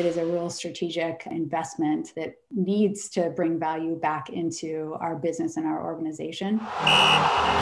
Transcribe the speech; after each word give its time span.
it 0.00 0.06
is 0.06 0.16
a 0.16 0.24
real 0.24 0.48
strategic 0.48 1.26
investment 1.30 2.14
that 2.16 2.34
needs 2.50 3.10
to 3.10 3.28
bring 3.28 3.58
value 3.58 3.94
back 3.94 4.30
into 4.30 4.96
our 4.98 5.14
business 5.14 5.58
and 5.58 5.66
our 5.66 5.84
organization. 5.84 6.58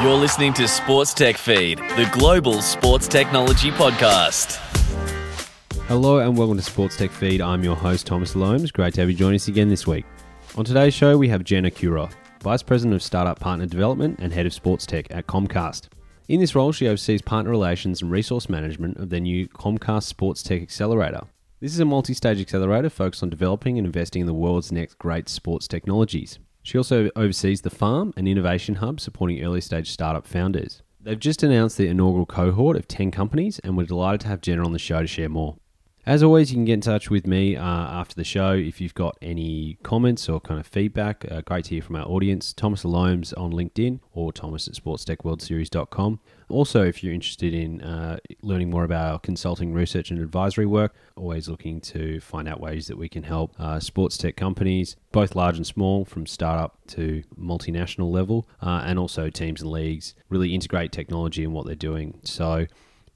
You're 0.01 0.15
listening 0.15 0.55
to 0.55 0.69
Sports 0.69 1.13
Tech 1.13 1.37
Feed, 1.37 1.79
the 1.79 2.09
global 2.13 2.63
sports 2.63 3.09
technology 3.09 3.73
podcast. 3.73 4.55
Hello 5.89 6.21
and 6.21 6.39
welcome 6.39 6.57
to 6.57 6.63
Sports 6.63 6.97
Tech 6.97 7.11
Feed. 7.11 7.41
I'm 7.41 7.65
your 7.65 7.75
host, 7.75 8.07
Thomas 8.07 8.37
Loams. 8.37 8.71
Great 8.71 8.95
to 8.95 9.01
have 9.01 9.11
you 9.11 9.17
join 9.17 9.35
us 9.35 9.49
again 9.49 9.69
this 9.69 9.85
week. 9.85 10.05
On 10.57 10.65
today's 10.65 10.95
show, 10.95 11.19
we 11.19 11.29
have 11.29 11.43
Jenna 11.43 11.73
Kurath, 11.73 12.15
Vice 12.45 12.63
President 12.63 12.95
of 12.95 13.03
Startup 13.03 13.41
Partner 13.41 13.67
Development 13.67 14.17
and 14.21 14.33
Head 14.33 14.47
of 14.47 14.55
Sports 14.55 14.87
Tech 14.87 15.09
at 15.11 15.27
Comcast. 15.27 15.89
In 16.29 16.39
this 16.39 16.55
role, 16.55 16.71
she 16.71 16.87
oversees 16.87 17.21
partner 17.21 17.51
relations 17.51 18.01
and 18.01 18.13
resource 18.13 18.49
management 18.49 18.99
of 18.99 19.11
their 19.11 19.19
new 19.19 19.49
Comcast 19.49 20.05
Sports 20.05 20.45
Tech 20.45 20.63
Accelerator. 20.63 21.23
This 21.61 21.75
is 21.75 21.81
a 21.81 21.85
multi 21.85 22.15
stage 22.15 22.41
accelerator 22.41 22.89
focused 22.89 23.21
on 23.25 23.31
developing 23.31 23.79
and 23.79 23.87
investing 23.87 24.21
in 24.21 24.29
the 24.29 24.35
world's 24.35 24.71
next 24.71 24.97
great 24.97 25.29
sports 25.29 25.67
technologies. 25.67 26.39
She 26.63 26.79
also 26.79 27.11
oversees 27.17 27.63
the 27.63 27.71
Farm 27.71 28.15
and 28.17 28.29
Innovation 28.29 28.77
Hub 28.77 29.01
supporting 29.01 29.43
early 29.43 29.61
stage 29.61 29.91
startup 29.91 30.25
founders. 30.25 30.83
They've 31.01 31.19
just 31.19 31.43
announced 31.43 31.77
the 31.77 31.89
inaugural 31.89 32.27
cohort 32.27 32.77
of 32.77 32.87
10 32.87 33.11
companies, 33.11 33.59
and 33.61 33.77
we're 33.77 33.87
delighted 33.87 34.21
to 34.21 34.29
have 34.29 34.41
Jenna 34.41 34.65
on 34.65 34.73
the 34.73 34.79
show 34.79 35.01
to 35.01 35.09
share 35.09 35.29
more. 35.29 35.57
As 36.07 36.23
always, 36.23 36.53
you 36.53 36.57
can 36.57 36.65
get 36.65 36.75
in 36.75 36.81
touch 36.81 37.11
with 37.11 37.27
me 37.27 37.57
uh, 37.57 37.63
after 37.63 38.15
the 38.15 38.23
show 38.23 38.53
if 38.53 38.81
you've 38.81 38.95
got 38.95 39.19
any 39.21 39.79
comments 39.83 40.29
or 40.29 40.41
kind 40.41 40.61
of 40.61 40.67
feedback. 40.67 41.27
Uh, 41.29 41.41
great 41.41 41.65
to 41.65 41.71
hear 41.71 41.83
from 41.83 41.97
our 41.97 42.07
audience. 42.07 42.53
Thomas 42.53 42.85
Loams 42.85 43.33
on 43.33 43.53
LinkedIn 43.53 43.99
or 44.13 44.33
thomas 44.33 44.69
at 44.69 44.75
sportstechworldseries.com. 44.75 46.21
Also, 46.49 46.83
if 46.83 47.03
you're 47.05 47.13
interested 47.13 47.53
in 47.53 47.83
uh, 47.83 48.19
learning 48.43 48.71
more 48.71 48.85
about 48.85 49.13
our 49.13 49.19
consulting, 49.19 49.73
research, 49.75 50.11
and 50.11 50.19
advisory 50.21 50.65
work, 50.67 50.95
always 51.15 51.49
looking 51.49 51.81
to 51.81 52.21
find 52.21 52.49
out 52.49 52.61
ways 52.61 52.87
that 52.87 52.97
we 52.97 53.09
can 53.09 53.23
help 53.23 53.55
uh, 53.59 53.79
sports 53.79 54.17
tech 54.17 54.37
companies, 54.37 54.97
both 55.13 55.37
large 55.37 55.57
and 55.57 55.67
small, 55.67 56.05
from 56.05 56.27
startup 56.27 56.79
to 56.87 57.23
multinational 57.39 58.11
level, 58.11 58.49
uh, 58.63 58.83
and 58.87 58.99
also 58.99 59.29
teams 59.29 59.61
and 59.61 59.71
leagues, 59.71 60.15
really 60.31 60.55
integrate 60.55 60.91
technology 60.91 61.45
in 61.45 61.53
what 61.53 61.67
they're 61.67 61.75
doing. 61.75 62.19
So, 62.25 62.67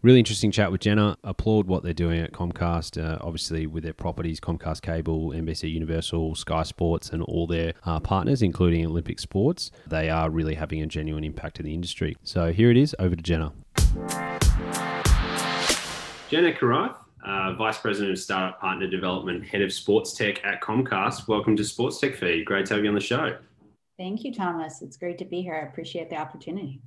Really 0.02 0.18
interesting 0.18 0.50
chat 0.50 0.72
with 0.72 0.80
Jenna. 0.80 1.16
Applaud 1.22 1.68
what 1.68 1.84
they're 1.84 1.92
doing 1.92 2.18
at 2.18 2.32
Comcast, 2.32 3.00
uh, 3.00 3.18
obviously 3.20 3.68
with 3.68 3.84
their 3.84 3.92
properties, 3.92 4.40
Comcast 4.40 4.82
Cable, 4.82 5.30
NBC 5.30 5.70
Universal, 5.70 6.34
Sky 6.34 6.64
Sports, 6.64 7.10
and 7.10 7.22
all 7.22 7.46
their 7.46 7.74
uh, 7.84 8.00
partners, 8.00 8.42
including 8.42 8.84
Olympic 8.84 9.20
Sports. 9.20 9.70
They 9.86 10.10
are 10.10 10.28
really 10.28 10.56
having 10.56 10.82
a 10.82 10.88
genuine 10.88 11.22
impact 11.22 11.60
in 11.60 11.66
the 11.66 11.72
industry. 11.72 12.16
So 12.24 12.52
here 12.52 12.68
it 12.72 12.76
is, 12.76 12.96
over 12.98 13.14
to 13.14 13.22
Jenna. 13.22 13.52
Jenna 16.28 16.52
Kurath, 16.52 16.96
uh, 17.24 17.52
Vice 17.52 17.78
President 17.78 18.10
of 18.10 18.18
Startup 18.18 18.60
Partner 18.60 18.88
Development, 18.88 19.46
Head 19.46 19.62
of 19.62 19.72
Sports 19.72 20.14
Tech 20.14 20.44
at 20.44 20.60
Comcast. 20.60 21.28
Welcome 21.28 21.54
to 21.54 21.64
Sports 21.64 22.00
Tech 22.00 22.16
Feed. 22.16 22.44
Great 22.44 22.66
to 22.66 22.74
have 22.74 22.82
you 22.82 22.88
on 22.88 22.96
the 22.96 23.00
show. 23.00 23.36
Thank 23.98 24.24
you, 24.24 24.34
Thomas. 24.34 24.82
It's 24.82 24.96
great 24.96 25.18
to 25.18 25.24
be 25.24 25.42
here. 25.42 25.54
I 25.54 25.68
appreciate 25.68 26.10
the 26.10 26.16
opportunity. 26.16 26.82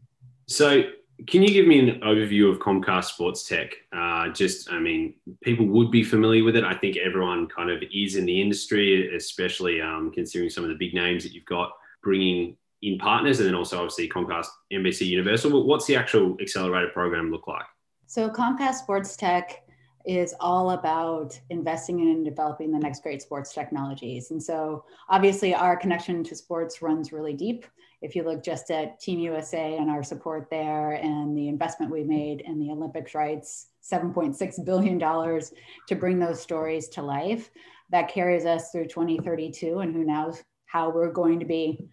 So, 0.48 0.84
can 1.28 1.42
you 1.42 1.50
give 1.50 1.66
me 1.66 1.80
an 1.80 2.02
overview 2.02 2.52
of 2.52 2.60
Comcast 2.60 3.06
Sports 3.06 3.48
Tech? 3.48 3.72
Uh, 3.96 4.30
just, 4.30 4.72
I 4.72 4.80
mean, 4.80 5.14
people 5.42 5.66
would 5.68 5.90
be 5.90 6.04
familiar 6.04 6.44
with 6.44 6.56
it. 6.56 6.64
I 6.64 6.76
think 6.76 6.98
everyone 6.98 7.48
kind 7.48 7.70
of 7.70 7.82
is 7.94 8.16
in 8.16 8.26
the 8.26 8.42
industry, 8.42 9.16
especially 9.16 9.82
um, 9.82 10.12
considering 10.14 10.50
some 10.50 10.64
of 10.64 10.70
the 10.70 10.76
big 10.76 10.94
names 10.94 11.24
that 11.24 11.34
you've 11.34 11.46
got 11.46 11.72
bringing 12.04 12.58
in 12.82 12.98
partners, 12.98 13.40
and 13.40 13.48
then 13.48 13.56
also 13.56 13.78
obviously 13.78 14.10
Comcast, 14.10 14.48
NBC 14.72 15.08
Universal. 15.08 15.52
But 15.52 15.62
what's 15.62 15.86
the 15.86 15.96
actual 15.96 16.38
accelerator 16.42 16.90
program 16.90 17.32
look 17.32 17.48
like? 17.48 17.66
So 18.06 18.30
Comcast 18.30 18.76
Sports 18.76 19.16
Tech 19.16 19.65
is 20.08 20.34
all 20.40 20.72
about 20.72 21.40
investing 21.50 22.00
in 22.00 22.10
and 22.10 22.26
developing 22.26 22.72
the 22.72 22.80
next 22.80 23.04
great 23.04 23.22
sports 23.22 23.54
technologies. 23.54 24.32
And 24.32 24.42
so 24.42 24.86
obviously 25.10 25.54
our 25.54 25.76
connection 25.76 26.24
to 26.26 26.36
sports 26.36 26.82
runs 26.82 27.12
really 27.12 27.34
deep 27.34 27.66
if 28.02 28.16
you 28.16 28.24
look 28.24 28.44
just 28.44 28.70
at 28.70 29.00
Team 29.00 29.20
USA 29.20 29.78
and 29.78 29.90
our 29.90 30.04
support 30.04 30.48
there 30.52 30.92
and 30.94 31.36
the 31.36 31.48
investment 31.48 31.92
we 31.92 32.04
made 32.04 32.42
in 32.42 32.60
the 32.60 32.70
Olympics 32.70 33.16
rights, 33.16 33.70
$7.6 33.84 34.66
billion 34.66 35.00
to 35.00 35.96
bring 35.96 36.20
those 36.20 36.42
stories 36.42 36.88
to 36.90 37.02
life, 37.02 37.50
that 37.90 38.08
carries 38.08 38.46
us 38.46 38.72
through 38.72 38.88
2032 38.88 39.80
and 39.80 39.94
who 39.94 40.04
knows 40.04 40.44
how 40.66 40.90
we're 40.90 41.12
going 41.12 41.40
to 41.40 41.46
be 41.46 41.88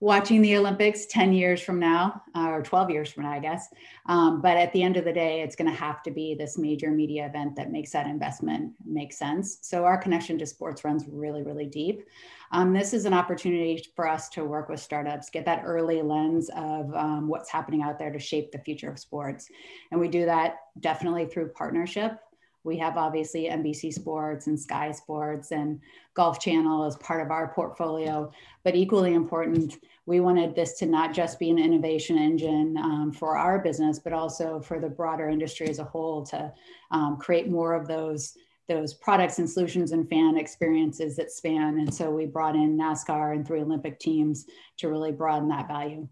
watching 0.00 0.40
the 0.42 0.56
Olympics 0.56 1.06
10 1.06 1.32
years 1.32 1.60
from 1.60 1.80
now, 1.80 2.22
uh, 2.36 2.50
or 2.50 2.62
12 2.62 2.90
years 2.90 3.10
from 3.10 3.24
now, 3.24 3.32
I 3.32 3.40
guess. 3.40 3.68
Um, 4.06 4.40
but 4.40 4.56
at 4.56 4.72
the 4.72 4.82
end 4.82 4.96
of 4.96 5.04
the 5.04 5.12
day, 5.12 5.42
it's 5.42 5.56
going 5.56 5.70
to 5.70 5.76
have 5.76 6.02
to 6.04 6.12
be 6.12 6.36
this 6.36 6.56
major 6.56 6.90
media 6.90 7.26
event 7.26 7.56
that 7.56 7.72
makes 7.72 7.90
that 7.92 8.06
investment 8.06 8.72
make 8.86 9.12
sense. 9.12 9.58
So 9.62 9.84
our 9.84 9.98
connection 9.98 10.38
to 10.38 10.46
sports 10.46 10.84
runs 10.84 11.04
really, 11.08 11.42
really 11.42 11.66
deep. 11.66 12.06
Um, 12.52 12.72
this 12.72 12.94
is 12.94 13.06
an 13.06 13.12
opportunity 13.12 13.84
for 13.96 14.08
us 14.08 14.28
to 14.30 14.44
work 14.44 14.68
with 14.68 14.80
startups, 14.80 15.30
get 15.30 15.44
that 15.46 15.62
early 15.64 16.00
lens 16.00 16.48
of 16.56 16.94
um, 16.94 17.28
what's 17.28 17.50
happening 17.50 17.82
out 17.82 17.98
there 17.98 18.12
to 18.12 18.18
shape 18.18 18.52
the 18.52 18.58
future 18.58 18.90
of 18.90 18.98
sports. 18.98 19.48
And 19.90 20.00
we 20.00 20.08
do 20.08 20.24
that 20.26 20.60
definitely 20.80 21.26
through 21.26 21.48
partnership 21.48 22.20
we 22.68 22.76
have 22.76 22.98
obviously 22.98 23.44
NBC 23.44 23.92
Sports 23.92 24.46
and 24.46 24.60
Sky 24.60 24.92
Sports 24.92 25.50
and 25.50 25.80
Golf 26.14 26.38
Channel 26.38 26.84
as 26.84 26.96
part 26.96 27.22
of 27.22 27.30
our 27.30 27.48
portfolio. 27.48 28.30
But 28.62 28.76
equally 28.76 29.14
important, 29.14 29.78
we 30.04 30.20
wanted 30.20 30.54
this 30.54 30.74
to 30.78 30.86
not 30.86 31.14
just 31.14 31.38
be 31.38 31.50
an 31.50 31.58
innovation 31.58 32.18
engine 32.18 32.76
um, 32.76 33.12
for 33.12 33.36
our 33.36 33.58
business, 33.58 33.98
but 33.98 34.12
also 34.12 34.60
for 34.60 34.78
the 34.78 34.88
broader 34.88 35.28
industry 35.28 35.68
as 35.68 35.78
a 35.78 35.84
whole 35.84 36.24
to 36.26 36.52
um, 36.90 37.16
create 37.16 37.48
more 37.48 37.74
of 37.74 37.88
those 37.88 38.36
those 38.68 38.92
products 38.92 39.38
and 39.38 39.48
solutions 39.48 39.92
and 39.92 40.10
fan 40.10 40.36
experiences 40.36 41.16
that 41.16 41.30
span. 41.30 41.78
And 41.78 41.92
so 41.92 42.10
we 42.10 42.26
brought 42.26 42.54
in 42.54 42.76
NASCAR 42.76 43.34
and 43.34 43.46
three 43.46 43.62
Olympic 43.62 43.98
teams 43.98 44.44
to 44.76 44.90
really 44.90 45.10
broaden 45.10 45.48
that 45.48 45.68
value. 45.68 46.06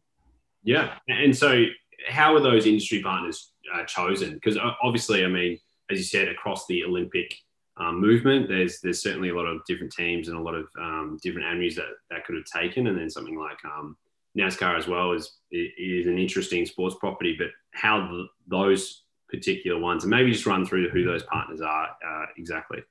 Yeah. 0.65 0.95
And 1.07 1.37
so, 1.37 1.67
how 2.09 2.35
are 2.35 2.41
those 2.41 2.65
industry 2.65 3.03
partners 3.03 3.53
uh, 3.75 3.85
chosen? 3.85 4.35
Because 4.35 4.57
uh, 4.57 4.73
obviously, 4.83 5.23
I 5.23 5.29
mean, 5.29 5.59
as 5.91 5.99
you 5.99 6.05
said, 6.05 6.29
across 6.29 6.67
the 6.67 6.85
Olympic 6.85 7.35
um, 7.79 8.01
movement, 8.01 8.49
there's 8.49 8.81
there's 8.81 9.03
certainly 9.03 9.29
a 9.29 9.35
lot 9.35 9.47
of 9.47 9.65
different 9.67 9.93
teams 9.93 10.29
and 10.29 10.37
a 10.37 10.43
lot 10.43 10.55
of 10.55 10.69
um, 10.79 11.19
different 11.23 11.47
avenues 11.47 11.77
that 11.77 11.87
that 12.11 12.25
could 12.25 12.37
have 12.37 12.45
taken, 12.45 12.87
and 12.87 12.99
then 12.99 13.11
something 13.11 13.39
like 13.39 13.59
um, 13.65 13.97
NASCAR 14.37 14.79
as 14.79 14.89
well 14.89 15.13
is 15.13 15.39
is 15.51 16.07
an 16.07 16.19
interesting 16.19 16.65
sports 16.67 16.97
property. 16.99 17.35
But 17.39 17.49
how 17.73 18.09
the, 18.09 18.27
those 18.47 19.03
particular 19.29 19.79
ones, 19.79 20.05
and 20.05 20.11
maybe 20.11 20.33
just 20.33 20.47
run 20.47 20.65
through 20.65 20.89
who 20.91 21.05
those 21.05 21.25
partners 21.25 21.61
are 21.61 21.89
uh, 22.07 22.27
exactly. 22.37 22.83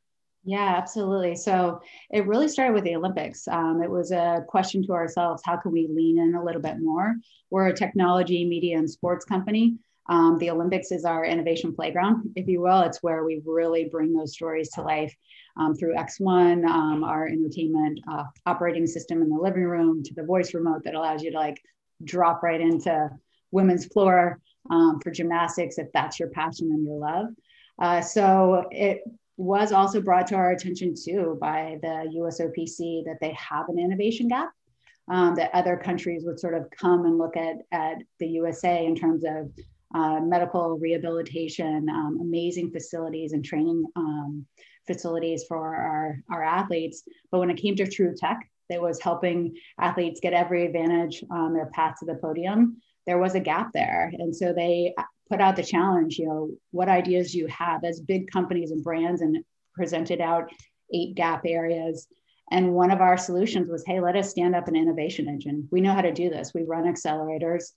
Yeah, 0.48 0.76
absolutely. 0.78 1.36
So 1.36 1.82
it 2.12 2.28
really 2.28 2.48
started 2.48 2.74
with 2.74 2.84
the 2.84 2.96
Olympics. 2.96 3.48
Um, 3.48 3.82
it 3.82 3.90
was 3.90 4.12
a 4.12 4.46
question 4.48 4.86
to 4.86 4.94
ourselves: 4.94 5.42
How 5.44 5.58
can 5.58 5.72
we 5.72 5.88
lean 5.88 6.20
in 6.20 6.36
a 6.36 6.44
little 6.44 6.62
bit 6.62 6.80
more? 6.80 7.16
We're 7.50 7.68
a 7.68 7.76
technology, 7.76 8.46
media, 8.46 8.78
and 8.78 8.90
sports 8.90 9.26
company. 9.26 9.78
Um, 10.08 10.38
the 10.38 10.52
Olympics 10.52 10.92
is 10.92 11.04
our 11.04 11.26
innovation 11.26 11.74
playground, 11.74 12.32
if 12.36 12.48
you 12.48 12.62
will. 12.62 12.82
It's 12.82 13.02
where 13.02 13.24
we 13.24 13.42
really 13.46 13.86
bring 13.86 14.14
those 14.14 14.34
stories 14.34 14.70
to 14.72 14.82
life 14.82 15.16
um, 15.58 15.76
through 15.76 15.96
X1, 15.96 16.66
um, 16.66 17.04
our 17.04 17.28
entertainment 17.28 18.00
uh, 18.12 18.26
operating 18.46 18.86
system 18.86 19.22
in 19.22 19.30
the 19.30 19.38
living 19.38 19.64
room, 19.64 20.04
to 20.04 20.14
the 20.14 20.24
voice 20.24 20.54
remote 20.54 20.84
that 20.84 20.96
allows 20.96 21.24
you 21.24 21.32
to 21.32 21.38
like 21.38 21.62
drop 22.04 22.44
right 22.44 22.62
into 22.62 23.10
women's 23.52 23.86
floor 23.86 24.40
um, 24.70 25.00
for 25.02 25.12
gymnastics 25.12 25.78
if 25.78 25.88
that's 25.94 26.20
your 26.20 26.30
passion 26.30 26.72
and 26.72 26.86
your 26.86 26.98
love. 26.98 27.28
Uh, 27.80 28.02
so 28.02 28.66
it 28.72 29.02
was 29.38 29.72
also 29.72 30.02
brought 30.02 30.28
to 30.28 30.36
our 30.36 30.52
attention 30.52 30.94
too 30.96 31.38
by 31.42 31.78
the 31.82 32.12
USOPC 32.16 33.06
that 33.06 33.18
they 33.22 33.34
have 33.34 33.70
an 33.70 33.80
innovation 33.80 34.28
gap. 34.28 34.50
Um, 35.08 35.36
that 35.36 35.52
other 35.54 35.78
countries 35.78 36.24
would 36.26 36.40
sort 36.40 36.56
of 36.56 36.68
come 36.72 37.06
and 37.06 37.20
look 37.20 37.38
at 37.38 37.58
at 37.72 37.98
the 38.18 38.26
USA 38.26 38.84
in 38.88 38.96
terms 38.96 39.24
of 39.24 39.52
uh, 39.96 40.20
medical 40.20 40.78
rehabilitation, 40.78 41.88
um, 41.90 42.20
amazing 42.22 42.70
facilities 42.70 43.32
and 43.32 43.46
training 43.46 43.86
um, 43.96 44.46
facilities 44.86 45.46
for 45.48 45.58
our, 45.58 46.20
our 46.30 46.44
athletes. 46.44 47.04
But 47.32 47.40
when 47.40 47.50
it 47.50 47.58
came 47.58 47.78
to 47.78 47.88
true 47.88 48.14
tech, 48.16 48.40
that 48.70 48.82
was 48.82 49.02
helping 49.02 49.56
athletes 49.80 50.20
get 50.20 50.34
every 50.34 50.66
advantage 50.66 51.24
on 51.32 51.54
their 51.54 51.68
path 51.68 51.96
to 52.00 52.06
the 52.06 52.16
podium, 52.16 52.82
there 53.06 53.20
was 53.20 53.36
a 53.36 53.40
gap 53.40 53.72
there. 53.74 54.12
And 54.18 54.36
so 54.36 54.52
they 54.52 54.94
put 55.30 55.40
out 55.40 55.56
the 55.56 55.64
challenge, 55.64 56.18
you 56.18 56.28
know, 56.28 56.50
what 56.72 56.90
ideas 56.90 57.32
do 57.32 57.38
you 57.38 57.48
have 57.48 57.84
as 57.84 58.02
big 58.02 58.30
companies 58.32 58.72
and 58.72 58.84
brands 58.84 59.22
and 59.22 59.46
presented 59.76 60.20
out 60.20 60.52
eight 60.94 61.16
gap 61.16 61.44
areas. 61.46 62.08
And 62.52 62.74
one 62.74 62.92
of 62.92 63.02
our 63.02 63.18
solutions 63.18 63.70
was, 63.70 63.84
hey, 63.86 64.02
let 64.02 64.16
us 64.16 64.30
stand 64.30 64.56
up 64.56 64.68
an 64.68 64.76
innovation 64.76 65.30
engine. 65.30 65.68
We 65.72 65.82
know 65.82 65.94
how 65.94 66.02
to 66.02 66.12
do 66.12 66.30
this. 66.30 66.54
We 66.54 66.64
run 66.64 66.84
accelerators. 66.84 67.72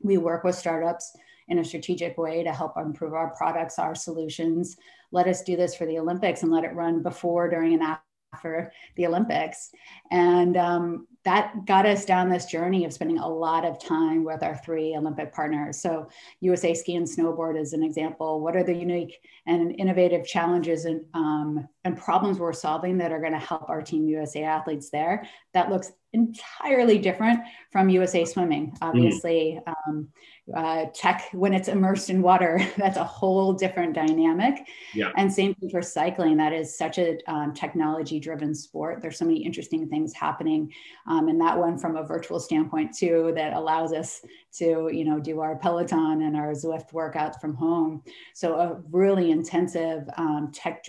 We 0.00 0.18
work 0.18 0.44
with 0.44 0.54
startups 0.54 1.12
in 1.48 1.58
a 1.58 1.64
strategic 1.64 2.18
way 2.18 2.42
to 2.42 2.52
help 2.52 2.76
improve 2.76 3.14
our 3.14 3.34
products, 3.36 3.78
our 3.78 3.94
solutions. 3.94 4.76
Let 5.12 5.28
us 5.28 5.42
do 5.42 5.56
this 5.56 5.74
for 5.74 5.86
the 5.86 5.98
Olympics 5.98 6.42
and 6.42 6.52
let 6.52 6.64
it 6.64 6.74
run 6.74 7.02
before, 7.02 7.48
during, 7.48 7.74
and 7.74 7.96
after 8.32 8.72
the 8.96 9.06
Olympics. 9.06 9.70
And 10.10 10.56
um, 10.56 11.06
that 11.24 11.64
got 11.64 11.86
us 11.86 12.04
down 12.04 12.28
this 12.28 12.46
journey 12.46 12.84
of 12.84 12.92
spending 12.92 13.18
a 13.18 13.28
lot 13.28 13.64
of 13.64 13.78
time 13.78 14.24
with 14.24 14.42
our 14.42 14.56
three 14.56 14.96
Olympic 14.96 15.32
partners. 15.32 15.80
So, 15.80 16.08
USA 16.40 16.74
Ski 16.74 16.96
and 16.96 17.06
Snowboard 17.06 17.58
is 17.60 17.72
an 17.72 17.82
example. 17.82 18.40
What 18.40 18.56
are 18.56 18.64
the 18.64 18.74
unique 18.74 19.18
and 19.46 19.74
innovative 19.78 20.26
challenges 20.26 20.84
and, 20.84 21.04
um, 21.14 21.68
and 21.86 21.96
problems 21.96 22.38
we're 22.38 22.52
solving 22.52 22.98
that 22.98 23.12
are 23.12 23.20
going 23.20 23.32
to 23.32 23.38
help 23.38 23.68
our 23.68 23.80
Team 23.80 24.06
USA 24.08 24.42
athletes 24.42 24.90
there? 24.90 25.26
That 25.54 25.70
looks 25.70 25.92
entirely 26.12 26.98
different 26.98 27.40
from 27.70 27.88
USA 27.88 28.24
Swimming. 28.24 28.72
Mm. 28.72 28.76
Obviously, 28.82 29.60
mm. 29.66 29.74
um, 29.88 30.08
uh, 30.54 30.86
tech 30.94 31.28
when 31.32 31.52
it's 31.52 31.66
immersed 31.66 32.08
in 32.08 32.22
water 32.22 32.60
that's 32.76 32.96
a 32.96 33.04
whole 33.04 33.52
different 33.52 33.92
dynamic 33.94 34.68
yeah. 34.94 35.10
and 35.16 35.32
same 35.32 35.52
thing 35.54 35.68
for 35.68 35.82
cycling 35.82 36.36
that 36.36 36.52
is 36.52 36.78
such 36.78 36.98
a 36.98 37.18
um, 37.26 37.52
technology 37.52 38.20
driven 38.20 38.54
sport 38.54 39.02
there's 39.02 39.18
so 39.18 39.24
many 39.24 39.44
interesting 39.44 39.88
things 39.88 40.14
happening 40.14 40.72
um, 41.08 41.28
and 41.28 41.40
that 41.40 41.58
one 41.58 41.76
from 41.76 41.96
a 41.96 42.02
virtual 42.04 42.38
standpoint 42.38 42.96
too 42.96 43.32
that 43.34 43.54
allows 43.54 43.92
us 43.92 44.20
to 44.52 44.88
you 44.92 45.04
know 45.04 45.18
do 45.18 45.40
our 45.40 45.56
peloton 45.56 46.22
and 46.22 46.36
our 46.36 46.52
zwift 46.52 46.92
workouts 46.92 47.40
from 47.40 47.52
home 47.52 48.00
so 48.32 48.54
a 48.54 48.80
really 48.92 49.32
intensive 49.32 50.08
um, 50.16 50.52
tech 50.54 50.84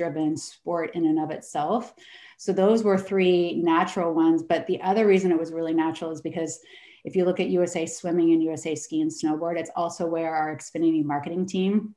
in 0.93 1.05
and 1.05 1.19
of 1.19 1.31
itself. 1.31 1.93
So 2.37 2.53
those 2.53 2.83
were 2.83 2.97
three 2.97 3.55
natural 3.55 4.13
ones 4.13 4.43
but 4.43 4.67
the 4.67 4.81
other 4.81 5.07
reason 5.07 5.31
it 5.31 5.39
was 5.39 5.51
really 5.51 5.73
natural 5.73 6.11
is 6.11 6.21
because 6.21 6.59
if 7.03 7.15
you 7.15 7.23
look 7.23 7.39
at 7.39 7.49
USA 7.49 7.85
Swimming 7.85 8.33
and 8.33 8.43
USA 8.43 8.75
Ski 8.75 9.01
and 9.01 9.09
Snowboard, 9.09 9.57
it's 9.57 9.71
also 9.75 10.05
where 10.05 10.35
our 10.35 10.55
Xfinity 10.55 11.05
marketing 11.05 11.45
team 11.45 11.95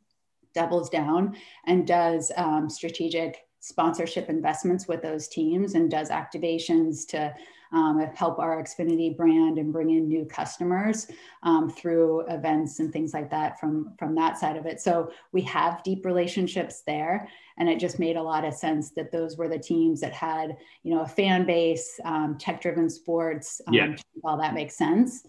doubles 0.54 0.88
down 0.88 1.36
and 1.66 1.86
does 1.86 2.30
um, 2.36 2.70
strategic 2.70 3.38
sponsorship 3.60 4.28
investments 4.28 4.86
with 4.86 5.02
those 5.02 5.28
teams 5.28 5.74
and 5.74 5.90
does 5.90 6.10
activations 6.10 7.06
to 7.08 7.34
um, 7.72 8.00
help 8.14 8.38
our 8.38 8.62
Xfinity 8.62 9.16
brand 9.16 9.58
and 9.58 9.72
bring 9.72 9.90
in 9.90 10.08
new 10.08 10.24
customers 10.24 11.06
um, 11.42 11.70
through 11.70 12.20
events 12.28 12.80
and 12.80 12.92
things 12.92 13.14
like 13.14 13.30
that 13.30 13.60
from, 13.60 13.94
from 13.98 14.14
that 14.16 14.38
side 14.38 14.56
of 14.56 14.66
it. 14.66 14.80
So 14.80 15.12
we 15.32 15.42
have 15.42 15.82
deep 15.82 16.04
relationships 16.04 16.82
there. 16.86 17.28
And 17.58 17.68
it 17.68 17.78
just 17.78 17.98
made 17.98 18.16
a 18.16 18.22
lot 18.22 18.44
of 18.44 18.54
sense 18.54 18.90
that 18.92 19.12
those 19.12 19.36
were 19.36 19.48
the 19.48 19.58
teams 19.58 20.00
that 20.00 20.12
had, 20.12 20.56
you 20.82 20.94
know, 20.94 21.02
a 21.02 21.06
fan 21.06 21.46
base, 21.46 22.00
um, 22.04 22.36
tech-driven 22.38 22.90
sports, 22.90 23.60
um, 23.66 23.74
yeah. 23.74 23.96
all 24.24 24.38
that 24.38 24.54
makes 24.54 24.76
sense. 24.76 25.24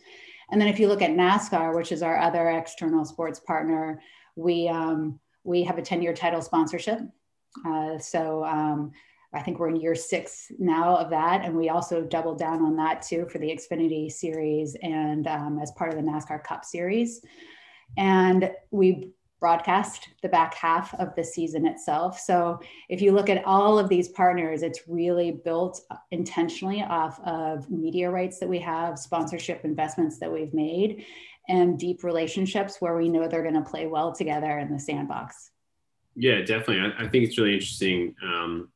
And 0.51 0.59
then 0.59 0.67
if 0.67 0.79
you 0.79 0.88
look 0.88 1.01
at 1.01 1.11
NASCAR, 1.11 1.75
which 1.75 1.91
is 1.91 2.03
our 2.03 2.17
other 2.17 2.49
external 2.49 3.05
sports 3.05 3.39
partner, 3.39 4.01
we 4.35 4.67
um, 4.67 5.19
we 5.43 5.63
have 5.63 5.77
a 5.77 5.81
10-year 5.81 6.13
title 6.13 6.41
sponsorship. 6.41 6.99
Uh, 7.65 7.97
so 7.97 8.43
um, 8.43 8.91
I 9.33 9.42
think 9.42 9.60
we're 9.60 9.69
in 9.69 9.78
year 9.78 9.95
six 9.95 10.51
now 10.60 10.98
of 10.98 11.10
that. 11.12 11.45
And 11.45 11.56
we 11.56 11.69
also 11.69 12.01
doubled 12.01 12.38
down 12.38 12.62
on 12.62 12.75
that 12.78 13.01
too 13.01 13.28
for 13.31 13.38
the 13.38 13.48
Xfinity 13.48 14.12
series 14.12 14.75
and 14.81 15.28
um, 15.28 15.60
as 15.62 15.72
part 15.72 15.94
of 15.94 15.95
the 15.95 16.10
NASCAR 16.10 16.44
Cup 16.44 16.66
series. 16.66 17.22
And 17.98 18.51
we 18.72 19.12
broadcast 19.39 20.07
the 20.22 20.30
back 20.30 20.54
half 20.54 20.94
of 20.95 21.16
the 21.16 21.24
season 21.24 21.66
itself. 21.66 22.19
So 22.19 22.60
if 22.89 23.01
you 23.01 23.12
look 23.12 23.28
at 23.28 23.44
all 23.44 23.80
of 23.80 23.89
these 23.89 24.10
partners, 24.10 24.62
it's 24.62 24.81
really 24.88 25.31
built 25.31 25.81
intentionally 26.12 26.84
off 26.84 27.19
of 27.25 27.69
media 27.69 28.12
rights 28.12 28.38
that 28.39 28.48
we 28.48 28.60
have, 28.60 29.00
sponsorship 29.00 29.66
investments 29.66 30.19
that 30.19 30.31
we've 30.31 30.54
made, 30.54 31.06
and 31.50 31.80
deep 31.80 32.04
relationships 32.04 32.77
where 32.80 32.95
we 32.95 33.10
know 33.10 33.27
they're 33.27 33.42
going 33.42 33.56
to 33.56 33.68
play 33.68 33.88
well 33.88 34.13
together 34.13 34.60
in 34.60 34.72
the 34.72 34.80
sandbox. 34.80 35.50
Yeah, 36.16 36.42
definitely. 36.42 36.81
I, 36.81 37.06
I 37.06 37.07
think 37.07 37.25
it's 37.25 37.38
really 37.38 37.54
interesting. 37.54 38.13
Um, 38.24 38.69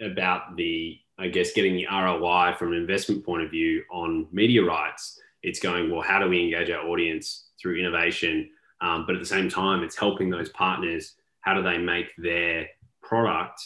about 0.00 0.56
the, 0.56 0.98
I 1.18 1.28
guess, 1.28 1.52
getting 1.52 1.76
the 1.76 1.86
ROI 1.90 2.54
from 2.58 2.72
an 2.72 2.78
investment 2.78 3.24
point 3.24 3.42
of 3.42 3.50
view 3.50 3.82
on 3.90 4.26
media 4.32 4.64
rights. 4.64 5.20
It's 5.42 5.60
going, 5.60 5.90
well, 5.90 6.02
how 6.02 6.18
do 6.18 6.28
we 6.28 6.42
engage 6.42 6.70
our 6.70 6.86
audience 6.86 7.48
through 7.60 7.78
innovation? 7.78 8.50
Um, 8.80 9.04
but 9.06 9.14
at 9.14 9.20
the 9.20 9.26
same 9.26 9.48
time, 9.48 9.82
it's 9.82 9.96
helping 9.96 10.30
those 10.30 10.48
partners. 10.50 11.14
How 11.40 11.54
do 11.54 11.62
they 11.62 11.78
make 11.78 12.06
their 12.18 12.68
product, 13.02 13.62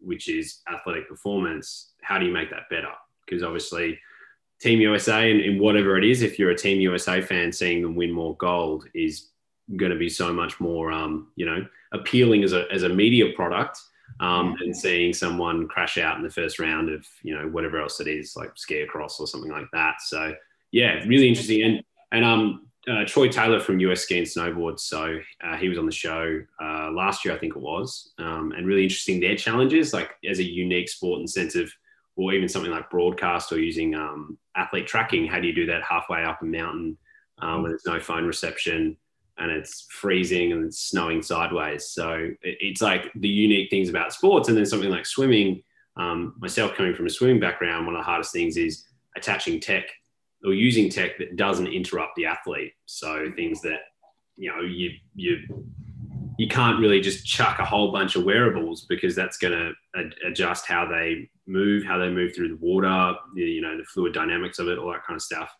which 0.00 0.28
is 0.28 0.60
athletic 0.72 1.08
performance, 1.08 1.92
how 2.02 2.18
do 2.18 2.26
you 2.26 2.32
make 2.32 2.50
that 2.50 2.70
better? 2.70 2.92
Because 3.24 3.42
obviously, 3.42 3.98
Team 4.60 4.80
USA 4.80 5.30
and, 5.30 5.40
and 5.40 5.60
whatever 5.60 5.96
it 5.98 6.04
is, 6.04 6.22
if 6.22 6.38
you're 6.38 6.50
a 6.50 6.56
Team 6.56 6.80
USA 6.80 7.20
fan, 7.20 7.52
seeing 7.52 7.82
them 7.82 7.94
win 7.94 8.10
more 8.10 8.36
gold 8.36 8.86
is 8.94 9.28
going 9.76 9.92
to 9.92 9.98
be 9.98 10.08
so 10.08 10.32
much 10.32 10.58
more, 10.58 10.90
um, 10.90 11.28
you 11.36 11.46
know, 11.46 11.66
appealing 11.92 12.42
as 12.42 12.52
a, 12.52 12.64
as 12.72 12.82
a 12.82 12.88
media 12.88 13.32
product 13.36 13.78
um, 14.20 14.56
and 14.60 14.76
seeing 14.76 15.12
someone 15.12 15.68
crash 15.68 15.98
out 15.98 16.16
in 16.16 16.22
the 16.22 16.30
first 16.30 16.58
round 16.58 16.90
of 16.90 17.06
you 17.22 17.36
know 17.36 17.48
whatever 17.48 17.80
else 17.80 18.00
it 18.00 18.08
is 18.08 18.34
like 18.36 18.50
ski 18.56 18.80
across 18.80 19.20
or 19.20 19.26
something 19.26 19.50
like 19.50 19.66
that. 19.72 20.00
So 20.00 20.34
yeah, 20.72 21.04
really 21.06 21.28
interesting. 21.28 21.62
And 21.62 21.82
and 22.12 22.24
um, 22.24 22.66
uh, 22.88 23.04
Troy 23.04 23.28
Taylor 23.28 23.60
from 23.60 23.80
US 23.80 24.02
Ski 24.02 24.18
and 24.18 24.26
Snowboard, 24.26 24.80
so 24.80 25.18
uh, 25.44 25.56
he 25.56 25.68
was 25.68 25.78
on 25.78 25.86
the 25.86 25.92
show 25.92 26.40
uh, 26.60 26.90
last 26.90 27.24
year, 27.24 27.34
I 27.34 27.38
think 27.38 27.54
it 27.54 27.60
was, 27.60 28.12
um, 28.18 28.52
and 28.56 28.66
really 28.66 28.84
interesting 28.84 29.20
their 29.20 29.36
challenges, 29.36 29.92
like 29.92 30.12
as 30.28 30.38
a 30.38 30.44
unique 30.44 30.88
sport 30.88 31.18
and 31.18 31.28
sense 31.28 31.54
of, 31.54 31.70
or 32.16 32.32
even 32.32 32.48
something 32.48 32.72
like 32.72 32.90
broadcast 32.90 33.52
or 33.52 33.60
using 33.60 33.94
um, 33.94 34.38
athlete 34.56 34.86
tracking. 34.86 35.26
How 35.26 35.38
do 35.38 35.46
you 35.46 35.54
do 35.54 35.66
that 35.66 35.82
halfway 35.82 36.24
up 36.24 36.42
a 36.42 36.46
mountain 36.46 36.96
um, 37.38 37.62
when 37.62 37.70
there's 37.70 37.86
no 37.86 38.00
phone 38.00 38.26
reception? 38.26 38.96
And 39.38 39.50
it's 39.50 39.86
freezing 39.90 40.52
and 40.52 40.64
it's 40.64 40.80
snowing 40.80 41.22
sideways. 41.22 41.88
So 41.88 42.30
it's 42.42 42.82
like 42.82 43.10
the 43.14 43.28
unique 43.28 43.70
things 43.70 43.88
about 43.88 44.12
sports. 44.12 44.48
And 44.48 44.56
then 44.56 44.66
something 44.66 44.90
like 44.90 45.06
swimming, 45.06 45.62
um, 45.96 46.34
myself 46.38 46.74
coming 46.74 46.94
from 46.94 47.06
a 47.06 47.10
swimming 47.10 47.40
background, 47.40 47.86
one 47.86 47.94
of 47.94 48.00
the 48.00 48.04
hardest 48.04 48.32
things 48.32 48.56
is 48.56 48.84
attaching 49.16 49.60
tech 49.60 49.84
or 50.44 50.54
using 50.54 50.88
tech 50.88 51.18
that 51.18 51.36
doesn't 51.36 51.68
interrupt 51.68 52.16
the 52.16 52.26
athlete. 52.26 52.72
So 52.86 53.32
things 53.36 53.60
that, 53.62 53.80
you 54.36 54.50
know, 54.50 54.60
you, 54.60 54.90
you, 55.14 55.64
you 56.38 56.48
can't 56.48 56.78
really 56.78 57.00
just 57.00 57.26
chuck 57.26 57.58
a 57.58 57.64
whole 57.64 57.90
bunch 57.90 58.14
of 58.16 58.24
wearables 58.24 58.86
because 58.88 59.14
that's 59.16 59.38
going 59.38 59.52
to 59.52 59.72
ad- 59.98 60.14
adjust 60.24 60.66
how 60.66 60.86
they 60.86 61.28
move, 61.46 61.84
how 61.84 61.98
they 61.98 62.10
move 62.10 62.34
through 62.34 62.48
the 62.48 62.56
water, 62.56 63.14
you 63.34 63.60
know, 63.60 63.76
the 63.76 63.84
fluid 63.84 64.12
dynamics 64.12 64.58
of 64.58 64.68
it, 64.68 64.78
all 64.78 64.92
that 64.92 65.04
kind 65.04 65.16
of 65.16 65.22
stuff. 65.22 65.52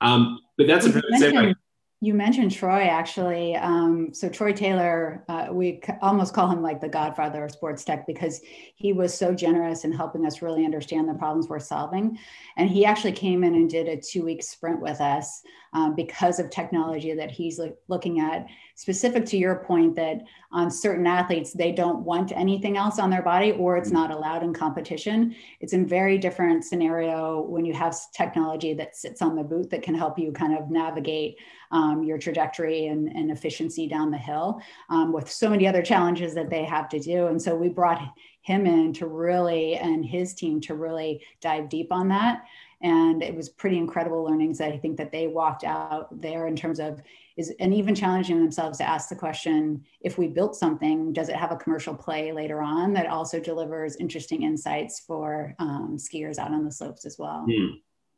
Um, 0.00 0.40
but 0.58 0.66
that's 0.66 0.86
a 0.86 0.90
perfect 0.90 1.12
segue. 1.14 1.54
You 2.04 2.14
mentioned 2.14 2.50
Troy 2.50 2.88
actually. 2.88 3.54
Um, 3.54 4.12
so 4.12 4.28
Troy 4.28 4.52
Taylor, 4.52 5.24
uh, 5.28 5.50
we 5.52 5.80
c- 5.86 5.92
almost 6.02 6.34
call 6.34 6.50
him 6.50 6.60
like 6.60 6.80
the 6.80 6.88
godfather 6.88 7.44
of 7.44 7.52
sports 7.52 7.84
tech 7.84 8.08
because 8.08 8.40
he 8.74 8.92
was 8.92 9.16
so 9.16 9.32
generous 9.32 9.84
in 9.84 9.92
helping 9.92 10.26
us 10.26 10.42
really 10.42 10.64
understand 10.64 11.08
the 11.08 11.14
problems 11.14 11.48
we're 11.48 11.60
solving. 11.60 12.18
And 12.56 12.68
he 12.68 12.84
actually 12.84 13.12
came 13.12 13.44
in 13.44 13.54
and 13.54 13.70
did 13.70 13.86
a 13.86 14.00
two-week 14.00 14.42
sprint 14.42 14.80
with 14.80 15.00
us 15.00 15.42
um, 15.74 15.94
because 15.94 16.40
of 16.40 16.50
technology 16.50 17.14
that 17.14 17.30
he's 17.30 17.60
lo- 17.60 17.76
looking 17.86 18.18
at. 18.18 18.46
Specific 18.74 19.24
to 19.26 19.36
your 19.36 19.62
point 19.64 19.94
that 19.94 20.22
on 20.50 20.72
certain 20.72 21.06
athletes 21.06 21.52
they 21.52 21.70
don't 21.70 22.04
want 22.04 22.32
anything 22.32 22.76
else 22.76 22.98
on 22.98 23.10
their 23.10 23.22
body 23.22 23.52
or 23.52 23.76
it's 23.76 23.92
not 23.92 24.10
allowed 24.10 24.42
in 24.42 24.52
competition. 24.52 25.36
It's 25.60 25.72
in 25.72 25.86
very 25.86 26.18
different 26.18 26.64
scenario 26.64 27.42
when 27.42 27.64
you 27.64 27.74
have 27.74 27.96
technology 28.12 28.74
that 28.74 28.96
sits 28.96 29.22
on 29.22 29.36
the 29.36 29.44
boot 29.44 29.70
that 29.70 29.82
can 29.82 29.94
help 29.94 30.18
you 30.18 30.32
kind 30.32 30.58
of 30.58 30.68
navigate 30.68 31.36
um, 31.72 32.04
your 32.04 32.18
trajectory 32.18 32.86
and, 32.86 33.08
and, 33.08 33.30
efficiency 33.30 33.88
down 33.88 34.10
the 34.10 34.18
hill 34.18 34.60
um, 34.90 35.12
with 35.12 35.30
so 35.30 35.48
many 35.48 35.66
other 35.66 35.82
challenges 35.82 36.34
that 36.34 36.50
they 36.50 36.64
have 36.64 36.88
to 36.90 37.00
do. 37.00 37.28
And 37.28 37.40
so 37.40 37.56
we 37.56 37.70
brought 37.70 38.00
him 38.42 38.66
in 38.66 38.92
to 38.94 39.06
really, 39.06 39.76
and 39.76 40.04
his 40.04 40.34
team 40.34 40.60
to 40.62 40.74
really 40.74 41.24
dive 41.40 41.68
deep 41.68 41.90
on 41.90 42.08
that. 42.08 42.44
And 42.82 43.22
it 43.22 43.34
was 43.34 43.48
pretty 43.48 43.78
incredible 43.78 44.24
learnings 44.24 44.58
that 44.58 44.72
I 44.72 44.76
think 44.76 44.98
that 44.98 45.12
they 45.12 45.28
walked 45.28 45.64
out 45.64 46.20
there 46.20 46.46
in 46.46 46.56
terms 46.56 46.78
of 46.78 47.00
is 47.36 47.52
and 47.60 47.72
even 47.72 47.94
challenging 47.94 48.38
themselves 48.40 48.78
to 48.78 48.88
ask 48.88 49.08
the 49.08 49.16
question 49.16 49.82
if 50.02 50.18
we 50.18 50.26
built 50.26 50.54
something 50.54 51.14
does 51.14 51.30
it 51.30 51.36
have 51.36 51.50
a 51.50 51.56
commercial 51.56 51.94
play 51.94 52.30
later 52.30 52.60
on 52.60 52.92
that 52.92 53.06
also 53.06 53.40
delivers 53.40 53.96
interesting 53.96 54.42
insights 54.42 55.00
for 55.00 55.54
um, 55.58 55.96
skiers 55.98 56.38
out 56.38 56.52
on 56.52 56.62
the 56.62 56.70
slopes 56.70 57.06
as 57.06 57.18
well 57.18 57.46
hmm. 57.48 57.68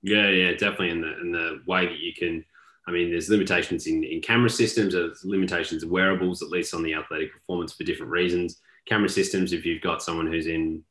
yeah 0.03 0.29
yeah 0.29 0.51
definitely 0.51 0.91
in 0.91 1.01
the 1.01 1.21
in 1.21 1.31
the 1.31 1.61
way 1.67 1.87
that 1.87 1.99
you 1.99 2.13
can 2.13 2.45
I 2.87 2.91
mean, 2.91 3.11
there's 3.11 3.31
limitations 3.31 3.87
in, 3.87 4.05
in 4.05 4.21
camera 4.21 4.51
systems, 4.51 4.93
there's 4.93 5.25
limitations 5.25 5.83
of 5.83 5.91
wearables, 5.91 6.43
at 6.43 6.51
least 6.51 6.75
on 6.75 6.83
the 6.83 6.95
athletic 6.95 7.33
performance 7.33 7.73
for 7.73 7.85
different 7.85 8.13
reasons. 8.13 8.61
Camera 8.87 9.09
systems, 9.09 9.53
if 9.53 9.65
you've 9.65 9.83
got 9.83 10.03
someone 10.03 10.27
who's 10.27 10.47
in, 10.47 10.83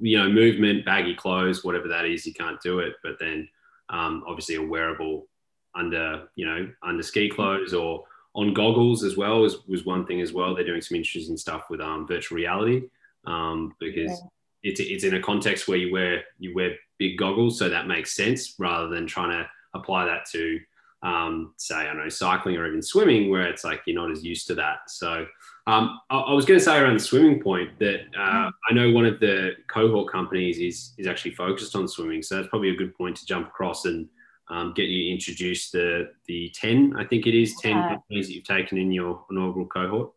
you 0.00 0.18
know, 0.18 0.28
movement, 0.28 0.84
baggy 0.84 1.14
clothes, 1.14 1.64
whatever 1.64 1.88
that 1.88 2.04
is, 2.04 2.26
you 2.26 2.32
can't 2.32 2.60
do 2.62 2.78
it. 2.78 2.94
But 3.02 3.18
then 3.18 3.48
um, 3.88 4.22
obviously 4.26 4.54
a 4.54 4.62
wearable 4.62 5.26
under, 5.74 6.28
you 6.36 6.46
know, 6.46 6.68
under 6.82 7.02
ski 7.02 7.28
clothes 7.28 7.74
or 7.74 8.04
on 8.34 8.54
goggles 8.54 9.02
as 9.02 9.16
well 9.16 9.40
was, 9.40 9.66
was 9.66 9.84
one 9.84 10.06
thing 10.06 10.20
as 10.20 10.32
well. 10.32 10.54
They're 10.54 10.64
doing 10.64 10.80
some 10.80 10.96
interesting 10.96 11.36
stuff 11.36 11.64
with 11.70 11.80
um, 11.80 12.06
virtual 12.06 12.36
reality 12.36 12.82
um, 13.26 13.74
because 13.80 14.10
yeah. 14.10 14.70
it's, 14.70 14.80
it's 14.80 15.04
in 15.04 15.14
a 15.14 15.22
context 15.22 15.66
where 15.66 15.78
you 15.78 15.92
wear, 15.92 16.22
you 16.38 16.54
wear 16.54 16.76
big 16.98 17.18
goggles. 17.18 17.58
So 17.58 17.68
that 17.68 17.88
makes 17.88 18.14
sense 18.14 18.54
rather 18.58 18.88
than 18.88 19.08
trying 19.08 19.30
to 19.30 19.48
apply 19.74 20.04
that 20.04 20.26
to 20.30 20.60
um, 21.02 21.54
say, 21.56 21.76
I 21.76 21.84
don't 21.84 21.98
know, 21.98 22.08
cycling 22.08 22.56
or 22.56 22.66
even 22.66 22.82
swimming, 22.82 23.30
where 23.30 23.48
it's 23.48 23.64
like 23.64 23.82
you're 23.86 24.00
not 24.00 24.10
as 24.10 24.24
used 24.24 24.46
to 24.48 24.54
that. 24.56 24.90
So, 24.90 25.26
Um, 25.66 26.00
I, 26.10 26.18
I, 26.18 26.32
was 26.32 26.44
going 26.44 26.58
to 26.58 26.64
say 26.64 26.78
around 26.78 26.94
the 26.94 27.00
swimming 27.00 27.40
point 27.42 27.78
that 27.78 28.00
uh, 28.18 28.50
I 28.68 28.72
know 28.72 28.90
one 28.90 29.06
of 29.06 29.20
the 29.20 29.52
cohort 29.68 30.10
companies 30.10 30.58
is 30.58 30.94
is 30.98 31.06
actually 31.06 31.34
focused 31.34 31.76
on 31.76 31.86
swimming, 31.86 32.22
so 32.22 32.36
that's 32.36 32.48
probably 32.48 32.70
a 32.70 32.76
good 32.76 32.94
point 32.94 33.16
to 33.16 33.26
jump 33.26 33.48
across 33.48 33.84
and 33.84 34.08
um, 34.50 34.72
get 34.74 34.88
you 34.88 35.12
introduced 35.12 35.72
the 35.72 36.10
the 36.26 36.50
ten, 36.54 36.94
I 36.98 37.04
think 37.04 37.26
it 37.26 37.34
is 37.34 37.56
ten 37.56 37.76
yeah. 37.76 37.88
companies 37.88 38.26
that 38.26 38.34
you've 38.34 38.44
taken 38.44 38.78
in 38.78 38.92
your 38.92 39.24
inaugural 39.30 39.66
cohort. 39.66 40.12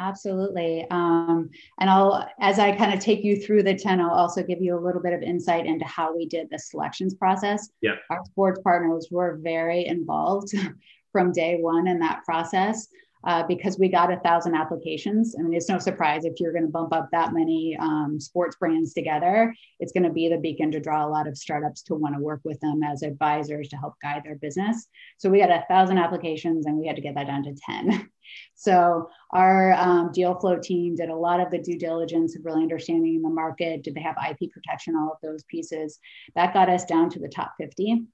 Absolutely. 0.00 0.86
Um, 0.90 1.50
and 1.78 1.90
I'll, 1.90 2.26
as 2.40 2.58
I 2.58 2.74
kind 2.74 2.94
of 2.94 3.00
take 3.00 3.22
you 3.22 3.36
through 3.36 3.62
the 3.64 3.74
10, 3.74 4.00
I'll 4.00 4.10
also 4.10 4.42
give 4.42 4.62
you 4.62 4.76
a 4.76 4.80
little 4.80 5.02
bit 5.02 5.12
of 5.12 5.22
insight 5.22 5.66
into 5.66 5.84
how 5.84 6.16
we 6.16 6.26
did 6.26 6.48
the 6.50 6.58
selections 6.58 7.14
process. 7.14 7.68
Yeah. 7.82 7.96
Our 8.08 8.24
sports 8.24 8.60
partners 8.64 9.08
were 9.10 9.38
very 9.42 9.86
involved 9.86 10.54
from 11.12 11.32
day 11.32 11.58
one 11.60 11.86
in 11.86 11.98
that 11.98 12.24
process 12.24 12.88
uh, 13.24 13.42
because 13.46 13.78
we 13.78 13.88
got 13.88 14.12
a 14.12 14.20
thousand 14.20 14.54
applications. 14.54 15.34
I 15.38 15.42
mean, 15.42 15.54
it's 15.54 15.68
no 15.68 15.78
surprise 15.78 16.24
if 16.24 16.40
you're 16.40 16.52
going 16.52 16.64
to 16.64 16.70
bump 16.70 16.92
up 16.92 17.08
that 17.12 17.32
many 17.32 17.76
um, 17.80 18.18
sports 18.18 18.56
brands 18.56 18.94
together, 18.94 19.54
it's 19.78 19.92
going 19.92 20.04
to 20.04 20.10
be 20.10 20.28
the 20.28 20.38
beacon 20.38 20.70
to 20.72 20.80
draw 20.80 21.06
a 21.06 21.08
lot 21.08 21.28
of 21.28 21.36
startups 21.36 21.82
to 21.82 21.94
want 21.94 22.14
to 22.14 22.20
work 22.20 22.40
with 22.44 22.58
them 22.60 22.80
as 22.82 23.02
advisors 23.02 23.68
to 23.68 23.76
help 23.76 23.94
guide 24.02 24.22
their 24.24 24.36
business. 24.36 24.86
So 25.18 25.28
we 25.28 25.40
got 25.40 25.50
a 25.50 25.64
thousand 25.68 25.98
applications 25.98 26.66
and 26.66 26.76
we 26.76 26.86
had 26.86 26.96
to 26.96 27.02
get 27.02 27.14
that 27.14 27.26
down 27.26 27.42
to 27.44 27.54
10. 27.66 28.08
so 28.54 29.08
our 29.32 29.74
um, 29.74 30.12
deal 30.12 30.34
flow 30.38 30.58
team 30.58 30.96
did 30.96 31.10
a 31.10 31.16
lot 31.16 31.40
of 31.40 31.50
the 31.50 31.58
due 31.58 31.78
diligence 31.78 32.36
of 32.36 32.44
really 32.44 32.62
understanding 32.62 33.20
the 33.22 33.28
market. 33.28 33.82
Did 33.82 33.94
they 33.94 34.02
have 34.02 34.16
IP 34.16 34.50
protection? 34.50 34.96
All 34.96 35.12
of 35.12 35.18
those 35.22 35.44
pieces. 35.44 35.98
That 36.34 36.54
got 36.54 36.70
us 36.70 36.84
down 36.84 37.10
to 37.10 37.18
the 37.18 37.28
top 37.28 37.54
50. 37.58 38.06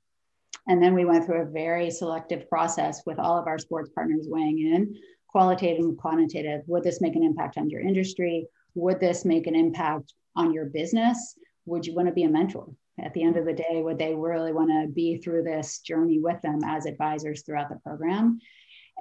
And 0.68 0.82
then 0.82 0.94
we 0.94 1.04
went 1.04 1.24
through 1.24 1.42
a 1.42 1.50
very 1.50 1.90
selective 1.90 2.48
process 2.48 3.02
with 3.06 3.18
all 3.18 3.38
of 3.38 3.46
our 3.46 3.58
sports 3.58 3.90
partners 3.94 4.26
weighing 4.28 4.58
in, 4.58 4.96
qualitative 5.28 5.84
and 5.84 5.96
quantitative. 5.96 6.62
Would 6.66 6.82
this 6.82 7.00
make 7.00 7.14
an 7.14 7.22
impact 7.22 7.56
on 7.56 7.70
your 7.70 7.80
industry? 7.80 8.46
Would 8.74 9.00
this 9.00 9.24
make 9.24 9.46
an 9.46 9.54
impact 9.54 10.12
on 10.34 10.52
your 10.52 10.66
business? 10.66 11.36
Would 11.66 11.86
you 11.86 11.94
want 11.94 12.08
to 12.08 12.14
be 12.14 12.24
a 12.24 12.28
mentor? 12.28 12.68
At 12.98 13.12
the 13.12 13.22
end 13.22 13.36
of 13.36 13.44
the 13.44 13.52
day, 13.52 13.82
would 13.82 13.98
they 13.98 14.14
really 14.14 14.52
want 14.52 14.70
to 14.70 14.90
be 14.92 15.18
through 15.18 15.42
this 15.42 15.80
journey 15.80 16.18
with 16.18 16.40
them 16.40 16.60
as 16.64 16.86
advisors 16.86 17.42
throughout 17.42 17.68
the 17.68 17.76
program? 17.76 18.40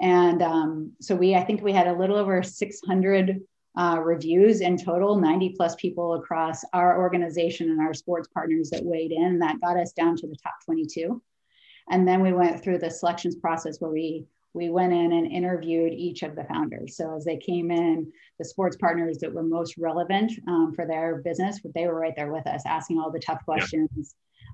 And 0.01 0.41
um, 0.41 0.91
so 0.99 1.15
we, 1.15 1.35
I 1.35 1.43
think 1.43 1.63
we 1.63 1.71
had 1.71 1.87
a 1.87 1.97
little 1.97 2.17
over 2.17 2.43
600 2.43 3.39
uh, 3.77 3.99
reviews 4.03 4.61
in 4.61 4.77
total, 4.77 5.15
90 5.17 5.53
plus 5.57 5.75
people 5.75 6.15
across 6.15 6.63
our 6.73 7.01
organization 7.01 7.69
and 7.69 7.81
our 7.81 7.93
sports 7.93 8.27
partners 8.33 8.69
that 8.71 8.83
weighed 8.83 9.11
in. 9.11 9.39
That 9.39 9.61
got 9.61 9.77
us 9.77 9.93
down 9.93 10.15
to 10.17 10.27
the 10.27 10.35
top 10.35 10.55
22. 10.65 11.21
And 11.89 12.07
then 12.07 12.21
we 12.21 12.33
went 12.33 12.63
through 12.63 12.79
the 12.79 12.89
selections 12.89 13.35
process 13.35 13.79
where 13.79 13.91
we 13.91 14.25
we 14.55 14.69
went 14.69 14.93
in 14.93 15.11
and 15.11 15.29
interviewed 15.29 15.93
each 15.93 16.23
of 16.23 16.35
the 16.35 16.45
founders. 16.45 16.95
So 16.95 17.15
as 17.17 17.25
they 17.25 17.35
came 17.35 17.71
in, 17.71 18.11
the 18.39 18.45
sports 18.45 18.77
partners 18.77 19.17
that 19.17 19.33
were 19.33 19.43
most 19.43 19.77
relevant 19.77 20.31
um, 20.47 20.73
for 20.73 20.87
their 20.87 21.17
business, 21.17 21.59
they 21.75 21.87
were 21.87 21.99
right 21.99 22.15
there 22.15 22.31
with 22.31 22.47
us, 22.47 22.63
asking 22.65 22.97
all 22.97 23.11
the 23.11 23.19
tough 23.19 23.43
questions, 23.43 23.89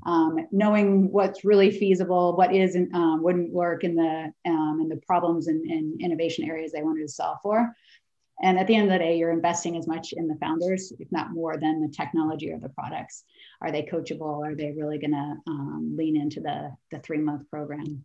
yeah. 0.04 0.12
um, 0.12 0.48
knowing 0.52 1.12
what's 1.12 1.46
really 1.46 1.70
feasible, 1.70 2.36
what 2.36 2.52
isn't, 2.52 2.94
um, 2.96 3.22
wouldn't 3.22 3.54
work 3.54 3.84
in 3.84 3.96
the 3.96 4.34
um, 4.48 4.80
in 4.82 4.90
the 4.90 5.00
problems 5.06 5.48
and, 5.48 5.64
and 5.70 6.02
innovation 6.02 6.50
areas 6.50 6.72
they 6.72 6.82
wanted 6.82 7.04
to 7.04 7.08
solve 7.08 7.38
for. 7.44 7.72
And 8.42 8.58
at 8.58 8.68
the 8.68 8.76
end 8.76 8.88
of 8.88 8.94
the 8.94 9.00
day, 9.00 9.18
you're 9.18 9.32
investing 9.32 9.78
as 9.78 9.88
much 9.88 10.14
in 10.14 10.28
the 10.28 10.36
founders, 10.36 10.92
if 11.00 11.12
not 11.12 11.32
more, 11.32 11.58
than 11.58 11.82
the 11.82 11.88
technology 11.88 12.52
or 12.52 12.60
the 12.60 12.70
products. 12.70 13.24
Are 13.62 13.72
they 13.72 13.84
coachable? 13.84 14.46
Are 14.46 14.56
they 14.56 14.72
really 14.72 14.98
going 14.98 15.12
to 15.12 15.36
um, 15.48 15.94
lean 15.96 16.18
into 16.18 16.42
the, 16.42 16.72
the 16.90 17.00
three 17.00 17.20
month 17.20 17.50
program? 17.50 18.04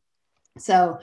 So 0.58 0.98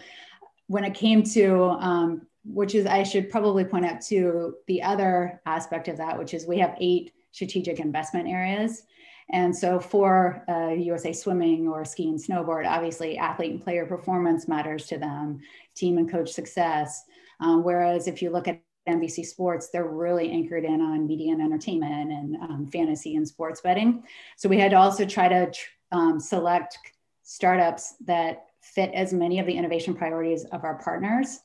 when 0.67 0.83
it 0.83 0.93
came 0.93 1.23
to, 1.23 1.63
um, 1.63 2.27
which 2.45 2.75
is, 2.75 2.85
I 2.85 3.03
should 3.03 3.29
probably 3.29 3.65
point 3.65 3.85
out 3.85 4.01
to 4.01 4.55
the 4.67 4.83
other 4.83 5.41
aspect 5.45 5.87
of 5.87 5.97
that, 5.97 6.17
which 6.19 6.33
is 6.33 6.45
we 6.45 6.59
have 6.59 6.75
eight 6.79 7.13
strategic 7.31 7.79
investment 7.79 8.27
areas. 8.27 8.83
And 9.31 9.55
so 9.55 9.79
for 9.79 10.43
uh, 10.47 10.73
USA 10.73 11.13
Swimming 11.13 11.67
or 11.67 11.85
ski 11.85 12.09
and 12.09 12.19
snowboard, 12.19 12.67
obviously 12.67 13.17
athlete 13.17 13.51
and 13.51 13.63
player 13.63 13.85
performance 13.85 14.47
matters 14.47 14.85
to 14.87 14.97
them, 14.97 15.39
team 15.75 15.97
and 15.97 16.11
coach 16.11 16.31
success. 16.31 17.03
Um, 17.39 17.63
whereas 17.63 18.07
if 18.07 18.21
you 18.21 18.29
look 18.29 18.47
at 18.47 18.61
NBC 18.87 19.25
Sports, 19.25 19.69
they're 19.69 19.87
really 19.87 20.29
anchored 20.31 20.65
in 20.65 20.81
on 20.81 21.07
media 21.07 21.31
and 21.31 21.41
entertainment 21.41 22.11
and 22.11 22.35
um, 22.37 22.67
fantasy 22.71 23.15
and 23.15 23.27
sports 23.27 23.61
betting. 23.61 24.03
So 24.37 24.49
we 24.49 24.59
had 24.59 24.71
to 24.71 24.77
also 24.77 25.05
try 25.05 25.27
to 25.27 25.51
um, 25.91 26.19
select 26.19 26.77
startups 27.23 27.95
that 28.05 28.45
fit 28.61 28.91
as 28.93 29.13
many 29.13 29.39
of 29.39 29.45
the 29.45 29.53
innovation 29.53 29.93
priorities 29.93 30.45
of 30.45 30.63
our 30.63 30.81
partners 30.83 31.39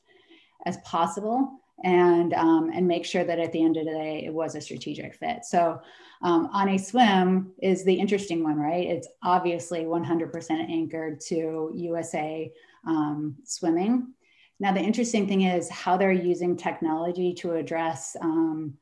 as 0.65 0.77
possible 0.77 1.59
and 1.83 2.33
um, 2.33 2.71
and 2.73 2.85
make 2.85 3.05
sure 3.05 3.23
that 3.23 3.39
at 3.39 3.53
the 3.53 3.63
end 3.63 3.77
of 3.77 3.85
the 3.85 3.91
day 3.91 4.23
it 4.25 4.33
was 4.33 4.55
a 4.55 4.61
strategic 4.61 5.15
fit. 5.15 5.45
So 5.45 5.79
um, 6.21 6.49
on 6.51 6.69
a 6.69 6.77
swim 6.77 7.53
is 7.61 7.85
the 7.85 7.93
interesting 7.93 8.43
one 8.43 8.57
right? 8.57 8.85
It's 8.85 9.07
obviously 9.23 9.85
100% 9.85 10.51
anchored 10.69 11.21
to 11.21 11.71
usa 11.73 12.51
um, 12.85 13.35
swimming 13.45 14.13
now, 14.59 14.73
the 14.73 14.81
interesting 14.81 15.27
thing 15.27 15.41
is 15.41 15.69
how 15.69 15.95
they're 15.95 16.11
using 16.11 16.57
technology 16.57 17.33
to 17.35 17.53
address 17.53 18.17
um, 18.19 18.77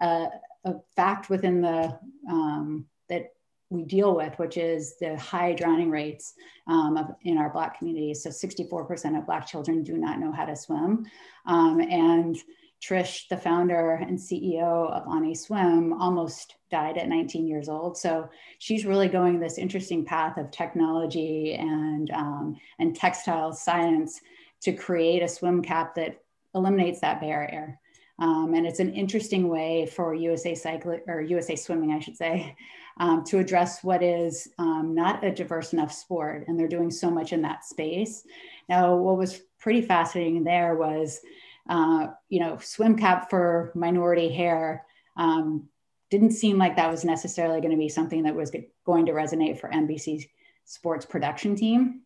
a, 0.00 0.26
a, 0.64 0.74
fact 0.94 1.30
within 1.30 1.62
the 1.62 1.98
um, 2.28 2.86
that 3.08 3.32
we 3.70 3.84
deal 3.84 4.14
with, 4.14 4.38
which 4.38 4.58
is 4.58 4.96
the 5.00 5.16
high 5.16 5.54
drowning 5.54 5.90
rates 5.90 6.34
um, 6.66 6.98
of, 6.98 7.06
in 7.22 7.38
our 7.38 7.50
Black 7.50 7.78
communities. 7.78 8.22
So 8.22 8.28
64% 8.28 9.18
of 9.18 9.24
Black 9.24 9.46
children 9.46 9.82
do 9.82 9.96
not 9.96 10.18
know 10.18 10.32
how 10.32 10.44
to 10.44 10.54
swim. 10.54 11.06
Um, 11.46 11.80
and 11.80 12.36
Trish, 12.82 13.28
the 13.28 13.36
founder 13.36 13.92
and 13.92 14.18
CEO 14.18 14.90
of 14.90 15.06
On 15.06 15.34
Swim, 15.34 15.94
almost 15.94 16.56
died 16.70 16.98
at 16.98 17.08
19 17.08 17.46
years 17.46 17.68
old. 17.68 17.96
So 17.96 18.28
she's 18.58 18.84
really 18.84 19.08
going 19.08 19.40
this 19.40 19.56
interesting 19.56 20.04
path 20.04 20.36
of 20.36 20.50
technology 20.50 21.54
and, 21.54 22.10
um, 22.10 22.56
and 22.78 22.94
textile 22.94 23.52
science 23.52 24.20
to 24.62 24.72
create 24.72 25.22
a 25.22 25.28
swim 25.28 25.62
cap 25.62 25.94
that 25.96 26.22
eliminates 26.54 27.00
that 27.00 27.20
barrier. 27.20 27.78
Um, 28.18 28.54
and 28.54 28.66
it's 28.66 28.78
an 28.78 28.94
interesting 28.94 29.48
way 29.48 29.86
for 29.86 30.14
USA 30.14 30.54
Cycling 30.54 31.00
or 31.08 31.20
USA 31.20 31.56
Swimming, 31.56 31.92
I 31.92 31.98
should 31.98 32.16
say, 32.16 32.56
um, 32.98 33.24
to 33.24 33.38
address 33.38 33.82
what 33.82 34.02
is 34.02 34.48
um, 34.58 34.94
not 34.94 35.24
a 35.24 35.32
diverse 35.32 35.72
enough 35.72 35.92
sport. 35.92 36.44
And 36.46 36.58
they're 36.58 36.68
doing 36.68 36.90
so 36.90 37.10
much 37.10 37.32
in 37.32 37.42
that 37.42 37.64
space. 37.64 38.24
Now, 38.68 38.94
what 38.94 39.16
was 39.16 39.40
pretty 39.58 39.82
fascinating 39.82 40.44
there 40.44 40.76
was, 40.76 41.20
uh, 41.68 42.08
you 42.28 42.40
know, 42.40 42.58
swim 42.58 42.96
cap 42.96 43.30
for 43.30 43.72
minority 43.74 44.28
hair 44.28 44.84
um, 45.16 45.68
didn't 46.10 46.32
seem 46.32 46.58
like 46.58 46.76
that 46.76 46.90
was 46.90 47.04
necessarily 47.04 47.60
going 47.60 47.70
to 47.70 47.76
be 47.76 47.88
something 47.88 48.24
that 48.24 48.34
was 48.34 48.52
going 48.84 49.06
to 49.06 49.12
resonate 49.12 49.58
for 49.58 49.70
NBC's 49.70 50.26
sports 50.64 51.06
production 51.06 51.56
team. 51.56 52.02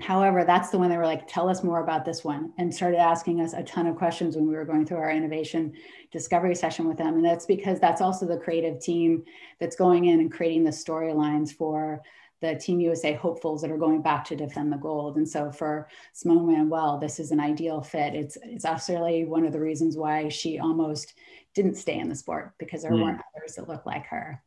However, 0.00 0.44
that's 0.44 0.68
the 0.68 0.78
one 0.78 0.90
they 0.90 0.98
were 0.98 1.06
like, 1.06 1.26
tell 1.26 1.48
us 1.48 1.64
more 1.64 1.82
about 1.82 2.04
this 2.04 2.22
one, 2.22 2.52
and 2.58 2.74
started 2.74 2.98
asking 2.98 3.40
us 3.40 3.54
a 3.54 3.62
ton 3.62 3.86
of 3.86 3.96
questions 3.96 4.36
when 4.36 4.46
we 4.46 4.54
were 4.54 4.66
going 4.66 4.84
through 4.84 4.98
our 4.98 5.10
innovation 5.10 5.72
discovery 6.12 6.54
session 6.54 6.86
with 6.86 6.98
them. 6.98 7.14
And 7.14 7.24
that's 7.24 7.46
because 7.46 7.80
that's 7.80 8.02
also 8.02 8.26
the 8.26 8.36
creative 8.36 8.78
team 8.78 9.24
that's 9.58 9.76
going 9.76 10.06
in 10.06 10.20
and 10.20 10.30
creating 10.30 10.64
the 10.64 10.70
storylines 10.70 11.50
for 11.50 12.02
the 12.42 12.54
Team 12.54 12.80
USA 12.80 13.14
hopefuls 13.14 13.62
that 13.62 13.70
are 13.70 13.78
going 13.78 14.02
back 14.02 14.24
to 14.26 14.36
defend 14.36 14.70
the 14.70 14.76
gold. 14.76 15.16
And 15.16 15.26
so 15.26 15.50
for 15.50 15.88
Simone 16.12 16.46
Manuel, 16.46 16.98
this 16.98 17.18
is 17.18 17.30
an 17.30 17.40
ideal 17.40 17.80
fit. 17.80 18.14
It's 18.14 18.36
it's 18.42 18.66
actually 18.66 19.24
one 19.24 19.46
of 19.46 19.52
the 19.52 19.60
reasons 19.60 19.96
why 19.96 20.28
she 20.28 20.58
almost 20.58 21.14
didn't 21.54 21.76
stay 21.76 21.98
in 21.98 22.10
the 22.10 22.14
sport 22.14 22.52
because 22.58 22.82
there 22.82 22.92
mm. 22.92 23.02
weren't 23.02 23.22
others 23.34 23.54
that 23.54 23.68
looked 23.68 23.86
like 23.86 24.06
her. 24.06 24.42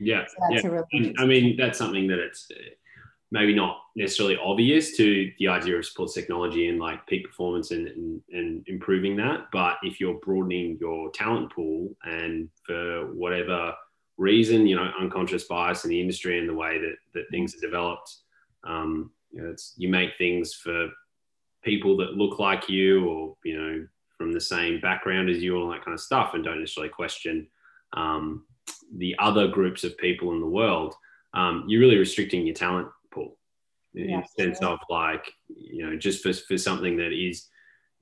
Yeah, 0.00 0.24
so 0.26 0.34
yeah. 0.50 0.66
Really 0.66 1.14
I 1.18 1.26
mean, 1.26 1.56
that's 1.56 1.78
something 1.78 2.06
that 2.08 2.18
it's 2.18 2.48
maybe 3.30 3.54
not 3.54 3.78
necessarily 3.96 4.36
obvious 4.42 4.96
to 4.96 5.30
the 5.38 5.48
idea 5.48 5.76
of 5.76 5.86
sports 5.86 6.14
technology 6.14 6.68
and 6.68 6.78
like 6.78 7.06
peak 7.06 7.24
performance 7.24 7.70
and, 7.70 7.88
and, 7.88 8.20
and, 8.32 8.64
improving 8.68 9.16
that. 9.16 9.46
But 9.52 9.76
if 9.82 10.00
you're 10.00 10.20
broadening 10.20 10.78
your 10.80 11.10
talent 11.12 11.52
pool 11.52 11.94
and 12.04 12.48
for 12.66 13.12
whatever 13.12 13.74
reason, 14.16 14.66
you 14.66 14.76
know, 14.76 14.90
unconscious 15.00 15.44
bias 15.44 15.84
in 15.84 15.90
the 15.90 16.00
industry 16.00 16.38
and 16.38 16.48
the 16.48 16.54
way 16.54 16.78
that, 16.78 16.96
that 17.14 17.30
things 17.30 17.54
are 17.56 17.60
developed, 17.60 18.16
um, 18.64 19.10
you, 19.32 19.42
know, 19.42 19.54
you 19.76 19.88
make 19.88 20.10
things 20.16 20.54
for 20.54 20.88
people 21.62 21.96
that 21.96 22.14
look 22.14 22.38
like 22.38 22.68
you 22.68 23.08
or, 23.08 23.36
you 23.44 23.58
know, 23.58 23.86
from 24.16 24.32
the 24.32 24.40
same 24.40 24.80
background 24.80 25.28
as 25.28 25.42
you, 25.42 25.56
all 25.56 25.68
that 25.70 25.84
kind 25.84 25.94
of 25.94 26.00
stuff, 26.00 26.34
and 26.34 26.44
don't 26.44 26.60
necessarily 26.60 26.90
question 26.90 27.48
um, 27.94 28.44
the 28.96 29.14
other 29.18 29.48
groups 29.48 29.82
of 29.84 29.96
people 29.98 30.32
in 30.32 30.40
the 30.40 30.46
world. 30.46 30.94
Um, 31.32 31.64
you're 31.66 31.80
really 31.80 31.96
restricting 31.96 32.46
your 32.46 32.54
talent 32.54 32.88
yeah, 33.94 34.22
sense 34.38 34.60
of 34.60 34.78
like 34.90 35.30
you 35.48 35.86
know 35.86 35.96
just 35.96 36.22
for, 36.22 36.32
for 36.32 36.58
something 36.58 36.96
that 36.96 37.12
is 37.12 37.48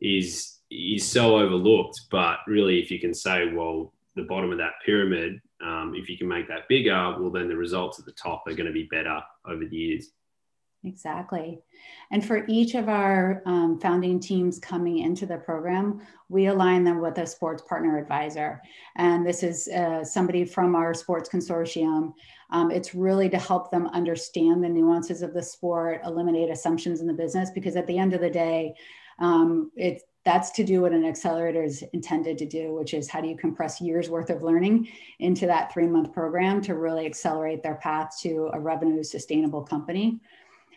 is 0.00 0.58
is 0.70 1.06
so 1.06 1.36
overlooked. 1.38 2.00
But 2.10 2.38
really 2.46 2.80
if 2.80 2.90
you 2.90 2.98
can 2.98 3.14
say 3.14 3.52
well 3.52 3.92
the 4.16 4.22
bottom 4.22 4.52
of 4.52 4.58
that 4.58 4.72
pyramid 4.84 5.40
um, 5.64 5.94
if 5.96 6.08
you 6.08 6.18
can 6.18 6.28
make 6.28 6.48
that 6.48 6.68
bigger 6.68 7.16
well 7.18 7.30
then 7.30 7.48
the 7.48 7.56
results 7.56 7.98
at 7.98 8.04
the 8.04 8.12
top 8.12 8.44
are 8.46 8.54
going 8.54 8.66
to 8.66 8.72
be 8.72 8.88
better 8.90 9.20
over 9.46 9.64
the 9.64 9.76
years 9.76 10.10
Exactly. 10.84 11.60
And 12.10 12.24
for 12.24 12.44
each 12.48 12.74
of 12.74 12.88
our 12.88 13.40
um, 13.46 13.78
founding 13.78 14.18
teams 14.18 14.58
coming 14.58 14.98
into 14.98 15.26
the 15.26 15.36
program, 15.36 16.00
we 16.28 16.46
align 16.46 16.82
them 16.82 17.00
with 17.00 17.18
a 17.18 17.26
sports 17.26 17.62
partner 17.62 17.98
advisor. 17.98 18.60
And 18.96 19.24
this 19.24 19.44
is 19.44 19.68
uh, 19.68 20.02
somebody 20.04 20.44
from 20.44 20.74
our 20.74 20.92
sports 20.92 21.28
consortium. 21.28 22.14
Um, 22.50 22.72
it's 22.72 22.96
really 22.96 23.28
to 23.28 23.38
help 23.38 23.70
them 23.70 23.86
understand 23.88 24.62
the 24.62 24.68
nuances 24.68 25.22
of 25.22 25.34
the 25.34 25.42
sport, 25.42 26.00
eliminate 26.04 26.50
assumptions 26.50 27.00
in 27.00 27.06
the 27.06 27.12
business, 27.12 27.50
because 27.50 27.76
at 27.76 27.86
the 27.86 27.98
end 27.98 28.12
of 28.12 28.20
the 28.20 28.30
day, 28.30 28.74
um, 29.20 29.70
it's 29.76 30.02
that's 30.24 30.50
to 30.52 30.62
do 30.62 30.82
what 30.82 30.92
an 30.92 31.04
accelerator 31.04 31.64
is 31.64 31.82
intended 31.92 32.38
to 32.38 32.46
do, 32.46 32.74
which 32.74 32.94
is 32.94 33.08
how 33.08 33.20
do 33.20 33.28
you 33.28 33.36
compress 33.36 33.80
years 33.80 34.08
worth 34.08 34.30
of 34.30 34.42
learning 34.42 34.88
into 35.18 35.46
that 35.46 35.72
three 35.72 35.86
month 35.86 36.12
program 36.12 36.60
to 36.62 36.76
really 36.76 37.06
accelerate 37.06 37.62
their 37.62 37.74
path 37.76 38.16
to 38.20 38.48
a 38.52 38.60
revenue 38.60 39.02
sustainable 39.02 39.62
company. 39.62 40.20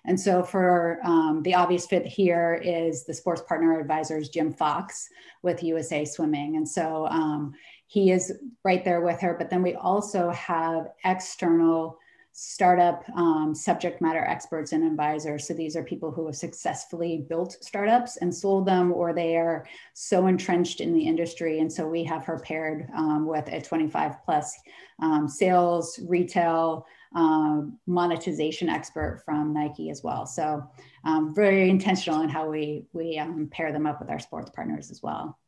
And 0.07 0.19
so 0.19 0.43
for 0.43 0.99
um, 1.03 1.41
the 1.43 1.55
obvious 1.55 1.85
fit 1.85 2.05
here 2.05 2.61
is 2.63 3.05
the 3.05 3.13
sports 3.13 3.41
partner 3.41 3.79
advisors, 3.79 4.29
Jim 4.29 4.53
Fox 4.53 5.09
with 5.41 5.63
USA 5.63 6.05
Swimming. 6.05 6.57
And 6.57 6.67
so 6.67 7.07
um, 7.07 7.53
he 7.87 8.11
is 8.11 8.33
right 8.63 8.83
there 8.83 9.01
with 9.01 9.19
her. 9.21 9.35
But 9.37 9.49
then 9.49 9.63
we 9.63 9.75
also 9.75 10.29
have 10.31 10.87
external 11.03 11.97
startup 12.37 13.05
um, 13.15 13.55
subject 13.55 14.01
matter 14.01 14.25
experts 14.25 14.73
and 14.73 14.83
advisors. 14.83 15.47
So 15.47 15.53
these 15.53 15.77
are 15.77 15.83
people 15.83 16.11
who 16.11 16.25
have 16.25 16.35
successfully 16.35 17.25
built 17.29 17.53
startups 17.61 18.17
and 18.17 18.35
sold 18.35 18.65
them, 18.65 18.91
or 18.91 19.13
they 19.13 19.37
are 19.37 19.65
so 19.93 20.27
entrenched 20.27 20.81
in 20.81 20.93
the 20.93 21.07
industry. 21.07 21.59
And 21.59 21.71
so 21.71 21.87
we 21.87 22.03
have 22.03 22.25
her 22.25 22.37
paired 22.37 22.89
um, 22.93 23.25
with 23.25 23.47
a 23.47 23.61
25 23.61 24.25
plus 24.25 24.53
um, 25.01 25.29
sales, 25.29 25.97
retail, 26.09 26.85
um, 27.15 27.79
monetization 27.87 28.69
expert 28.69 29.23
from 29.25 29.53
Nike 29.53 29.89
as 29.89 30.03
well. 30.03 30.25
So 30.25 30.69
um, 31.05 31.33
very 31.33 31.69
intentional 31.69 32.21
in 32.21 32.29
how 32.29 32.49
we, 32.49 32.83
we 32.93 33.17
um, 33.17 33.47
pair 33.51 33.71
them 33.71 33.87
up 33.87 33.99
with 33.99 34.09
our 34.09 34.19
sports 34.19 34.51
partners 34.53 34.91
as 34.91 35.01
well. 35.01 35.39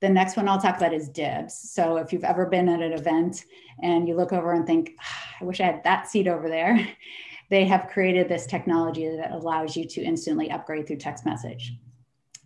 The 0.00 0.08
next 0.08 0.36
one 0.36 0.48
I'll 0.48 0.60
talk 0.60 0.78
about 0.78 0.94
is 0.94 1.08
dibs. 1.08 1.54
So 1.54 1.98
if 1.98 2.12
you've 2.12 2.24
ever 2.24 2.46
been 2.46 2.68
at 2.68 2.82
an 2.82 2.92
event 2.92 3.44
and 3.82 4.08
you 4.08 4.16
look 4.16 4.32
over 4.32 4.52
and 4.52 4.66
think, 4.66 4.92
ah, 5.00 5.34
I 5.40 5.44
wish 5.44 5.60
I 5.60 5.66
had 5.66 5.84
that 5.84 6.08
seat 6.08 6.26
over 6.26 6.48
there, 6.48 6.88
they 7.50 7.64
have 7.66 7.88
created 7.88 8.28
this 8.28 8.46
technology 8.46 9.06
that 9.16 9.32
allows 9.32 9.76
you 9.76 9.86
to 9.86 10.02
instantly 10.02 10.50
upgrade 10.50 10.86
through 10.86 10.96
text 10.96 11.26
message. 11.26 11.74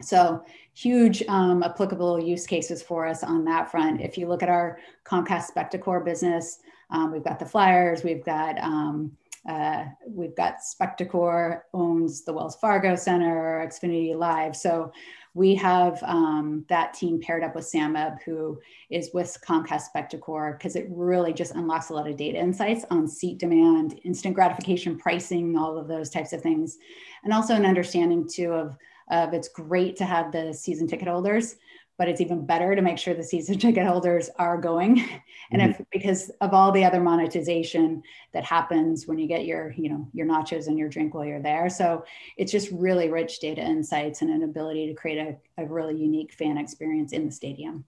So 0.00 0.44
huge 0.74 1.22
um, 1.28 1.62
applicable 1.62 2.20
use 2.20 2.46
cases 2.46 2.82
for 2.82 3.06
us 3.06 3.22
on 3.24 3.44
that 3.46 3.70
front. 3.70 4.00
If 4.00 4.16
you 4.16 4.28
look 4.28 4.42
at 4.42 4.48
our 4.48 4.78
Comcast 5.04 5.52
Spectacor 5.54 6.04
business, 6.04 6.60
um, 6.90 7.12
we've 7.12 7.24
got 7.24 7.38
the 7.38 7.46
Flyers, 7.46 8.04
we've 8.04 8.24
got 8.24 8.58
um, 8.58 9.12
uh, 9.48 9.84
we've 10.06 10.36
got 10.36 10.56
Spectacor 10.58 11.62
owns 11.72 12.22
the 12.22 12.32
Wells 12.32 12.56
Fargo 12.56 12.94
Center, 12.94 13.64
Xfinity 13.66 14.14
Live. 14.14 14.54
So 14.54 14.92
we 15.34 15.54
have 15.54 16.02
um, 16.02 16.64
that 16.68 16.92
team 16.92 17.20
paired 17.20 17.44
up 17.44 17.54
with 17.54 17.70
SamWeb, 17.70 18.20
who 18.24 18.60
is 18.90 19.10
with 19.14 19.38
Comcast 19.46 19.84
Spectacor, 19.94 20.58
because 20.58 20.76
it 20.76 20.86
really 20.90 21.32
just 21.32 21.54
unlocks 21.54 21.90
a 21.90 21.94
lot 21.94 22.08
of 22.08 22.16
data 22.16 22.38
insights 22.38 22.84
on 22.90 23.06
seat 23.08 23.38
demand, 23.38 24.00
instant 24.04 24.34
gratification 24.34 24.98
pricing, 24.98 25.56
all 25.56 25.78
of 25.78 25.88
those 25.88 26.10
types 26.10 26.32
of 26.32 26.42
things, 26.42 26.78
and 27.24 27.32
also 27.32 27.54
an 27.54 27.64
understanding 27.64 28.28
too 28.28 28.52
of 28.52 28.76
of 29.10 29.34
it's 29.34 29.48
great 29.48 29.96
to 29.96 30.04
have 30.04 30.32
the 30.32 30.52
season 30.52 30.86
ticket 30.86 31.08
holders 31.08 31.56
but 31.98 32.08
it's 32.08 32.20
even 32.20 32.46
better 32.46 32.76
to 32.76 32.80
make 32.80 32.96
sure 32.96 33.12
the 33.12 33.22
season 33.22 33.58
ticket 33.58 33.84
holders 33.84 34.30
are 34.38 34.56
going. 34.56 35.04
And 35.50 35.60
mm-hmm. 35.60 35.82
if 35.82 35.86
because 35.90 36.30
of 36.40 36.54
all 36.54 36.70
the 36.72 36.84
other 36.84 37.00
monetization 37.00 38.02
that 38.32 38.44
happens 38.44 39.06
when 39.06 39.18
you 39.18 39.26
get 39.26 39.44
your 39.44 39.74
you 39.76 39.90
know 39.90 40.08
your 40.12 40.26
nachos 40.26 40.68
and 40.68 40.78
your 40.78 40.88
drink 40.88 41.14
while 41.14 41.24
you're 41.24 41.42
there. 41.42 41.68
So 41.68 42.04
it's 42.36 42.52
just 42.52 42.70
really 42.70 43.10
rich 43.10 43.40
data 43.40 43.60
insights 43.60 44.22
and 44.22 44.30
an 44.30 44.44
ability 44.44 44.86
to 44.86 44.94
create 44.94 45.18
a, 45.18 45.62
a 45.62 45.66
really 45.66 45.96
unique 45.96 46.32
fan 46.32 46.56
experience 46.56 47.12
in 47.12 47.26
the 47.26 47.32
stadium. 47.32 47.84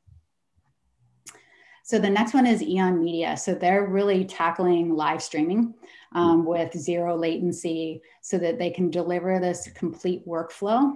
So 1.84 1.98
the 1.98 2.10
next 2.10 2.34
one 2.34 2.46
is 2.46 2.62
eon 2.62 3.02
media. 3.02 3.36
So 3.36 3.54
they're 3.54 3.86
really 3.86 4.24
tackling 4.24 4.94
live 4.94 5.22
streaming 5.22 5.74
um, 6.12 6.44
with 6.44 6.76
zero 6.76 7.16
latency 7.16 8.00
so 8.22 8.38
that 8.38 8.58
they 8.58 8.70
can 8.70 8.90
deliver 8.90 9.40
this 9.40 9.68
complete 9.74 10.26
workflow 10.26 10.94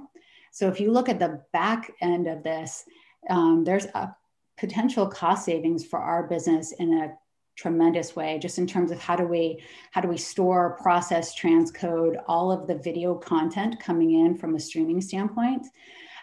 so 0.54 0.68
if 0.68 0.80
you 0.80 0.90
look 0.90 1.08
at 1.08 1.18
the 1.18 1.42
back 1.52 1.90
end 2.00 2.26
of 2.26 2.42
this 2.42 2.84
um, 3.28 3.64
there's 3.64 3.87
a 3.94 4.14
potential 4.56 5.06
cost 5.06 5.44
savings 5.44 5.84
for 5.84 5.99
our 5.99 6.23
business 6.26 6.73
in 6.73 6.94
a 7.02 7.12
tremendous 7.56 8.16
way 8.16 8.38
just 8.38 8.58
in 8.58 8.66
terms 8.66 8.90
of 8.90 8.99
how 8.99 9.14
do 9.14 9.25
we 9.25 9.62
how 9.92 10.00
do 10.00 10.08
we 10.08 10.16
store 10.16 10.76
process 10.83 11.38
transcode 11.38 12.16
all 12.26 12.50
of 12.50 12.66
the 12.66 12.74
video 12.74 13.14
content 13.14 13.79
coming 13.79 14.24
in 14.24 14.37
from 14.37 14.55
a 14.55 14.61
streaming 14.61 15.00
standpoint. 15.00 15.66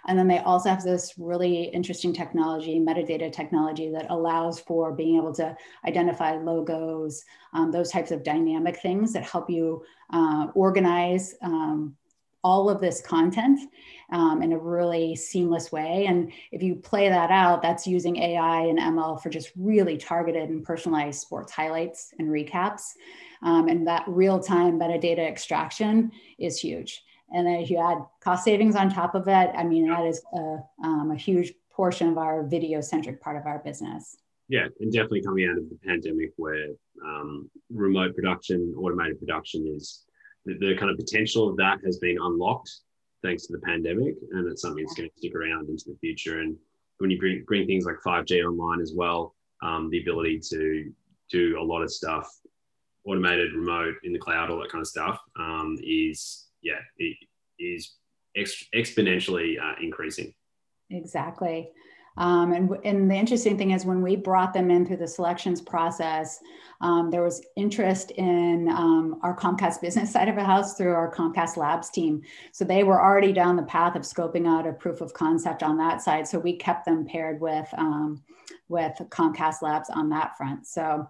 And 0.08 0.17
then 0.17 0.27
they 0.27 0.39
also 0.39 0.69
have 0.69 0.84
this 0.84 1.13
really 1.17 1.65
interesting 1.65 2.12
technology, 2.12 2.79
metadata 2.79 3.32
technology, 3.32 3.91
that 3.91 4.10
allows 4.10 4.60
for 4.60 4.93
being 4.93 5.17
able 5.17 5.34
to 5.36 5.56
identify 5.86 6.38
logos, 6.38 7.23
um, 7.53 7.71
those 7.71 7.91
types 7.91 8.10
of 8.10 8.23
dynamic 8.23 8.77
things 8.77 9.13
that 9.13 9.23
help 9.23 9.47
you 9.47 9.84
uh, 10.12 10.47
organize 10.56 11.36
um, 11.43 11.95
all 12.43 12.69
of 12.69 12.82
this 12.82 13.01
content 13.01 13.60
um, 14.12 14.41
in 14.41 14.51
a 14.51 14.58
really 14.58 15.15
seamless 15.15 15.71
way. 15.71 16.06
And 16.08 16.32
if 16.51 16.62
you 16.62 16.75
play 16.75 17.10
that 17.10 17.32
out, 17.32 17.62
that's 17.62 17.88
using 17.88 18.17
AI 18.17 18.62
and 18.63 18.80
ML 18.80 19.21
for 19.21 19.30
just 19.30 19.51
really 19.56 19.97
targeted 19.97 20.49
and 20.49 20.63
personalized 20.63 21.21
sports 21.21 21.51
highlights 21.51 22.13
and 22.19 22.30
recaps. 22.30 22.93
Um, 23.43 23.67
and 23.67 23.88
that 23.88 24.04
real 24.08 24.39
time 24.39 24.80
metadata 24.80 25.27
extraction 25.27 26.12
is 26.38 26.60
huge. 26.60 27.04
And 27.34 27.47
then 27.47 27.56
if 27.56 27.69
you 27.69 27.77
add 27.77 27.99
cost 28.19 28.43
savings 28.43 28.75
on 28.75 28.89
top 28.89 29.15
of 29.15 29.27
it, 29.27 29.51
I 29.56 29.63
mean, 29.63 29.88
that 29.88 30.06
is 30.06 30.21
a, 30.34 30.58
um, 30.84 31.12
a 31.12 31.15
huge 31.15 31.54
portion 31.71 32.10
of 32.10 32.17
our 32.17 32.43
video 32.43 32.82
centric 32.82 33.21
part 33.21 33.38
of 33.38 33.45
our 33.45 33.60
business. 33.60 34.17
Yeah, 34.49 34.67
and 34.82 34.91
definitely 34.91 35.21
coming 35.21 35.47
out 35.49 35.58
of 35.58 35.69
the 35.69 35.77
pandemic 35.86 36.34
where 36.36 36.67
um, 37.06 37.49
remote 37.69 38.13
production, 38.13 38.75
automated 38.77 39.17
production 39.17 39.65
is 39.65 40.04
the, 40.45 40.58
the 40.60 40.75
kind 40.77 40.91
of 40.91 40.97
potential 40.97 41.49
of 41.49 41.58
that 41.58 41.80
has 41.86 41.97
been 41.97 42.17
unlocked 42.21 42.71
thanks 43.23 43.45
to 43.45 43.54
the 43.54 43.60
pandemic, 43.60 44.15
and 44.32 44.47
it's 44.47 44.62
something 44.62 44.84
that's 44.84 44.95
going 44.95 45.10
to 45.10 45.17
stick 45.17 45.36
around 45.36 45.69
into 45.69 45.86
the 45.88 45.97
future. 45.99 46.39
And 46.39 46.58
when 46.97 47.12
you 47.12 47.19
bring, 47.19 47.43
bring 47.47 47.67
things 47.67 47.86
like 47.86 47.97
5G 48.06 48.43
online 48.43 48.82
as 48.82 48.93
well, 48.95 49.36
um, 49.62 49.89
the 49.89 50.01
ability 50.01 50.39
to 50.49 50.91
do 51.30 51.60
a 51.60 51.63
lot 51.63 51.82
of 51.82 51.91
stuff, 51.91 52.27
automated, 53.06 53.54
remote, 53.54 53.95
in 54.04 54.13
the 54.13 54.19
cloud, 54.19 54.49
all 54.49 54.60
that 54.60 54.71
kind 54.71 54.82
of 54.82 54.88
stuff, 54.88 55.19
um, 55.39 55.77
is 55.84 56.47
yeah, 56.62 56.80
it 56.97 57.15
is 57.60 57.95
ex- 58.36 58.65
exponentially 58.75 59.62
uh, 59.62 59.75
increasing. 59.82 60.34
Exactly. 60.89 61.69
Um, 62.17 62.52
and, 62.52 62.69
and 62.84 63.10
the 63.10 63.15
interesting 63.15 63.58
thing 63.58 63.71
is 63.71 63.86
when 63.86 64.02
we 64.02 64.15
brought 64.15 64.54
them 64.54 64.69
in 64.69 64.86
through 64.86 64.97
the 64.97 65.08
selections 65.08 65.62
process, 65.62 66.39
um, 66.82 67.10
there 67.10 67.24
was 67.24 67.45
interest 67.56 68.12
in 68.12 68.67
um, 68.69 69.19
our 69.24 69.36
Comcast 69.36 69.82
business 69.82 70.12
side 70.13 70.28
of 70.28 70.36
the 70.36 70.43
house 70.43 70.76
through 70.76 70.93
our 70.93 71.13
Comcast 71.13 71.58
Labs 71.58 71.89
team. 71.89 72.21
So 72.52 72.65
they 72.65 72.84
were 72.84 73.02
already 73.02 73.32
down 73.32 73.56
the 73.56 73.63
path 73.63 73.95
of 73.95 74.02
scoping 74.02 74.47
out 74.47 74.67
a 74.67 74.74
proof 74.74 75.02
of 75.02 75.13
concept 75.13 75.63
on 75.63 75.78
that 75.78 76.02
side. 76.02 76.28
So 76.28 76.39
we 76.39 76.58
kept 76.58 76.86
them 76.86 77.06
paired 77.06 77.39
with, 77.39 77.69
um, 77.78 78.24
with 78.67 78.93
Comcast 79.10 79.62
Labs 79.62 79.89
on 79.89 80.10
that 80.10 80.38
front. 80.38 80.67
So 80.67 81.08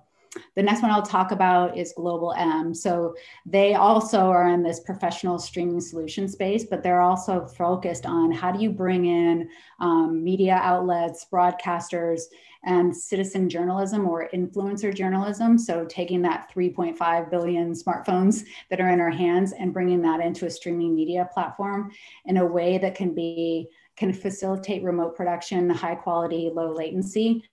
the 0.55 0.63
next 0.63 0.81
one 0.81 0.91
I'll 0.91 1.01
talk 1.01 1.31
about 1.31 1.77
is 1.77 1.93
Global 1.95 2.33
M. 2.37 2.73
So 2.73 3.15
they 3.45 3.73
also 3.73 4.29
are 4.29 4.49
in 4.49 4.63
this 4.63 4.79
professional 4.79 5.37
streaming 5.39 5.81
solution 5.81 6.27
space, 6.27 6.65
but 6.65 6.83
they're 6.83 7.01
also 7.01 7.45
focused 7.45 8.05
on 8.05 8.31
how 8.31 8.51
do 8.51 8.61
you 8.61 8.69
bring 8.69 9.05
in 9.05 9.49
um, 9.79 10.23
media 10.23 10.59
outlets, 10.61 11.25
broadcasters, 11.31 12.21
and 12.63 12.95
citizen 12.95 13.49
journalism 13.49 14.07
or 14.07 14.29
influencer 14.33 14.95
journalism. 14.95 15.57
So 15.57 15.85
taking 15.85 16.21
that 16.21 16.49
3.5 16.55 17.31
billion 17.31 17.73
smartphones 17.73 18.45
that 18.69 18.79
are 18.79 18.89
in 18.89 19.01
our 19.01 19.09
hands 19.09 19.51
and 19.51 19.73
bringing 19.73 20.01
that 20.03 20.21
into 20.21 20.45
a 20.45 20.49
streaming 20.49 20.95
media 20.95 21.27
platform 21.33 21.91
in 22.25 22.37
a 22.37 22.45
way 22.45 22.77
that 22.77 22.95
can 22.95 23.13
be 23.13 23.67
can 23.97 24.13
facilitate 24.13 24.83
remote 24.83 25.15
production, 25.15 25.69
high 25.69 25.95
quality, 25.95 26.49
low 26.53 26.71
latency. 26.73 27.43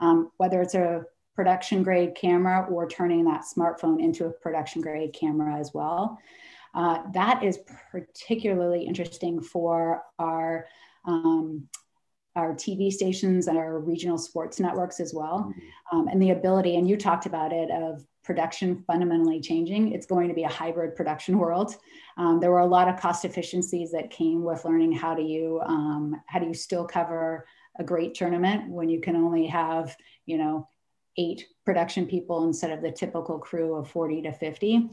Um, 0.00 0.32
whether 0.38 0.60
it's 0.62 0.74
a 0.74 1.04
production 1.34 1.82
grade 1.82 2.14
camera 2.14 2.66
or 2.70 2.88
turning 2.88 3.24
that 3.24 3.44
smartphone 3.44 4.00
into 4.02 4.26
a 4.26 4.30
production 4.30 4.82
grade 4.82 5.12
camera 5.12 5.56
as 5.56 5.72
well. 5.72 6.18
Uh, 6.74 6.98
that 7.12 7.42
is 7.42 7.58
particularly 7.90 8.84
interesting 8.84 9.40
for 9.40 10.02
our 10.18 10.66
um, 11.04 11.68
our 12.34 12.54
TV 12.54 12.90
stations 12.90 13.46
and 13.46 13.58
our 13.58 13.78
regional 13.78 14.16
sports 14.16 14.58
networks 14.58 15.00
as 15.00 15.12
well. 15.12 15.50
Mm-hmm. 15.50 15.98
Um, 15.98 16.08
and 16.08 16.22
the 16.22 16.30
ability, 16.30 16.76
and 16.76 16.88
you 16.88 16.96
talked 16.96 17.26
about 17.26 17.52
it, 17.52 17.70
of 17.70 18.06
production 18.24 18.82
fundamentally 18.86 19.40
changing. 19.40 19.92
It's 19.92 20.06
going 20.06 20.28
to 20.28 20.34
be 20.34 20.44
a 20.44 20.48
hybrid 20.48 20.94
production 20.94 21.38
world. 21.38 21.76
Um, 22.16 22.40
there 22.40 22.50
were 22.50 22.60
a 22.60 22.66
lot 22.66 22.88
of 22.88 22.98
cost 22.98 23.24
efficiencies 23.24 23.90
that 23.92 24.10
came 24.10 24.44
with 24.44 24.64
learning 24.64 24.92
how 24.92 25.14
do 25.14 25.22
you 25.22 25.60
um, 25.66 26.20
how 26.26 26.38
do 26.38 26.46
you 26.46 26.54
still 26.54 26.86
cover 26.86 27.46
a 27.78 27.84
great 27.84 28.14
tournament 28.14 28.70
when 28.70 28.88
you 28.88 29.00
can 29.00 29.16
only 29.16 29.46
have 29.46 29.96
you 30.26 30.38
know 30.38 30.68
eight 31.16 31.46
production 31.64 32.06
people 32.06 32.44
instead 32.44 32.70
of 32.70 32.82
the 32.82 32.90
typical 32.90 33.38
crew 33.38 33.76
of 33.76 33.90
40 33.90 34.22
to 34.22 34.32
50. 34.32 34.90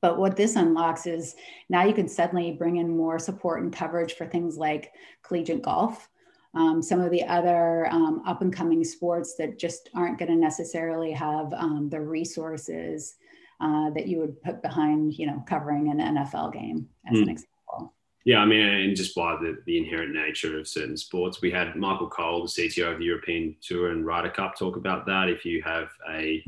But 0.00 0.18
what 0.18 0.36
this 0.36 0.56
unlocks 0.56 1.06
is 1.06 1.34
now 1.68 1.84
you 1.84 1.94
can 1.94 2.08
suddenly 2.08 2.52
bring 2.52 2.76
in 2.76 2.96
more 2.96 3.18
support 3.18 3.62
and 3.62 3.72
coverage 3.72 4.14
for 4.14 4.26
things 4.26 4.56
like 4.56 4.92
collegiate 5.22 5.62
golf, 5.62 6.08
um, 6.54 6.80
some 6.82 7.00
of 7.00 7.10
the 7.10 7.24
other 7.24 7.86
um, 7.90 8.22
up 8.26 8.40
and 8.40 8.52
coming 8.52 8.84
sports 8.84 9.34
that 9.36 9.58
just 9.58 9.90
aren't 9.94 10.18
going 10.18 10.30
to 10.30 10.36
necessarily 10.36 11.12
have 11.12 11.52
um, 11.52 11.88
the 11.90 12.00
resources 12.00 13.16
uh, 13.60 13.90
that 13.90 14.06
you 14.06 14.18
would 14.18 14.40
put 14.42 14.62
behind, 14.62 15.14
you 15.14 15.26
know, 15.26 15.42
covering 15.48 15.90
an 15.90 16.16
NFL 16.16 16.52
game 16.52 16.88
as 17.06 17.16
mm. 17.16 17.18
an 17.18 17.24
hmm. 17.24 17.30
example. 17.30 17.94
Yeah, 18.24 18.38
I 18.38 18.46
mean, 18.46 18.60
and 18.60 18.96
just 18.96 19.14
by 19.14 19.36
the, 19.36 19.58
the 19.66 19.76
inherent 19.76 20.14
nature 20.14 20.58
of 20.58 20.66
certain 20.66 20.96
sports, 20.96 21.42
we 21.42 21.50
had 21.50 21.76
Michael 21.76 22.08
Cole, 22.08 22.42
the 22.42 22.48
CTO 22.48 22.92
of 22.92 22.98
the 22.98 23.04
European 23.04 23.54
Tour 23.60 23.90
and 23.90 24.06
Ryder 24.06 24.30
Cup, 24.30 24.56
talk 24.56 24.76
about 24.76 25.04
that. 25.06 25.28
If 25.28 25.44
you 25.44 25.62
have 25.62 25.88
a 26.10 26.42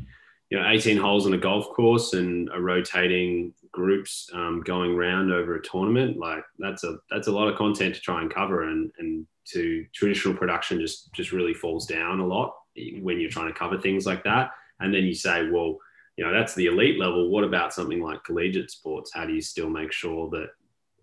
you 0.51 0.59
know 0.59 0.69
18 0.69 0.97
holes 0.97 1.27
on 1.27 1.35
a 1.35 1.39
golf 1.39 1.69
course 1.71 2.13
and 2.13 2.49
a 2.55 2.61
rotating 2.61 3.53
groups 3.73 4.31
um, 4.33 4.63
going 4.65 4.97
round 4.97 5.33
over 5.33 5.57
a 5.57 5.63
tournament 5.63 6.17
like 6.19 6.45
that's 6.61 6.85
a 6.85 6.99
that's 7.11 7.27
a 7.27 7.33
lot 7.33 7.49
of 7.49 7.59
content 7.59 7.95
to 7.95 8.01
try 8.01 8.21
and 8.21 8.33
cover 8.33 8.63
and 8.63 8.93
and 8.99 9.27
to 9.45 9.85
traditional 9.93 10.35
production 10.35 10.81
just 10.81 11.13
just 11.13 11.33
really 11.33 11.55
falls 11.55 11.87
down 11.87 12.21
a 12.21 12.27
lot 12.27 12.55
when 13.01 13.21
you're 13.21 13.31
trying 13.31 13.53
to 13.53 13.59
cover 13.59 13.79
things 13.79 14.07
like 14.07 14.23
that. 14.25 14.51
And 14.81 14.93
then 14.93 15.05
you 15.05 15.15
say 15.15 15.49
well 15.49 15.79
you 16.17 16.25
know 16.25 16.33
that's 16.33 16.55
the 16.55 16.67
elite 16.67 16.99
level. 16.99 17.29
What 17.29 17.45
about 17.45 17.75
something 17.75 18.03
like 18.03 18.25
collegiate 18.25 18.71
sports? 18.71 19.11
How 19.13 19.27
do 19.27 19.35
you 19.35 19.43
still 19.43 19.69
make 19.69 19.93
sure 19.93 20.31
that 20.31 20.51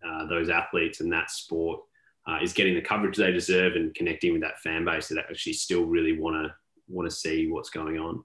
uh, 0.08 0.26
those 0.28 0.50
athletes 0.50 1.02
and 1.02 1.12
that 1.12 1.30
sport 1.30 1.82
uh, 2.28 2.38
is 2.42 2.54
getting 2.54 2.76
the 2.76 2.82
coverage 2.82 3.18
they 3.18 3.32
deserve 3.32 3.76
and 3.76 3.94
connecting 3.96 4.34
with 4.34 4.42
that 4.42 4.60
fan 4.60 4.86
base 4.86 5.08
that 5.08 5.26
actually 5.30 5.54
still 5.54 5.86
really 5.86 6.18
want 6.20 6.36
to 6.36 6.54
want 6.88 7.10
to 7.10 7.16
see 7.16 7.48
what's 7.48 7.70
going 7.70 7.98
on 7.98 8.24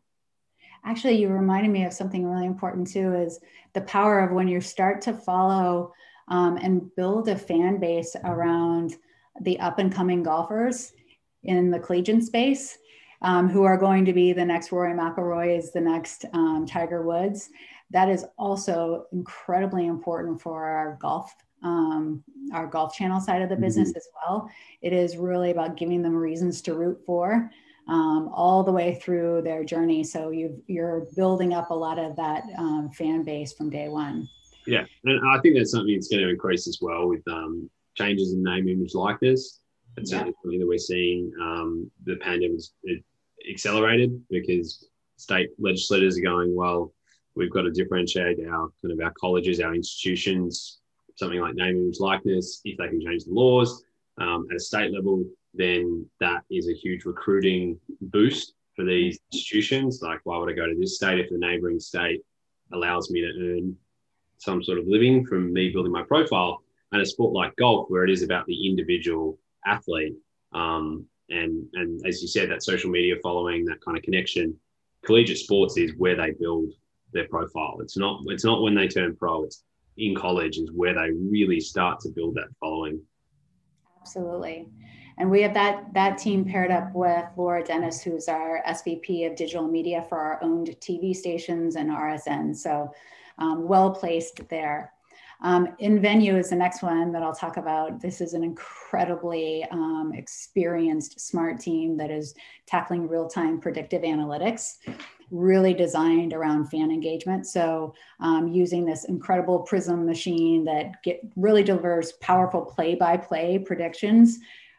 actually 0.84 1.14
you 1.14 1.28
reminded 1.28 1.70
me 1.70 1.84
of 1.84 1.92
something 1.92 2.26
really 2.26 2.46
important 2.46 2.86
too 2.86 3.14
is 3.14 3.40
the 3.74 3.80
power 3.82 4.20
of 4.20 4.32
when 4.32 4.48
you 4.48 4.60
start 4.60 5.00
to 5.00 5.12
follow 5.12 5.92
um, 6.28 6.56
and 6.58 6.94
build 6.96 7.28
a 7.28 7.36
fan 7.36 7.78
base 7.78 8.14
around 8.24 8.96
the 9.42 9.58
up 9.60 9.78
and 9.78 9.92
coming 9.92 10.22
golfers 10.22 10.92
in 11.44 11.70
the 11.70 11.78
collegiate 11.78 12.22
space 12.22 12.78
um, 13.22 13.48
who 13.48 13.64
are 13.64 13.76
going 13.76 14.04
to 14.04 14.12
be 14.12 14.32
the 14.32 14.44
next 14.44 14.70
Rory 14.70 14.94
McIlroy 14.94 15.56
is 15.56 15.72
the 15.72 15.80
next 15.80 16.24
um, 16.32 16.66
Tiger 16.66 17.02
Woods. 17.02 17.50
That 17.90 18.08
is 18.08 18.24
also 18.38 19.06
incredibly 19.12 19.86
important 19.86 20.40
for 20.40 20.64
our 20.64 20.98
golf 21.00 21.34
um, 21.62 22.22
our 22.52 22.66
golf 22.66 22.94
channel 22.94 23.20
side 23.20 23.42
of 23.42 23.48
the 23.48 23.56
business 23.56 23.90
mm-hmm. 23.90 23.98
as 23.98 24.08
well. 24.14 24.50
It 24.82 24.92
is 24.92 25.16
really 25.16 25.50
about 25.50 25.76
giving 25.76 26.02
them 26.02 26.14
reasons 26.14 26.60
to 26.62 26.74
root 26.74 27.00
for 27.04 27.50
um, 27.88 28.30
all 28.32 28.62
the 28.62 28.72
way 28.72 28.94
through 28.94 29.42
their 29.42 29.64
journey. 29.64 30.04
So 30.04 30.30
you 30.30 30.62
you're 30.66 31.06
building 31.16 31.54
up 31.54 31.70
a 31.70 31.74
lot 31.74 31.98
of 31.98 32.16
that 32.16 32.44
um, 32.56 32.90
fan 32.90 33.24
base 33.24 33.52
from 33.52 33.70
day 33.70 33.88
one. 33.88 34.28
Yeah, 34.66 34.84
and 35.04 35.20
I 35.28 35.40
think 35.40 35.56
that's 35.56 35.70
something 35.70 35.94
that's 35.94 36.08
going 36.08 36.22
to 36.22 36.28
increase 36.28 36.68
as 36.68 36.78
well 36.80 37.08
with 37.08 37.26
um, 37.28 37.70
changes 37.94 38.34
in 38.34 38.42
name, 38.42 38.68
image, 38.68 38.94
likeness. 38.94 39.60
It's 39.96 40.12
yeah. 40.12 40.18
something 40.18 40.58
that 40.60 40.68
we're 40.68 40.78
seeing. 40.78 41.32
Um, 41.40 41.90
the 42.04 42.16
pandemic 42.16 42.60
accelerated 43.50 44.20
because 44.28 44.86
state 45.16 45.50
legislators 45.58 46.18
are 46.18 46.22
going, 46.22 46.54
well, 46.54 46.92
we've 47.34 47.50
got 47.50 47.62
to 47.62 47.70
differentiate 47.70 48.38
our 48.46 48.68
kind 48.82 48.92
of 48.92 49.00
our 49.02 49.12
colleges, 49.18 49.60
our 49.60 49.74
institutions, 49.74 50.80
something 51.18 51.40
like 51.40 51.54
name, 51.54 51.76
image, 51.76 51.98
likeness. 51.98 52.61
If 52.64 52.78
they 52.78 52.88
can 52.88 53.00
change 53.00 53.24
the 53.24 53.33
laws 53.33 53.83
um, 54.18 54.46
at 54.50 54.57
a 54.57 54.61
state 54.61 54.92
level, 54.92 55.24
then 55.52 56.07
that 56.20 56.44
is 56.50 56.68
a 56.68 56.74
huge 56.74 57.04
recruiting 57.04 57.78
boost 58.00 58.54
for 58.76 58.85
these 58.85 59.18
institutions. 59.33 60.00
Like, 60.00 60.20
why 60.24 60.38
would 60.38 60.50
I 60.50 60.54
go 60.54 60.66
to 60.66 60.76
this 60.78 60.94
state 60.94 61.18
if 61.18 61.28
the 61.28 61.38
neighboring 61.38 61.81
state 61.81 62.22
allows 62.72 63.11
me 63.11 63.20
to 63.20 63.33
earn 63.40 63.76
some 64.38 64.62
sort 64.62 64.78
of 64.78 64.87
living 64.87 65.26
from 65.26 65.52
me 65.52 65.70
building 65.70 65.92
my 65.92 66.04
profile? 66.04 66.62
And 66.92 67.02
a 67.02 67.07
sport 67.07 67.35
like 67.35 67.54
golf, 67.57 67.90
where 67.90 68.04
it 68.04 68.11
is 68.11 68.22
about 68.22 68.46
the 68.46 68.66
individual 68.66 69.38
athlete, 69.66 70.14
um, 70.52 71.04
and 71.28 71.66
and 71.74 72.07
as 72.07 72.22
you 72.22 72.28
said, 72.28 72.50
that 72.50 72.62
social 72.62 72.90
media 72.90 73.16
following, 73.22 73.66
that 73.66 73.85
kind 73.85 73.98
of 73.98 74.02
connection, 74.02 74.57
collegiate 75.04 75.37
sports 75.37 75.76
is 75.76 75.92
where 75.98 76.16
they 76.16 76.31
build 76.31 76.72
their 77.12 77.28
profile. 77.28 77.76
It's 77.83 77.98
not 77.98 78.22
it's 78.28 78.44
not 78.44 78.62
when 78.62 78.74
they 78.74 78.88
turn 78.88 79.16
pro. 79.16 79.44
It's 79.44 79.64
in 79.98 80.14
college 80.14 80.58
is 80.58 80.70
where 80.72 80.94
they 80.94 81.11
really 81.12 81.61
start 81.61 82.00
to 82.00 82.08
build 82.08 82.34
that 82.34 82.48
following. 82.61 83.00
Absolutely. 84.00 84.66
And 85.18 85.30
we 85.30 85.42
have 85.42 85.54
that, 85.54 85.92
that 85.94 86.16
team 86.16 86.44
paired 86.44 86.70
up 86.70 86.94
with 86.94 87.24
Laura 87.37 87.64
Dennis, 87.64 88.00
who's 88.00 88.28
our 88.28 88.62
SVP 88.66 89.28
of 89.28 89.37
digital 89.37 89.66
media 89.66 90.06
for 90.08 90.18
our 90.18 90.42
owned 90.42 90.68
TV 90.80 91.14
stations 91.14 91.74
and 91.74 91.90
RSN. 91.90 92.56
So 92.56 92.92
um, 93.38 93.66
well 93.66 93.90
placed 93.90 94.48
there. 94.48 94.92
Um, 95.40 95.68
InVenue 95.80 96.38
is 96.38 96.50
the 96.50 96.56
next 96.56 96.82
one 96.82 97.12
that 97.12 97.22
I'll 97.22 97.34
talk 97.34 97.58
about. 97.58 98.00
This 98.00 98.20
is 98.20 98.34
an 98.34 98.42
incredibly 98.42 99.64
um, 99.70 100.12
experienced 100.14 101.20
smart 101.20 101.61
team 101.61 101.96
that 101.96 102.11
is 102.11 102.34
tackling 102.66 103.08
real 103.08 103.28
time 103.28 103.61
predictive 103.61 104.02
analytics, 104.02 104.76
really 105.30 105.74
designed 105.74 106.32
around 106.32 106.66
fan 106.70 106.90
engagement. 106.90 107.46
So, 107.46 107.94
um, 108.20 108.48
using 108.48 108.84
this 108.84 109.04
incredible 109.04 109.60
Prism 109.60 110.06
machine 110.06 110.64
that 110.64 111.02
get, 111.02 111.20
really 111.36 111.62
delivers 111.62 112.12
powerful 112.12 112.62
play 112.62 112.94
by 112.94 113.16
play 113.16 113.58
predictions 113.58 114.38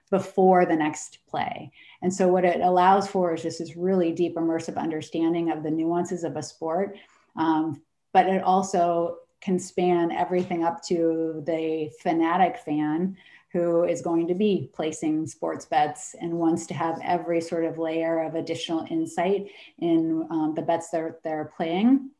before 0.09 0.65
the 0.65 0.75
next 0.75 1.19
play. 1.27 1.71
And 2.01 2.13
so 2.13 2.27
what 2.27 2.45
it 2.45 2.61
allows 2.61 3.07
for 3.07 3.33
is 3.33 3.43
just 3.43 3.59
this 3.59 3.75
really 3.75 4.11
deep 4.11 4.35
immersive 4.35 4.77
understanding 4.77 5.51
of 5.51 5.63
the 5.63 5.69
nuances 5.69 6.23
of 6.23 6.35
a 6.35 6.43
sport. 6.43 6.97
Um, 7.35 7.81
but 8.11 8.27
it 8.27 8.43
also 8.43 9.17
can 9.41 9.59
span 9.59 10.11
everything 10.11 10.63
up 10.63 10.83
to 10.83 11.43
the 11.45 11.91
fanatic 12.01 12.57
fan 12.57 13.15
who 13.51 13.83
is 13.83 14.01
going 14.01 14.27
to 14.27 14.35
be 14.35 14.69
placing 14.73 15.25
sports 15.25 15.65
bets 15.65 16.15
and 16.19 16.31
wants 16.31 16.67
to 16.67 16.73
have 16.73 16.99
every 17.03 17.41
sort 17.41 17.65
of 17.65 17.77
layer 17.77 18.23
of 18.23 18.35
additional 18.35 18.85
insight 18.89 19.47
in 19.79 20.27
um, 20.29 20.53
the 20.55 20.61
bets 20.61 20.89
they're, 20.89 21.17
they're 21.23 21.51
playing. 21.55 22.11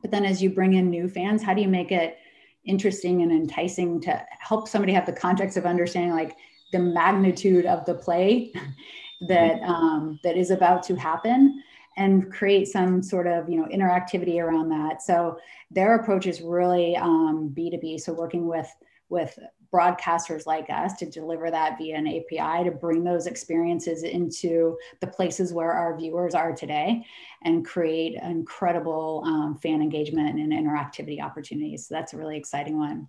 But 0.00 0.10
then 0.10 0.24
as 0.24 0.42
you 0.42 0.50
bring 0.50 0.74
in 0.74 0.90
new 0.90 1.08
fans, 1.08 1.42
how 1.42 1.54
do 1.54 1.62
you 1.62 1.68
make 1.68 1.92
it 1.92 2.18
interesting 2.64 3.22
and 3.22 3.32
enticing 3.32 4.00
to 4.00 4.24
help 4.38 4.68
somebody 4.68 4.92
have 4.92 5.06
the 5.06 5.12
context 5.12 5.56
of 5.56 5.66
understanding 5.66 6.12
like 6.12 6.36
the 6.72 6.78
magnitude 6.78 7.66
of 7.66 7.84
the 7.84 7.94
play 7.94 8.52
that 9.28 9.60
mm-hmm. 9.60 9.70
um, 9.70 10.20
that 10.24 10.36
is 10.36 10.50
about 10.50 10.82
to 10.82 10.96
happen 10.96 11.62
and 11.96 12.32
create 12.32 12.66
some 12.66 13.02
sort 13.02 13.26
of 13.26 13.48
you 13.48 13.56
know 13.56 13.66
interactivity 13.66 14.40
around 14.40 14.68
that 14.68 15.02
so 15.02 15.38
their 15.70 15.96
approach 15.96 16.26
is 16.26 16.40
really 16.40 16.96
um, 16.96 17.52
b2b 17.56 18.00
so 18.00 18.12
working 18.12 18.46
with 18.46 18.68
with 19.08 19.38
broadcasters 19.72 20.46
like 20.46 20.68
us 20.68 20.94
to 20.94 21.06
deliver 21.06 21.50
that 21.50 21.78
via 21.78 21.96
an 21.96 22.06
api 22.06 22.64
to 22.64 22.70
bring 22.70 23.02
those 23.02 23.26
experiences 23.26 24.02
into 24.02 24.76
the 25.00 25.06
places 25.06 25.52
where 25.52 25.72
our 25.72 25.96
viewers 25.96 26.34
are 26.34 26.52
today 26.52 27.04
and 27.42 27.64
create 27.64 28.14
incredible 28.22 29.22
um, 29.26 29.56
fan 29.56 29.80
engagement 29.80 30.38
and 30.38 30.52
interactivity 30.52 31.22
opportunities 31.22 31.86
so 31.86 31.94
that's 31.94 32.12
a 32.12 32.16
really 32.16 32.36
exciting 32.36 32.78
one 32.78 33.06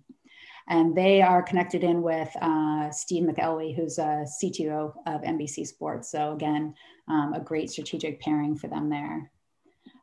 and 0.68 0.96
they 0.96 1.20
are 1.20 1.42
connected 1.42 1.84
in 1.84 2.00
with 2.00 2.34
uh, 2.40 2.90
Steve 2.90 3.24
McElwee, 3.24 3.76
who's 3.76 3.98
a 3.98 4.24
CTO 4.42 4.94
of 5.06 5.20
NBC 5.20 5.66
Sports. 5.66 6.10
So 6.10 6.32
again, 6.32 6.74
um, 7.06 7.34
a 7.34 7.40
great 7.40 7.70
strategic 7.70 8.20
pairing 8.20 8.56
for 8.56 8.68
them 8.68 8.88
there. 8.88 9.30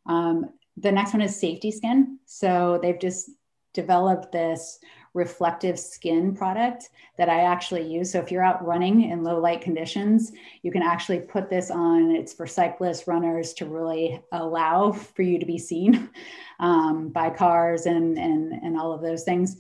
Um, 0.06 0.52
the 0.78 0.92
next 0.92 1.14
one 1.14 1.22
is 1.22 1.40
Safety 1.40 1.72
Skin. 1.72 2.20
So 2.26 2.80
they've 2.82 3.00
just 3.00 3.32
developed 3.74 4.32
this 4.32 4.80
reflective 5.14 5.78
skin 5.78 6.34
product 6.36 6.90
that 7.18 7.30
I 7.30 7.42
actually 7.42 7.84
use. 7.92 8.12
So 8.12 8.20
if 8.20 8.32
you're 8.32 8.44
out 8.44 8.66
running 8.66 9.10
in 9.10 9.24
low 9.24 9.40
light 9.40 9.62
conditions, 9.62 10.32
you 10.64 10.72
can 10.72 10.82
actually 10.82 11.20
put 11.20 11.50
this 11.50 11.70
on. 11.70 12.12
It's 12.12 12.34
for 12.34 12.48
cyclists, 12.48 13.08
runners 13.08 13.54
to 13.56 13.66
really 13.66 14.22
allow 14.32 14.92
for 14.92 15.22
you 15.22 15.40
to 15.40 15.46
be 15.46 15.58
seen 15.58 16.10
um, 16.60 17.10
by 17.10 17.30
cars 17.30 17.86
and, 17.86 18.18
and, 18.18 18.54
and 18.54 18.78
all 18.78 18.94
of 18.94 19.02
those 19.02 19.24
things 19.24 19.58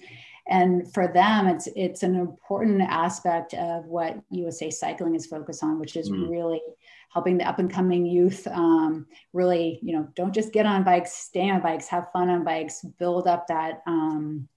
and 0.48 0.92
for 0.94 1.08
them 1.08 1.48
it's 1.48 1.68
it's 1.76 2.04
an 2.04 2.16
important 2.16 2.82
aspect 2.82 3.54
of 3.54 3.86
what 3.86 4.20
usa 4.30 4.70
cycling 4.70 5.16
is 5.16 5.26
focused 5.26 5.64
on 5.64 5.80
which 5.80 5.96
is 5.96 6.10
mm. 6.10 6.30
really 6.30 6.62
helping 7.10 7.38
the 7.38 7.48
up 7.48 7.60
and 7.60 7.72
coming 7.72 8.06
youth 8.06 8.48
um, 8.48 9.06
really 9.34 9.80
you 9.82 9.96
know 9.96 10.08
don't 10.16 10.34
just 10.34 10.52
get 10.52 10.66
on 10.66 10.84
bikes 10.84 11.14
stay 11.14 11.50
on 11.50 11.62
bikes 11.62 11.88
have 11.88 12.12
fun 12.12 12.30
on 12.30 12.44
bikes 12.44 12.84
build 13.00 13.28
up 13.28 13.48
that 13.48 13.82
um, 13.88 14.48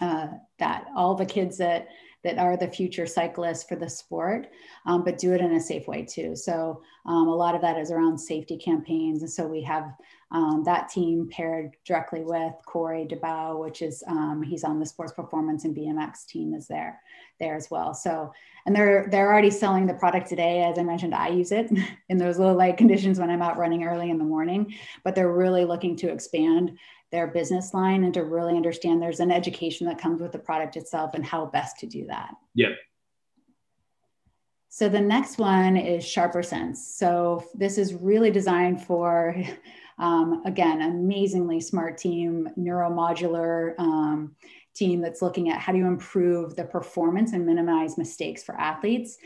uh, 0.00 0.28
that 0.58 0.86
all 0.96 1.14
the 1.14 1.26
kids 1.26 1.58
that 1.58 1.88
that 2.24 2.38
are 2.38 2.56
the 2.56 2.66
future 2.66 3.06
cyclists 3.06 3.64
for 3.64 3.76
the 3.76 3.88
sport, 3.88 4.48
um, 4.86 5.04
but 5.04 5.18
do 5.18 5.34
it 5.34 5.42
in 5.42 5.52
a 5.52 5.60
safe 5.60 5.86
way 5.86 6.02
too. 6.02 6.34
So 6.34 6.82
um, 7.04 7.28
a 7.28 7.34
lot 7.34 7.54
of 7.54 7.60
that 7.60 7.78
is 7.78 7.90
around 7.90 8.18
safety 8.18 8.56
campaigns. 8.56 9.20
And 9.20 9.30
so 9.30 9.46
we 9.46 9.62
have 9.62 9.92
um, 10.30 10.62
that 10.64 10.88
team 10.88 11.28
paired 11.30 11.76
directly 11.84 12.24
with 12.24 12.54
Corey 12.64 13.06
DeBow, 13.06 13.60
which 13.60 13.82
is 13.82 14.02
um, 14.08 14.42
he's 14.42 14.64
on 14.64 14.80
the 14.80 14.86
sports 14.86 15.12
performance 15.12 15.64
and 15.64 15.76
BMX 15.76 16.24
team 16.26 16.54
is 16.54 16.66
there 16.66 16.98
there 17.38 17.56
as 17.56 17.70
well. 17.70 17.92
So 17.92 18.32
and 18.66 18.74
they're 18.74 19.06
they're 19.10 19.30
already 19.30 19.50
selling 19.50 19.86
the 19.86 19.94
product 19.94 20.28
today. 20.28 20.62
As 20.62 20.78
I 20.78 20.82
mentioned, 20.82 21.14
I 21.14 21.28
use 21.28 21.52
it 21.52 21.70
in 22.08 22.16
those 22.16 22.38
low 22.38 22.54
light 22.54 22.78
conditions 22.78 23.20
when 23.20 23.30
I'm 23.30 23.42
out 23.42 23.58
running 23.58 23.84
early 23.84 24.10
in 24.10 24.18
the 24.18 24.24
morning, 24.24 24.74
but 25.04 25.14
they're 25.14 25.32
really 25.32 25.64
looking 25.64 25.94
to 25.96 26.10
expand 26.10 26.78
their 27.14 27.28
business 27.28 27.72
line 27.72 28.02
and 28.02 28.12
to 28.12 28.24
really 28.24 28.56
understand 28.56 29.00
there's 29.00 29.20
an 29.20 29.30
education 29.30 29.86
that 29.86 29.98
comes 29.98 30.20
with 30.20 30.32
the 30.32 30.38
product 30.38 30.76
itself 30.76 31.14
and 31.14 31.24
how 31.24 31.46
best 31.46 31.78
to 31.78 31.86
do 31.86 32.04
that. 32.08 32.30
Yep. 32.56 32.72
So 34.68 34.88
the 34.88 35.00
next 35.00 35.38
one 35.38 35.76
is 35.76 36.04
Sharper 36.04 36.42
Sense. 36.42 36.96
So 36.96 37.44
this 37.54 37.78
is 37.78 37.94
really 37.94 38.32
designed 38.32 38.82
for, 38.82 39.36
um, 40.00 40.42
again, 40.44 40.82
amazingly 40.82 41.60
smart 41.60 41.98
team, 41.98 42.48
neuromodular 42.58 43.78
um, 43.78 44.34
team 44.74 45.00
that's 45.00 45.22
looking 45.22 45.50
at 45.50 45.60
how 45.60 45.70
do 45.70 45.78
you 45.78 45.86
improve 45.86 46.56
the 46.56 46.64
performance 46.64 47.32
and 47.32 47.46
minimize 47.46 47.96
mistakes 47.96 48.42
for 48.42 48.60
athletes 48.60 49.18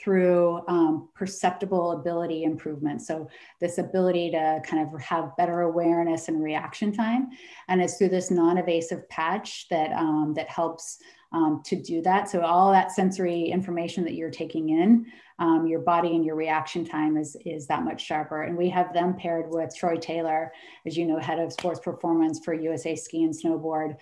through 0.00 0.62
um, 0.68 1.08
perceptible 1.14 1.92
ability 1.92 2.44
improvement. 2.44 3.02
So, 3.02 3.28
this 3.60 3.78
ability 3.78 4.30
to 4.30 4.60
kind 4.64 4.86
of 4.86 5.00
have 5.00 5.36
better 5.36 5.62
awareness 5.62 6.28
and 6.28 6.42
reaction 6.42 6.92
time. 6.92 7.30
And 7.68 7.82
it's 7.82 7.96
through 7.96 8.10
this 8.10 8.30
non 8.30 8.58
invasive 8.58 9.08
patch 9.08 9.68
that, 9.70 9.92
um, 9.92 10.34
that 10.36 10.48
helps 10.48 10.98
um, 11.32 11.62
to 11.64 11.80
do 11.80 12.02
that. 12.02 12.28
So, 12.28 12.42
all 12.42 12.70
that 12.72 12.92
sensory 12.92 13.44
information 13.44 14.04
that 14.04 14.14
you're 14.14 14.30
taking 14.30 14.68
in, 14.70 15.06
um, 15.38 15.66
your 15.66 15.80
body 15.80 16.14
and 16.14 16.24
your 16.24 16.36
reaction 16.36 16.84
time 16.84 17.16
is, 17.16 17.36
is 17.44 17.66
that 17.66 17.82
much 17.82 18.04
sharper. 18.04 18.42
And 18.42 18.56
we 18.56 18.68
have 18.70 18.92
them 18.92 19.16
paired 19.16 19.46
with 19.48 19.74
Troy 19.74 19.96
Taylor, 19.96 20.52
as 20.86 20.96
you 20.96 21.06
know, 21.06 21.18
head 21.18 21.40
of 21.40 21.52
sports 21.52 21.80
performance 21.80 22.40
for 22.44 22.54
USA 22.54 22.94
Ski 22.94 23.24
and 23.24 23.34
Snowboard. 23.34 23.96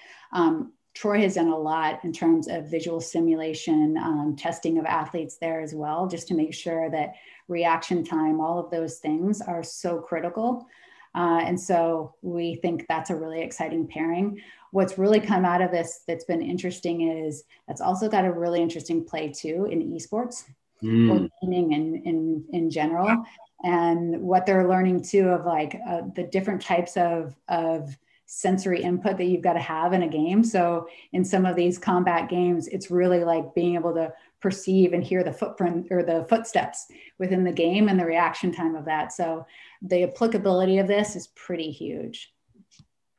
Troy 0.94 1.20
has 1.20 1.34
done 1.34 1.48
a 1.48 1.58
lot 1.58 2.04
in 2.04 2.12
terms 2.12 2.48
of 2.48 2.70
visual 2.70 3.00
simulation, 3.00 3.96
um, 3.96 4.34
testing 4.36 4.78
of 4.78 4.84
athletes 4.84 5.36
there 5.36 5.60
as 5.60 5.74
well, 5.74 6.08
just 6.08 6.28
to 6.28 6.34
make 6.34 6.52
sure 6.52 6.90
that 6.90 7.14
reaction 7.48 8.04
time, 8.04 8.40
all 8.40 8.58
of 8.58 8.70
those 8.70 8.98
things 8.98 9.40
are 9.40 9.62
so 9.62 9.98
critical. 9.98 10.66
Uh, 11.14 11.42
and 11.44 11.58
so 11.58 12.14
we 12.22 12.56
think 12.56 12.86
that's 12.88 13.10
a 13.10 13.16
really 13.16 13.40
exciting 13.40 13.86
pairing. 13.86 14.40
What's 14.72 14.98
really 14.98 15.20
come 15.20 15.44
out 15.44 15.60
of 15.60 15.70
this 15.70 16.02
that's 16.06 16.24
been 16.24 16.42
interesting 16.42 17.08
is 17.08 17.44
that's 17.66 17.80
also 17.80 18.08
got 18.08 18.24
a 18.24 18.32
really 18.32 18.62
interesting 18.62 19.04
play 19.04 19.32
too 19.32 19.66
in 19.70 19.92
esports 19.92 20.44
mm. 20.82 21.10
or 21.10 21.28
gaming 21.42 21.72
in, 21.72 22.02
in, 22.04 22.44
in 22.52 22.70
general. 22.70 23.24
And 23.62 24.20
what 24.22 24.46
they're 24.46 24.68
learning 24.68 25.02
too 25.02 25.28
of 25.28 25.44
like 25.44 25.76
uh, 25.88 26.02
the 26.14 26.24
different 26.24 26.62
types 26.62 26.96
of, 26.96 27.34
of 27.48 27.96
sensory 28.32 28.80
input 28.80 29.16
that 29.16 29.24
you've 29.24 29.42
got 29.42 29.54
to 29.54 29.58
have 29.58 29.92
in 29.92 30.04
a 30.04 30.08
game. 30.08 30.44
So 30.44 30.86
in 31.12 31.24
some 31.24 31.44
of 31.44 31.56
these 31.56 31.78
combat 31.78 32.28
games, 32.30 32.68
it's 32.68 32.88
really 32.88 33.24
like 33.24 33.56
being 33.56 33.74
able 33.74 33.92
to 33.94 34.12
perceive 34.40 34.92
and 34.92 35.02
hear 35.02 35.24
the 35.24 35.32
footprint 35.32 35.88
or 35.90 36.04
the 36.04 36.24
footsteps 36.28 36.86
within 37.18 37.42
the 37.42 37.50
game 37.50 37.88
and 37.88 37.98
the 37.98 38.04
reaction 38.04 38.52
time 38.52 38.76
of 38.76 38.84
that. 38.84 39.12
So 39.12 39.46
the 39.82 40.04
applicability 40.04 40.78
of 40.78 40.86
this 40.86 41.16
is 41.16 41.26
pretty 41.34 41.72
huge. 41.72 42.32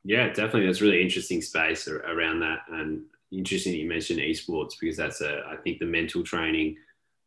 Yeah, 0.06 0.28
definitely. 0.28 0.68
That's 0.68 0.82
really 0.82 1.02
interesting 1.02 1.42
space 1.42 1.90
around 1.90 2.40
that. 2.40 2.60
And 2.72 3.02
interesting 3.34 3.74
that 3.74 3.80
you 3.80 3.90
mentioned 3.90 4.22
esports 4.22 4.76
because 4.80 4.96
that's 4.96 5.20
a, 5.20 5.44
I 5.46 5.58
think 5.58 5.80
the 5.80 5.86
mental 5.88 6.24
training, 6.24 6.78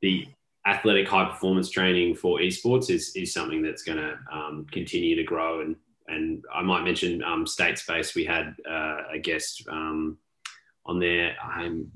the 0.01 0.27
athletic 0.67 1.07
high 1.07 1.27
performance 1.27 1.69
training 1.69 2.15
for 2.15 2.39
esports 2.39 2.89
is, 2.89 3.15
is 3.15 3.35
something 3.35 3.61
that's 3.61 3.83
going 3.83 3.99
to 3.99 4.19
um, 4.33 4.67
continue 4.73 5.17
to 5.17 5.23
grow 5.23 5.61
and 5.61 5.77
and 6.09 6.45
I 6.53 6.63
might 6.63 6.85
mention 6.85 7.23
um, 7.23 7.47
State 7.47 7.79
Space. 7.79 8.15
We 8.15 8.25
had 8.25 8.55
uh, 8.69 9.03
a 9.13 9.19
guest 9.19 9.67
um, 9.71 10.19
on 10.87 10.99
there. 10.99 11.35
I'm, 11.43 11.91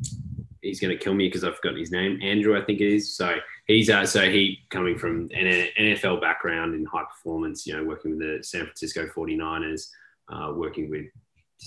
he's 0.62 0.80
going 0.80 0.96
to 0.96 1.02
kill 1.02 1.14
me 1.14 1.28
because 1.28 1.44
I've 1.44 1.56
forgotten 1.56 1.78
his 1.78 1.92
name. 1.92 2.18
Andrew, 2.22 2.60
I 2.60 2.64
think 2.64 2.80
it 2.80 2.92
is. 2.92 3.14
So 3.14 3.36
he's 3.66 3.90
uh, 3.90 4.06
so 4.06 4.30
he 4.30 4.60
coming 4.70 4.98
from 4.98 5.28
an 5.34 5.68
NFL 5.78 6.20
background 6.20 6.74
in 6.74 6.84
high 6.86 7.04
performance. 7.04 7.66
You 7.66 7.76
know, 7.76 7.84
working 7.84 8.12
with 8.12 8.20
the 8.20 8.42
San 8.42 8.64
Francisco 8.64 9.06
49ers, 9.06 9.88
uh, 10.28 10.52
working 10.54 10.90
with 10.90 11.06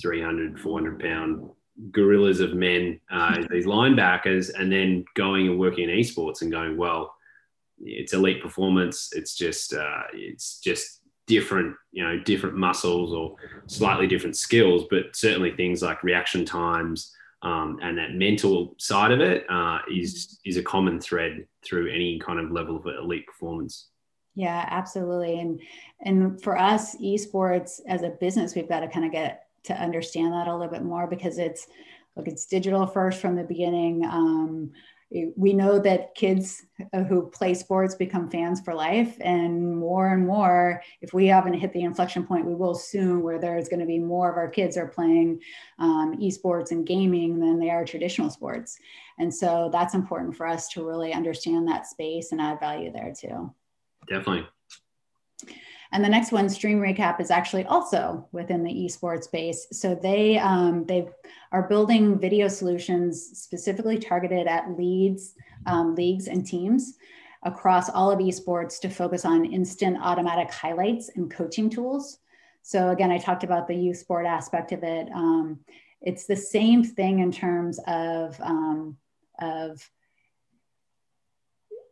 300, 0.01 0.59
400 0.59 0.99
pound 0.99 1.49
gorillas 1.91 2.39
of 2.39 2.53
men, 2.53 2.99
uh, 3.11 3.37
these 3.49 3.65
linebackers, 3.65 4.51
and 4.57 4.71
then 4.71 5.05
going 5.15 5.47
and 5.47 5.59
working 5.59 5.89
in 5.89 5.97
esports 5.97 6.41
and 6.41 6.51
going 6.51 6.77
well. 6.77 7.15
It's 7.83 8.13
elite 8.13 8.41
performance. 8.41 9.09
It's 9.13 9.35
just 9.35 9.73
uh, 9.73 10.03
it's 10.13 10.59
just 10.59 11.00
different, 11.31 11.73
you 11.93 12.03
know, 12.03 12.19
different 12.19 12.57
muscles 12.57 13.13
or 13.13 13.35
slightly 13.67 14.05
different 14.05 14.35
skills, 14.35 14.83
but 14.89 15.15
certainly 15.15 15.55
things 15.55 15.81
like 15.81 16.03
reaction 16.03 16.43
times 16.43 17.13
um, 17.41 17.79
and 17.81 17.97
that 17.97 18.13
mental 18.13 18.75
side 18.77 19.11
of 19.11 19.21
it 19.21 19.45
uh, 19.49 19.79
is 19.89 20.39
is 20.45 20.57
a 20.57 20.63
common 20.63 20.99
thread 20.99 21.47
through 21.63 21.89
any 21.89 22.19
kind 22.19 22.37
of 22.37 22.51
level 22.51 22.75
of 22.75 22.85
elite 22.85 23.25
performance. 23.25 23.87
Yeah, 24.35 24.65
absolutely. 24.69 25.39
And 25.39 25.61
and 26.01 26.41
for 26.43 26.57
us, 26.57 26.95
esports 26.97 27.79
as 27.87 28.03
a 28.03 28.09
business, 28.09 28.55
we've 28.55 28.69
got 28.69 28.81
to 28.81 28.89
kind 28.89 29.05
of 29.05 29.11
get 29.11 29.45
to 29.63 29.73
understand 29.73 30.33
that 30.33 30.47
a 30.47 30.53
little 30.53 30.71
bit 30.71 30.83
more 30.83 31.07
because 31.07 31.37
it's 31.37 31.67
look, 32.15 32.27
it's 32.27 32.45
digital 32.45 32.85
first 32.85 33.21
from 33.21 33.35
the 33.35 33.43
beginning. 33.43 34.05
Um, 34.05 34.71
we 35.35 35.51
know 35.51 35.77
that 35.77 36.15
kids 36.15 36.65
uh, 36.93 37.03
who 37.03 37.29
play 37.29 37.53
sports 37.53 37.95
become 37.95 38.29
fans 38.29 38.61
for 38.61 38.73
life 38.73 39.17
and 39.19 39.77
more 39.77 40.13
and 40.13 40.25
more 40.25 40.81
if 41.01 41.13
we 41.13 41.27
haven't 41.27 41.53
hit 41.53 41.73
the 41.73 41.81
inflection 41.81 42.25
point 42.25 42.45
we 42.45 42.55
will 42.55 42.73
soon 42.73 43.21
where 43.21 43.37
there's 43.37 43.67
going 43.67 43.79
to 43.79 43.85
be 43.85 43.99
more 43.99 44.31
of 44.31 44.37
our 44.37 44.49
kids 44.49 44.77
are 44.77 44.87
playing 44.87 45.39
um, 45.79 46.17
esports 46.17 46.71
and 46.71 46.87
gaming 46.87 47.39
than 47.39 47.59
they 47.59 47.69
are 47.69 47.83
traditional 47.83 48.29
sports. 48.29 48.77
And 49.19 49.33
so 49.33 49.69
that's 49.71 49.93
important 49.93 50.35
for 50.35 50.47
us 50.47 50.69
to 50.69 50.87
really 50.87 51.13
understand 51.13 51.67
that 51.67 51.87
space 51.87 52.31
and 52.31 52.39
add 52.39 52.59
value 52.59 52.91
there 52.91 53.13
too. 53.13 53.53
Definitely 54.07 54.47
and 55.91 56.03
the 56.03 56.09
next 56.09 56.31
one, 56.31 56.47
Stream 56.49 56.79
Recap, 56.79 57.19
is 57.19 57.31
actually 57.31 57.65
also 57.65 58.27
within 58.31 58.63
the 58.63 58.73
esports 58.73 59.25
space. 59.25 59.67
So 59.71 59.93
they 59.93 60.37
um, 60.39 60.85
they 60.85 61.09
are 61.51 61.67
building 61.67 62.17
video 62.17 62.47
solutions 62.47 63.39
specifically 63.39 63.97
targeted 63.97 64.47
at 64.47 64.77
leads, 64.77 65.35
um, 65.65 65.95
leagues, 65.95 66.27
and 66.27 66.45
teams 66.45 66.97
across 67.43 67.89
all 67.89 68.11
of 68.11 68.19
esports 68.19 68.79
to 68.79 68.89
focus 68.89 69.25
on 69.25 69.45
instant 69.45 69.97
automatic 70.01 70.51
highlights 70.51 71.09
and 71.15 71.29
coaching 71.29 71.69
tools. 71.69 72.19
So 72.61 72.89
again, 72.89 73.11
I 73.11 73.17
talked 73.17 73.43
about 73.43 73.67
the 73.67 73.75
youth 73.75 73.97
sport 73.97 74.25
aspect 74.25 74.71
of 74.71 74.83
it. 74.83 75.09
Um, 75.13 75.59
it's 76.01 76.25
the 76.25 76.35
same 76.35 76.83
thing 76.83 77.19
in 77.19 77.31
terms 77.31 77.79
of 77.87 78.39
um, 78.39 78.97
of 79.39 79.89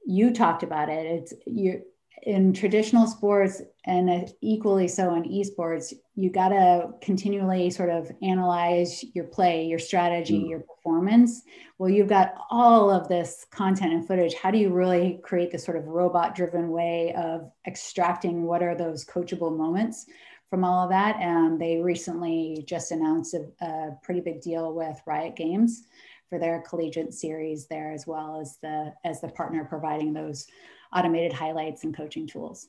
you 0.06 0.34
talked 0.34 0.64
about 0.64 0.90
it. 0.90 1.06
It's 1.06 1.34
you 1.46 1.84
in 2.24 2.54
traditional 2.54 3.08
sports 3.08 3.62
and 3.86 4.32
equally 4.42 4.88
so 4.88 5.16
in 5.16 5.24
esports, 5.24 5.94
you 6.16 6.30
got 6.30 6.50
to 6.50 6.90
continually 7.02 7.70
sort 7.70 7.90
of 7.90 8.12
analyze 8.22 9.04
your 9.14 9.26
play, 9.26 9.66
your 9.66 9.80
strategy, 9.80 10.44
mm. 10.44 10.50
your 10.50 10.60
performance. 10.60 11.44
Well, 11.78 11.90
you've 11.90 12.10
got 12.10 12.34
all 12.50 12.90
of 12.90 13.08
this 13.08 13.46
content 13.52 13.94
and 13.94 14.08
footage. 14.08 14.34
How 14.34 14.52
do 14.52 14.58
you 14.58 14.70
really 14.70 15.20
create 15.24 15.52
this 15.52 15.64
sort 15.64 15.78
of 15.78 15.88
robot 15.88 16.36
driven 16.36 16.70
way 16.70 17.14
of 17.18 17.52
extracting 17.66 18.44
what 18.44 18.62
are 18.62 18.76
those 18.76 19.06
coachable 19.06 19.56
moments 19.56 20.06
from 20.50 20.64
all 20.64 20.84
of 20.84 20.90
that? 20.90 21.16
And 21.18 21.60
they 21.60 21.78
recently 21.78 22.64
just 22.68 22.92
announced 22.92 23.34
a, 23.34 23.66
a 23.66 23.98
pretty 24.04 24.22
big 24.22 24.42
deal 24.42 24.74
with 24.74 25.02
Riot 25.06 25.36
Games 25.36 25.84
for 26.30 26.38
their 26.38 26.62
collegiate 26.62 27.14
series 27.14 27.68
there 27.68 27.92
as 27.92 28.06
well 28.06 28.40
as 28.40 28.58
the 28.62 28.94
as 29.04 29.20
the 29.20 29.30
partner 29.30 29.66
providing 29.66 30.14
those 30.14 30.46
automated 30.94 31.34
highlights 31.34 31.84
and 31.84 31.96
coaching 31.96 32.28
tools. 32.28 32.68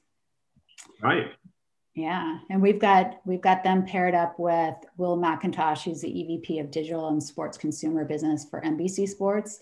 Right. 1.03 1.33
Yeah, 1.95 2.39
and 2.49 2.63
we've 2.63 2.79
got 2.79 3.21
we've 3.27 3.41
got 3.41 3.65
them 3.65 3.85
paired 3.85 4.15
up 4.15 4.39
with 4.39 4.77
Will 4.97 5.19
McIntosh, 5.19 5.83
who's 5.83 6.01
the 6.01 6.09
EVP 6.09 6.61
of 6.61 6.71
Digital 6.71 7.09
and 7.09 7.23
Sports 7.23 7.59
Consumer 7.59 8.05
Business 8.05 8.47
for 8.49 8.61
NBC 8.61 9.09
Sports. 9.09 9.59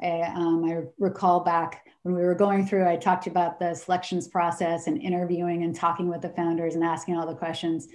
I, 0.00 0.22
um, 0.34 0.64
I 0.64 0.82
recall 0.98 1.40
back 1.40 1.86
when 2.02 2.14
we 2.14 2.22
were 2.22 2.34
going 2.34 2.66
through, 2.66 2.88
I 2.88 2.96
talked 2.96 3.26
about 3.26 3.58
the 3.58 3.74
selections 3.74 4.26
process 4.26 4.86
and 4.86 5.00
interviewing 5.00 5.62
and 5.62 5.74
talking 5.74 6.08
with 6.08 6.22
the 6.22 6.30
founders 6.30 6.74
and 6.74 6.82
asking 6.82 7.16
all 7.16 7.26
the 7.26 7.34
questions. 7.34 7.88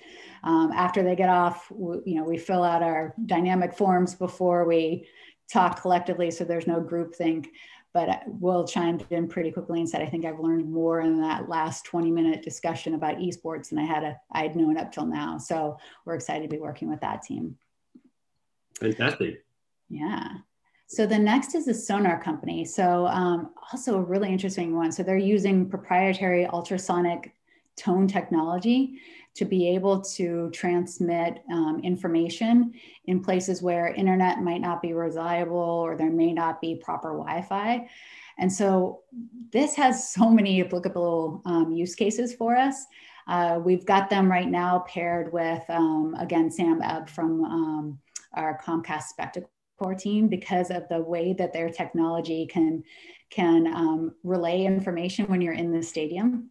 Um, 0.44 0.72
after 0.74 1.04
they 1.04 1.16
get 1.16 1.30
off, 1.30 1.70
we, 1.72 1.98
you 2.06 2.16
know, 2.16 2.24
we 2.24 2.38
fill 2.38 2.64
out 2.64 2.84
our 2.84 3.14
dynamic 3.26 3.74
forms 3.74 4.16
before 4.16 4.66
we 4.66 5.08
talk 5.52 5.82
collectively, 5.82 6.32
so 6.32 6.44
there's 6.44 6.68
no 6.68 6.80
group 6.80 7.16
think 7.16 7.50
but 7.94 8.24
Will 8.28 8.68
chimed 8.68 9.06
in 9.10 9.28
pretty 9.28 9.52
quickly 9.52 9.80
and 9.80 9.90
said, 9.90 10.02
I 10.02 10.06
think 10.06 10.26
I've 10.26 10.40
learned 10.40 10.72
more 10.72 11.02
in 11.02 11.20
that 11.22 11.50
last 11.50 11.86
20 11.86 12.12
minute 12.12 12.44
discussion 12.44 12.94
about 12.94 13.18
esports 13.18 13.70
than 13.70 13.80
I 13.80 13.86
had 13.86 14.04
a, 14.04 14.18
I'd 14.32 14.56
known 14.56 14.78
up 14.78 14.92
till 14.92 15.06
now. 15.06 15.38
So 15.38 15.78
we're 16.06 16.16
excited 16.16 16.44
to 16.44 16.56
be 16.56 16.62
working 16.62 16.90
with 16.90 17.02
that 17.02 17.24
team. 17.24 17.58
Fantastic. 18.80 19.44
Yeah. 19.90 20.28
So 20.88 21.06
the 21.06 21.20
next 21.20 21.54
is 21.56 21.66
the 21.66 21.74
sonar 21.74 22.22
company. 22.22 22.64
So 22.64 23.08
um, 23.08 23.52
also 23.72 23.98
a 23.98 24.02
really 24.02 24.32
interesting 24.32 24.76
one. 24.76 24.92
So 24.92 25.04
they're 25.04 25.18
using 25.18 25.70
proprietary 25.70 26.46
ultrasonic 26.46 27.34
tone 27.78 28.08
technology 28.08 29.00
to 29.36 29.46
be 29.46 29.70
able 29.70 30.02
to 30.02 30.50
transmit 30.50 31.44
um, 31.52 31.80
information 31.84 32.74
in 33.06 33.24
places 33.24 33.62
where 33.62 33.94
internet 33.94 34.42
might 34.42 34.62
not 34.62 34.82
be 34.82 34.94
reliable 34.94 35.56
or 35.56 35.96
there 35.96 36.10
may 36.10 36.34
not 36.34 36.60
be 36.60 36.76
proper 36.76 37.10
Wi-Fi. 37.10 37.88
And 38.40 38.52
so 38.52 39.02
this 39.52 39.76
has 39.76 40.12
so 40.12 40.30
many 40.30 40.64
applicable 40.64 41.44
um, 41.46 41.72
use 41.72 41.94
cases 41.94 42.34
for 42.34 42.56
us. 42.56 42.84
Uh, 43.28 43.60
we've 43.64 43.86
got 43.86 44.10
them 44.10 44.32
right 44.32 44.48
now 44.48 44.86
paired 44.88 45.32
with, 45.32 45.64
um, 45.70 46.16
again, 46.20 46.50
Sam 46.50 46.82
Ebb 46.82 47.08
from 47.08 47.44
um, 47.44 48.00
our 48.34 48.60
Comcast 48.64 49.04
Spectacor 49.20 50.00
team 50.00 50.28
because 50.28 50.72
of 50.72 50.88
the 50.90 51.02
way 51.02 51.34
that 51.34 51.54
their 51.54 51.70
technology 51.70 52.48
can, 52.48 52.84
can 53.30 53.68
um, 53.68 54.16
relay 54.24 54.64
information 54.64 55.28
when 55.28 55.42
you're 55.42 55.54
in 55.54 55.72
the 55.72 55.84
stadium. 55.84 56.50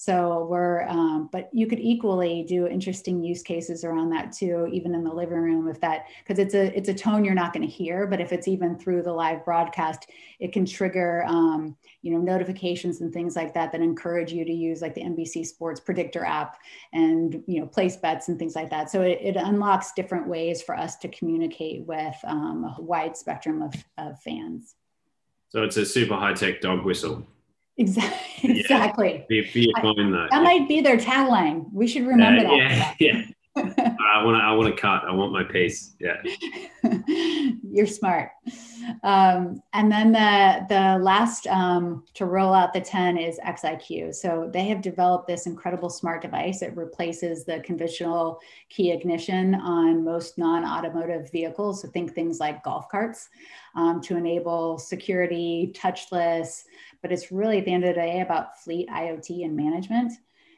So 0.00 0.46
we're, 0.48 0.88
um, 0.88 1.28
but 1.30 1.50
you 1.52 1.66
could 1.66 1.78
equally 1.78 2.42
do 2.48 2.66
interesting 2.66 3.22
use 3.22 3.42
cases 3.42 3.84
around 3.84 4.08
that 4.12 4.32
too, 4.32 4.66
even 4.72 4.94
in 4.94 5.04
the 5.04 5.12
living 5.12 5.36
room, 5.36 5.68
if 5.68 5.78
that, 5.82 6.06
because 6.26 6.38
it's 6.38 6.54
a 6.54 6.74
it's 6.74 6.88
a 6.88 6.94
tone 6.94 7.22
you're 7.22 7.34
not 7.34 7.52
going 7.52 7.68
to 7.68 7.70
hear, 7.70 8.06
but 8.06 8.18
if 8.18 8.32
it's 8.32 8.48
even 8.48 8.78
through 8.78 9.02
the 9.02 9.12
live 9.12 9.44
broadcast, 9.44 10.08
it 10.38 10.54
can 10.54 10.64
trigger, 10.64 11.26
um, 11.28 11.76
you 12.00 12.14
know, 12.14 12.18
notifications 12.18 13.02
and 13.02 13.12
things 13.12 13.36
like 13.36 13.52
that 13.52 13.72
that 13.72 13.82
encourage 13.82 14.32
you 14.32 14.42
to 14.42 14.52
use 14.54 14.80
like 14.80 14.94
the 14.94 15.02
NBC 15.02 15.44
Sports 15.44 15.80
Predictor 15.80 16.24
app 16.24 16.56
and 16.94 17.44
you 17.46 17.60
know 17.60 17.66
place 17.66 17.98
bets 17.98 18.28
and 18.28 18.38
things 18.38 18.56
like 18.56 18.70
that. 18.70 18.88
So 18.88 19.02
it, 19.02 19.18
it 19.20 19.36
unlocks 19.36 19.92
different 19.92 20.26
ways 20.26 20.62
for 20.62 20.74
us 20.74 20.96
to 21.00 21.08
communicate 21.08 21.84
with 21.84 22.16
um, 22.24 22.74
a 22.78 22.80
wide 22.80 23.18
spectrum 23.18 23.60
of, 23.60 23.74
of 23.98 24.18
fans. 24.22 24.76
So 25.50 25.62
it's 25.62 25.76
a 25.76 25.84
super 25.84 26.14
high 26.14 26.32
tech 26.32 26.62
dog 26.62 26.86
whistle. 26.86 27.26
Exactly. 28.40 28.60
exactly. 28.60 29.12
Yeah. 29.30 29.42
Be, 29.42 29.50
be 29.54 29.72
that. 29.74 30.28
that 30.30 30.42
might 30.42 30.68
be 30.68 30.82
their 30.82 30.98
tagline. 30.98 31.64
We 31.72 31.86
should 31.86 32.06
remember 32.06 32.46
uh, 32.46 32.56
that. 32.56 32.96
Yeah. 32.98 33.14
yeah. 33.14 33.22
I 33.56 34.22
want 34.22 34.36
to. 34.36 34.44
I 34.44 34.52
want 34.52 34.74
to 34.74 34.80
cut. 34.80 35.02
I 35.04 35.12
want 35.12 35.32
my 35.32 35.42
piece. 35.42 35.96
Yeah. 35.98 36.22
You're 37.62 37.86
smart. 37.86 38.30
Um, 39.02 39.60
and 39.72 39.90
then 39.90 40.12
the 40.12 40.66
the 40.68 41.02
last 41.02 41.46
um, 41.48 42.04
to 42.14 42.26
roll 42.26 42.54
out 42.54 42.72
the 42.72 42.80
ten 42.80 43.18
is 43.18 43.40
XIQ. 43.44 44.14
So 44.14 44.48
they 44.52 44.66
have 44.68 44.82
developed 44.82 45.26
this 45.26 45.46
incredible 45.46 45.90
smart 45.90 46.22
device. 46.22 46.62
It 46.62 46.76
replaces 46.76 47.44
the 47.44 47.60
conventional 47.60 48.40
key 48.68 48.92
ignition 48.92 49.56
on 49.56 50.04
most 50.04 50.38
non-automotive 50.38 51.30
vehicles. 51.32 51.82
So 51.82 51.88
think 51.88 52.14
things 52.14 52.38
like 52.38 52.62
golf 52.62 52.88
carts 52.88 53.30
um, 53.74 54.00
to 54.02 54.16
enable 54.16 54.78
security, 54.78 55.72
touchless. 55.76 56.64
But 57.02 57.12
it's 57.12 57.32
really 57.32 57.58
at 57.58 57.64
the 57.64 57.72
end 57.72 57.84
of 57.84 57.94
the 57.94 58.00
day 58.00 58.20
about 58.20 58.58
fleet 58.60 58.88
IoT 58.88 59.44
and 59.44 59.56
management. 59.56 60.12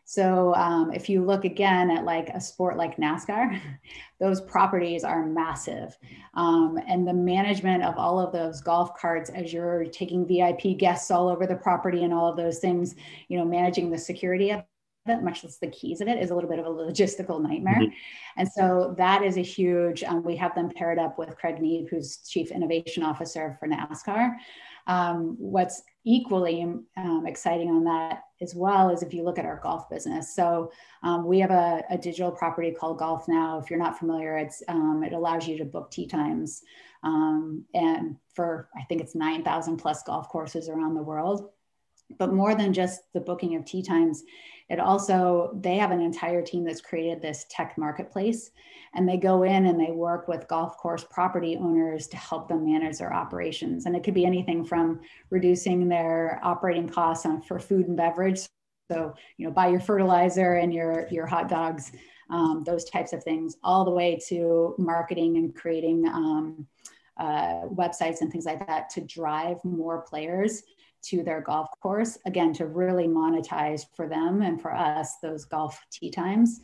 So 0.05 0.55
um, 0.57 0.93
if 0.93 1.09
you 1.09 1.25
look 1.25 1.45
again 1.45 1.91
at 1.91 2.05
like 2.05 2.29
a 2.31 2.41
sport 2.41 2.77
like 2.77 2.97
NASCAR, 2.97 3.61
those 4.21 4.41
properties 4.41 5.05
are 5.05 5.25
massive. 5.25 5.97
Um, 6.35 6.79
and 6.89 7.07
the 7.07 7.15
management 7.15 7.85
of 7.85 7.97
all 7.97 8.19
of 8.21 8.33
those 8.33 8.61
golf 8.61 8.97
carts 8.99 9.31
as 9.31 9.53
you're 9.53 9.85
taking 9.87 10.27
VIP 10.27 10.79
guests 10.79 11.11
all 11.11 11.29
over 11.29 11.47
the 11.47 11.57
property 11.57 12.05
and 12.05 12.13
all 12.13 12.29
of 12.29 12.37
those 12.37 12.59
things, 12.59 12.95
you 13.29 13.39
know, 13.39 13.45
managing 13.45 13.91
the 13.91 13.99
security 13.99 14.51
of 14.51 14.65
it, 15.07 15.23
much 15.23 15.43
less 15.43 15.59
the 15.59 15.67
keys 15.69 16.01
of 16.01 16.09
it, 16.09 16.23
is 16.23 16.31
a 16.31 16.35
little 16.35 16.51
bit 16.51 16.61
of 16.61 16.67
a 16.67 16.69
logistical 16.69 17.43
nightmare. 17.43 17.81
Mm-hmm. 17.81 17.95
And 18.37 18.49
so 18.49 18.95
that 18.99 19.23
is 19.23 19.37
a 19.37 19.43
huge, 19.43 20.05
um, 20.05 20.23
we 20.23 20.37
have 20.37 20.55
them 20.55 20.71
paired 20.71 20.99
up 20.99 21.19
with 21.19 21.37
Craig 21.37 21.61
Neeb, 21.61 21.89
who's 21.89 22.19
Chief 22.19 22.51
Innovation 22.51 23.03
Officer 23.03 23.57
for 23.59 23.69
NASCAR. 23.69 24.37
Um, 24.87 25.37
what's 25.39 25.83
equally 26.05 26.63
um, 26.97 27.25
exciting 27.27 27.69
on 27.71 27.85
that 27.85 28.23
as 28.41 28.55
well 28.55 28.91
is 28.91 29.03
if 29.03 29.15
you 29.15 29.23
look 29.23 29.39
at 29.39 29.45
our 29.45 29.61
golf 29.63 29.89
business. 29.89 30.35
So 30.35 30.73
um, 31.03 31.25
we 31.25 31.39
have 31.39 31.53
a, 31.53 31.85
a, 31.91 31.97
digital 31.97 32.33
property 32.33 32.73
called 32.73 32.99
Golf 32.99 33.29
Now. 33.29 33.59
If 33.59 33.71
you're 33.71 33.79
not 33.79 33.99
familiar, 33.99 34.37
it's 34.37 34.63
um, 34.67 35.05
it 35.05 35.13
allows 35.13 35.47
you 35.47 35.57
to 35.59 35.65
book 35.65 35.93
tee 35.93 36.09
times, 36.09 36.63
um, 37.05 37.65
and 37.73 38.17
for 38.35 38.69
I 38.77 38.83
think 38.83 39.01
it's 39.01 39.15
9,000 39.15 39.77
plus 39.77 40.03
golf 40.03 40.29
courses 40.29 40.69
around 40.69 40.95
the 40.95 41.03
world. 41.03 41.51
But 42.19 42.33
more 42.33 42.55
than 42.55 42.73
just 42.73 43.01
the 43.15 43.21
booking 43.21 43.57
of 43.57 43.65
tee 43.65 43.83
times, 43.83 44.23
it 44.69 44.81
also, 44.81 45.51
they 45.61 45.77
have 45.77 45.91
an 45.91 46.01
entire 46.01 46.43
team 46.43 46.65
that's 46.65 46.81
created 46.81 47.21
this 47.21 47.45
tech 47.51 47.77
marketplace 47.77 48.51
and 48.95 49.09
they 49.09 49.17
go 49.17 49.43
in 49.43 49.67
and 49.67 49.79
they 49.79 49.91
work 49.91 50.29
with 50.29 50.49
golf 50.49 50.77
course 50.77 51.05
property 51.11 51.57
owners 51.57 52.07
to 52.09 52.17
help 52.17 52.49
them 52.49 52.65
manage 52.65 52.99
their 52.99 53.13
operations. 53.13 53.87
And 53.87 53.97
it 53.97 54.03
could 54.03 54.15
be 54.15 54.27
anything 54.27 54.65
from 54.65 55.01
reducing 55.31 55.89
their 55.89 56.41
operating 56.43 56.89
costs 56.89 57.27
on, 57.27 57.43
for 57.43 57.59
food 57.59 57.89
and 57.89 57.97
beverage. 57.97 58.41
So, 58.91 59.15
you 59.39 59.47
know, 59.47 59.53
buy 59.53 59.69
your 59.69 59.81
fertilizer 59.81 60.55
and 60.55 60.73
your, 60.73 61.07
your 61.11 61.27
hot 61.27 61.49
dogs, 61.49 61.93
um, 62.31 62.63
those 62.65 62.85
types 62.85 63.13
of 63.13 63.25
things, 63.25 63.57
all 63.63 63.85
the 63.85 63.91
way 63.91 64.19
to 64.29 64.75
marketing 64.79 65.37
and 65.37 65.55
creating 65.55 66.07
um, 66.09 66.67
uh, 67.19 67.67
websites 67.69 68.21
and 68.21 68.31
things 68.31 68.47
like 68.47 68.67
that 68.67 68.91
to 68.91 69.01
drive 69.03 69.63
more 69.65 70.03
players 70.03 70.63
to 71.03 71.23
their 71.23 71.41
golf 71.41 71.69
course, 71.81 72.17
again, 72.27 72.53
to 72.55 72.67
really 72.67 73.09
monetize 73.09 73.87
for 73.95 74.09
them 74.09 74.43
and 74.43 74.61
for 74.61 74.75
us 74.75 75.17
those 75.23 75.45
golf 75.45 75.85
tee 75.91 76.11
times. 76.11 76.61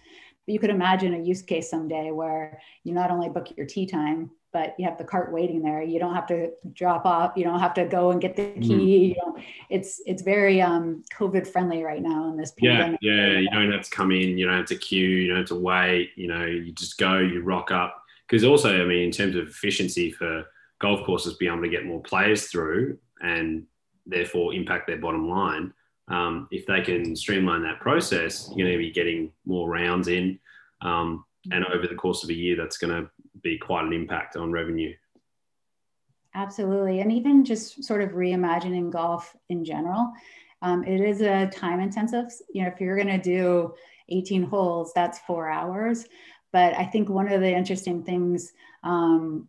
But 0.46 0.52
you 0.52 0.58
could 0.58 0.70
imagine 0.70 1.14
a 1.14 1.18
use 1.18 1.42
case 1.42 1.68
someday 1.68 2.10
where 2.10 2.60
you 2.84 2.94
not 2.94 3.10
only 3.10 3.28
book 3.28 3.48
your 3.56 3.66
tee 3.66 3.86
time, 3.86 4.30
but 4.52 4.74
you 4.78 4.86
have 4.86 4.96
the 4.96 5.04
cart 5.04 5.32
waiting 5.32 5.60
there. 5.60 5.82
You 5.82 5.98
don't 5.98 6.14
have 6.14 6.26
to 6.28 6.50
drop 6.72 7.04
off. 7.04 7.32
You 7.36 7.44
don't 7.44 7.60
have 7.60 7.74
to 7.74 7.84
go 7.84 8.12
and 8.12 8.20
get 8.20 8.34
the 8.34 8.52
key. 8.60 8.68
Mm-hmm. 8.68 8.86
You 8.86 9.14
know, 9.16 9.36
it's 9.68 10.00
it's 10.06 10.22
very 10.22 10.62
um, 10.62 11.02
COVID 11.12 11.46
friendly 11.46 11.82
right 11.82 12.00
now 12.00 12.30
in 12.30 12.36
this 12.36 12.52
pandemic. 12.52 12.98
Yeah, 13.02 13.32
yeah. 13.32 13.38
You 13.40 13.50
don't 13.50 13.72
have 13.72 13.82
to 13.84 13.90
come 13.90 14.10
in. 14.10 14.38
You 14.38 14.46
don't 14.46 14.56
have 14.56 14.66
to 14.66 14.76
queue. 14.76 15.06
You 15.06 15.28
don't 15.28 15.38
have 15.38 15.48
to 15.48 15.54
wait. 15.54 16.12
You 16.16 16.28
know, 16.28 16.46
you 16.46 16.72
just 16.72 16.96
go. 16.96 17.18
You 17.18 17.42
rock 17.42 17.70
up. 17.70 18.02
Because 18.28 18.44
also, 18.44 18.82
I 18.82 18.84
mean, 18.84 19.02
in 19.02 19.10
terms 19.10 19.36
of 19.36 19.48
efficiency 19.48 20.10
for 20.10 20.44
golf 20.80 21.04
courses, 21.04 21.34
be 21.34 21.46
able 21.46 21.62
to 21.62 21.68
get 21.68 21.86
more 21.86 22.02
players 22.02 22.46
through 22.46 22.98
and 23.20 23.64
therefore 24.06 24.54
impact 24.54 24.86
their 24.86 24.98
bottom 24.98 25.28
line. 25.28 25.72
Um, 26.08 26.48
if 26.50 26.66
they 26.66 26.80
can 26.80 27.14
streamline 27.16 27.62
that 27.62 27.80
process, 27.80 28.50
you're 28.54 28.66
going 28.66 28.78
to 28.78 28.84
be 28.84 28.92
getting 28.92 29.32
more 29.44 29.68
rounds 29.68 30.08
in. 30.08 30.38
Um, 30.80 31.24
and 31.50 31.64
over 31.66 31.86
the 31.86 31.94
course 31.94 32.24
of 32.24 32.30
a 32.30 32.34
year, 32.34 32.56
that's 32.56 32.78
going 32.78 32.94
to 32.94 33.10
be 33.42 33.58
quite 33.58 33.84
an 33.84 33.92
impact 33.92 34.36
on 34.36 34.52
revenue. 34.52 34.94
Absolutely. 36.34 37.00
And 37.00 37.10
even 37.10 37.44
just 37.44 37.82
sort 37.82 38.02
of 38.02 38.10
reimagining 38.10 38.90
golf 38.90 39.34
in 39.48 39.64
general. 39.64 40.12
Um, 40.62 40.84
it 40.84 41.00
is 41.00 41.20
a 41.20 41.46
time 41.46 41.80
intensive, 41.80 42.26
you 42.52 42.62
know, 42.62 42.68
if 42.68 42.80
you're 42.80 42.96
going 42.96 43.08
to 43.08 43.18
do 43.18 43.74
18 44.08 44.42
holes, 44.42 44.92
that's 44.94 45.20
four 45.20 45.48
hours. 45.48 46.06
But 46.52 46.74
I 46.74 46.84
think 46.84 47.08
one 47.08 47.30
of 47.30 47.40
the 47.40 47.50
interesting 47.50 48.02
things 48.02 48.52
um, 48.82 49.48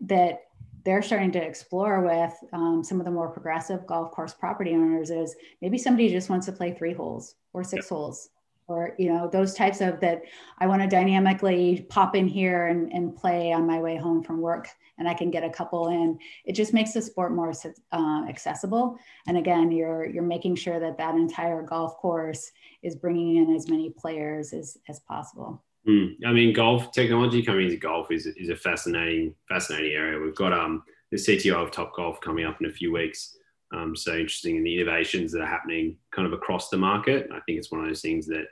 that 0.00 0.42
they're 0.84 1.02
starting 1.02 1.32
to 1.32 1.42
explore 1.42 2.00
with 2.00 2.32
um, 2.52 2.82
some 2.82 3.00
of 3.00 3.04
the 3.04 3.10
more 3.10 3.28
progressive 3.28 3.86
golf 3.86 4.10
course 4.12 4.32
property 4.32 4.72
owners 4.72 5.10
is 5.10 5.36
maybe 5.60 5.78
somebody 5.78 6.08
just 6.10 6.30
wants 6.30 6.46
to 6.46 6.52
play 6.52 6.72
three 6.72 6.94
holes 6.94 7.34
or 7.52 7.62
six 7.62 7.88
holes 7.88 8.30
or 8.66 8.94
you 8.98 9.12
know 9.12 9.28
those 9.28 9.52
types 9.54 9.80
of 9.80 10.00
that 10.00 10.22
i 10.58 10.66
want 10.66 10.80
to 10.80 10.88
dynamically 10.88 11.86
pop 11.88 12.14
in 12.14 12.26
here 12.26 12.68
and, 12.68 12.92
and 12.92 13.16
play 13.16 13.52
on 13.52 13.66
my 13.66 13.78
way 13.80 13.96
home 13.96 14.22
from 14.22 14.40
work 14.40 14.68
and 14.98 15.08
i 15.08 15.14
can 15.14 15.30
get 15.30 15.44
a 15.44 15.50
couple 15.50 15.88
in. 15.88 16.18
It 16.44 16.54
just 16.54 16.72
makes 16.72 16.92
the 16.92 17.02
sport 17.02 17.32
more 17.32 17.52
uh, 17.92 18.24
accessible. 18.28 18.98
And 19.26 19.36
again 19.36 19.70
you're 19.72 20.06
you're 20.06 20.22
making 20.22 20.56
sure 20.56 20.78
that 20.78 20.98
that 20.98 21.14
entire 21.14 21.62
golf 21.62 21.96
course 21.96 22.52
is 22.82 22.96
bringing 22.96 23.36
in 23.36 23.54
as 23.54 23.68
many 23.68 23.90
players 23.90 24.52
as, 24.52 24.78
as 24.88 25.00
possible 25.00 25.62
Mm. 25.88 26.16
I 26.26 26.32
mean, 26.32 26.52
golf 26.52 26.92
technology 26.92 27.42
coming 27.42 27.66
into 27.66 27.76
golf 27.76 28.10
is, 28.10 28.26
is 28.26 28.50
a 28.50 28.56
fascinating, 28.56 29.34
fascinating 29.48 29.92
area. 29.92 30.20
We've 30.20 30.34
got 30.34 30.52
um, 30.52 30.82
the 31.10 31.16
CTO 31.16 31.54
of 31.54 31.70
Top 31.70 31.94
Golf 31.94 32.20
coming 32.20 32.44
up 32.44 32.60
in 32.60 32.68
a 32.68 32.72
few 32.72 32.92
weeks. 32.92 33.36
Um, 33.72 33.94
so 33.94 34.12
interesting 34.12 34.56
in 34.56 34.64
the 34.64 34.74
innovations 34.80 35.32
that 35.32 35.42
are 35.42 35.46
happening 35.46 35.96
kind 36.10 36.26
of 36.26 36.32
across 36.32 36.68
the 36.68 36.76
market. 36.76 37.28
I 37.32 37.40
think 37.40 37.58
it's 37.58 37.70
one 37.70 37.80
of 37.80 37.86
those 37.86 38.02
things 38.02 38.26
that 38.26 38.46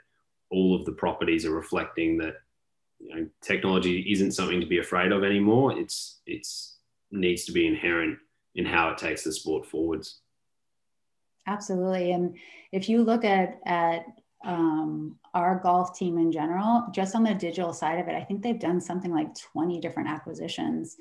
all 0.50 0.74
of 0.74 0.84
the 0.84 0.92
properties 0.92 1.44
are 1.44 1.54
reflecting 1.54 2.18
that 2.18 2.34
you 3.00 3.14
know, 3.14 3.28
technology 3.42 4.00
isn't 4.12 4.32
something 4.32 4.60
to 4.60 4.66
be 4.66 4.78
afraid 4.78 5.12
of 5.12 5.24
anymore. 5.24 5.78
It's 5.78 6.20
it's 6.26 6.78
needs 7.10 7.44
to 7.44 7.52
be 7.52 7.66
inherent 7.66 8.18
in 8.54 8.64
how 8.64 8.90
it 8.90 8.98
takes 8.98 9.24
the 9.24 9.32
sport 9.32 9.66
forwards. 9.66 10.20
Absolutely, 11.46 12.12
and 12.12 12.36
if 12.72 12.88
you 12.88 13.02
look 13.02 13.24
at 13.24 13.60
at 13.66 14.04
um, 14.44 15.16
our 15.34 15.58
golf 15.58 15.96
team 15.98 16.18
in 16.18 16.30
general, 16.30 16.86
just 16.92 17.14
on 17.14 17.22
the 17.22 17.34
digital 17.34 17.72
side 17.72 17.98
of 17.98 18.08
it, 18.08 18.14
I 18.14 18.22
think 18.22 18.42
they've 18.42 18.58
done 18.58 18.80
something 18.80 19.12
like 19.12 19.34
20 19.34 19.80
different 19.80 20.08
acquisitions. 20.08 20.96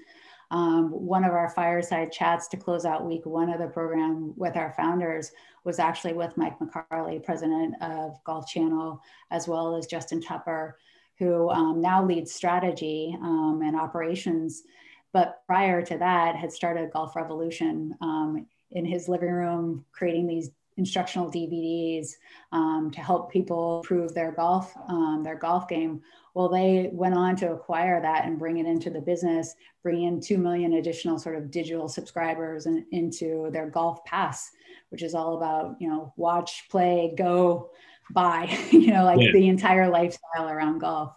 Um, 0.50 0.90
one 0.92 1.26
of 1.26 1.34
our 1.34 1.50
fireside 1.50 2.12
chats 2.12 2.48
to 2.50 2.58
close 2.58 2.86
out 2.86 3.06
week 3.06 3.26
one 3.26 3.50
of 3.50 3.60
the 3.60 3.68
program 3.68 4.34
with 4.38 4.56
our 4.56 4.74
founders 4.78 5.32
was 5.66 5.78
actually 5.78 6.14
with 6.14 6.38
Mike 6.38 6.58
McCarley, 6.60 7.22
president 7.22 7.76
of 7.82 8.24
Golf 8.24 8.48
Channel, 8.48 9.02
as 9.30 9.48
well 9.48 9.76
as 9.76 9.88
Justin 9.88 10.22
Tupper, 10.22 10.78
who 11.20 11.50
um, 11.50 11.82
now 11.82 12.04
leads 12.04 12.34
strategy 12.34 13.18
um, 13.22 13.62
and 13.64 13.76
operations. 13.76 14.64
But 15.12 15.42
prior 15.48 15.82
to 15.82 15.98
that, 15.98 16.36
had 16.36 16.52
started 16.52 16.92
Golf 16.92 17.16
Revolution 17.16 17.96
um, 18.02 18.46
in 18.72 18.86
his 18.86 19.10
living 19.10 19.32
room, 19.32 19.84
creating 19.92 20.28
these 20.28 20.52
instructional 20.78 21.30
DVDs 21.30 22.12
um, 22.52 22.92
to 22.92 23.02
help 23.02 23.32
people 23.32 23.82
improve 23.82 24.14
their 24.14 24.32
golf 24.32 24.74
um, 24.88 25.22
their 25.24 25.36
golf 25.38 25.68
game. 25.68 26.02
Well, 26.34 26.50
they 26.50 26.90
went 26.94 27.16
on 27.16 27.36
to 27.38 27.52
acquire 27.52 28.00
that 28.02 28.26
and 28.26 28.38
bring 28.38 28.60
it 28.60 28.68
into 28.68 28.92
the 28.92 29.02
business, 29.02 29.56
bring 29.82 30.04
in 30.04 30.22
two 30.22 30.38
million 30.38 30.74
additional 30.74 31.18
sort 31.18 31.36
of 31.36 31.50
digital 31.50 31.88
subscribers 31.90 32.68
and, 32.68 32.86
into 32.92 33.50
their 33.52 33.70
golf 33.70 34.06
pass, 34.06 34.52
which 34.90 35.02
is 35.04 35.16
all 35.16 35.38
about 35.38 35.76
you 35.80 35.90
know 35.90 36.14
watch, 36.16 36.68
play, 36.70 37.14
go 37.18 37.72
buy, 38.12 38.56
you 38.72 38.94
know, 38.94 39.04
like 39.04 39.20
Yeah. 39.20 39.32
the 39.34 39.48
entire 39.48 39.90
lifestyle 39.90 40.48
around 40.50 40.80
golf. 40.80 41.14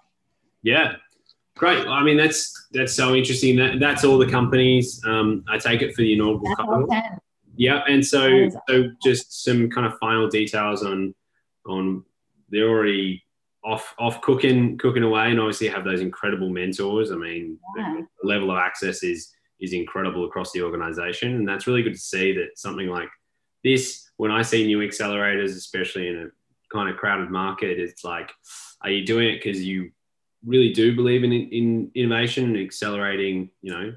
Yeah, 0.63 0.97
great. 1.57 1.87
I 1.87 2.03
mean, 2.03 2.17
that's 2.17 2.69
that's 2.73 2.95
so 2.95 3.15
interesting. 3.15 3.57
That 3.57 3.79
that's 3.79 4.05
all 4.05 4.19
the 4.19 4.31
companies. 4.31 5.03
Um, 5.07 5.45
I 5.49 5.59
take 5.59 5.83
it 5.83 5.95
for 5.95 6.03
the 6.03 6.15
inaugural 6.15 6.55
That's 6.57 6.61
all. 6.61 7.21
10. 7.61 7.65
Yeah, 7.67 7.83
and 7.87 8.05
so 8.05 8.49
so 8.69 8.91
just 9.03 9.45
some 9.45 9.71
kind 9.71 9.87
of 9.87 9.99
final 9.99 10.29
details 10.29 10.83
on 10.85 11.15
on 11.67 12.05
they're 12.49 12.69
already 12.69 13.23
off 13.65 13.95
off 13.99 14.21
cooking 14.23 14.79
cooking 14.79 15.03
away, 15.03 15.31
and 15.31 15.41
obviously 15.41 15.69
have 15.69 15.85
those 15.85 16.01
incredible 16.01 16.49
mentors. 16.51 17.11
I 17.13 17.17
mean, 17.17 17.59
Yeah. 17.77 18.01
the 18.23 18.29
level 18.29 18.51
of 18.51 18.59
access 18.59 19.03
is 19.03 19.33
is 19.61 19.73
incredible 19.75 20.25
across 20.25 20.53
the 20.53 20.63
organization, 20.63 21.35
and 21.37 21.47
that's 21.47 21.67
really 21.67 21.83
good 21.83 21.93
to 21.95 21.99
see 21.99 22.33
that 22.33 22.59
something 22.59 22.89
like 22.89 23.11
this. 23.63 24.11
When 24.17 24.31
I 24.31 24.43
see 24.43 24.67
new 24.67 24.79
accelerators, 24.79 25.51
especially 25.57 26.09
in 26.09 26.17
a 26.17 26.29
kind 26.75 26.89
of 26.89 26.97
crowded 26.97 27.31
market, 27.31 27.79
it's 27.79 28.05
like, 28.05 28.31
are 28.81 28.91
you 28.91 29.05
doing 29.05 29.29
it 29.29 29.43
because 29.43 29.63
you 29.63 29.91
really 30.47 30.73
do 30.73 30.95
believe 30.97 31.25
in, 31.25 31.33
in 31.33 31.91
innovation 31.95 32.45
and 32.45 32.59
accelerating, 32.59 33.51
you 33.61 33.71
know, 33.73 33.95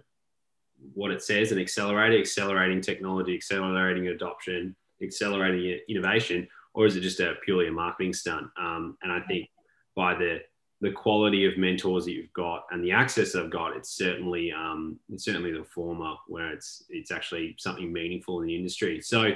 what 0.93 1.11
it 1.11 1.21
says 1.21 1.51
and 1.51 1.59
accelerating, 1.59 2.19
accelerating 2.19 2.81
technology, 2.81 3.35
accelerating 3.35 4.07
adoption, 4.07 4.75
accelerating 5.01 5.79
innovation, 5.89 6.47
or 6.73 6.85
is 6.85 6.95
it 6.95 7.01
just 7.01 7.19
a 7.19 7.35
purely 7.43 7.67
a 7.67 7.71
marketing 7.71 8.13
stunt? 8.13 8.47
Um, 8.59 8.97
and 9.01 9.11
I 9.11 9.21
think 9.21 9.49
by 9.95 10.15
the 10.15 10.39
the 10.81 10.91
quality 10.91 11.45
of 11.45 11.57
mentors 11.57 12.03
that 12.03 12.11
you've 12.11 12.33
got 12.33 12.65
and 12.71 12.83
the 12.83 12.91
access 12.91 13.31
that 13.31 13.43
I've 13.43 13.49
got, 13.49 13.77
it's 13.77 13.95
certainly 13.95 14.51
um, 14.51 14.99
it's 15.09 15.23
certainly 15.23 15.51
the 15.51 15.63
former, 15.63 16.15
where 16.27 16.51
it's 16.51 16.83
it's 16.89 17.11
actually 17.11 17.55
something 17.57 17.91
meaningful 17.91 18.41
in 18.41 18.47
the 18.47 18.55
industry. 18.55 19.01
So, 19.01 19.31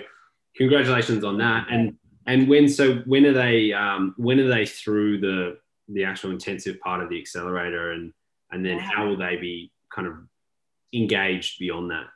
congratulations 0.57 1.23
on 1.23 1.37
that. 1.37 1.67
And 1.69 1.95
and 2.25 2.49
when 2.49 2.67
so 2.67 2.95
when 3.05 3.25
are 3.25 3.33
they 3.33 3.71
um, 3.71 4.13
when 4.17 4.39
are 4.39 4.49
they 4.49 4.65
through 4.65 5.21
the 5.21 5.57
the 5.87 6.03
actual 6.03 6.31
intensive 6.31 6.79
part 6.81 7.01
of 7.01 7.09
the 7.09 7.19
accelerator 7.19 7.91
and 7.91 8.11
and 8.51 8.65
then 8.65 8.77
how 8.77 9.07
will 9.07 9.17
they 9.17 9.37
be 9.37 9.71
kind 9.93 10.07
of 10.07 10.15
engaged 10.93 11.59
beyond 11.59 11.91
that? 11.91 12.07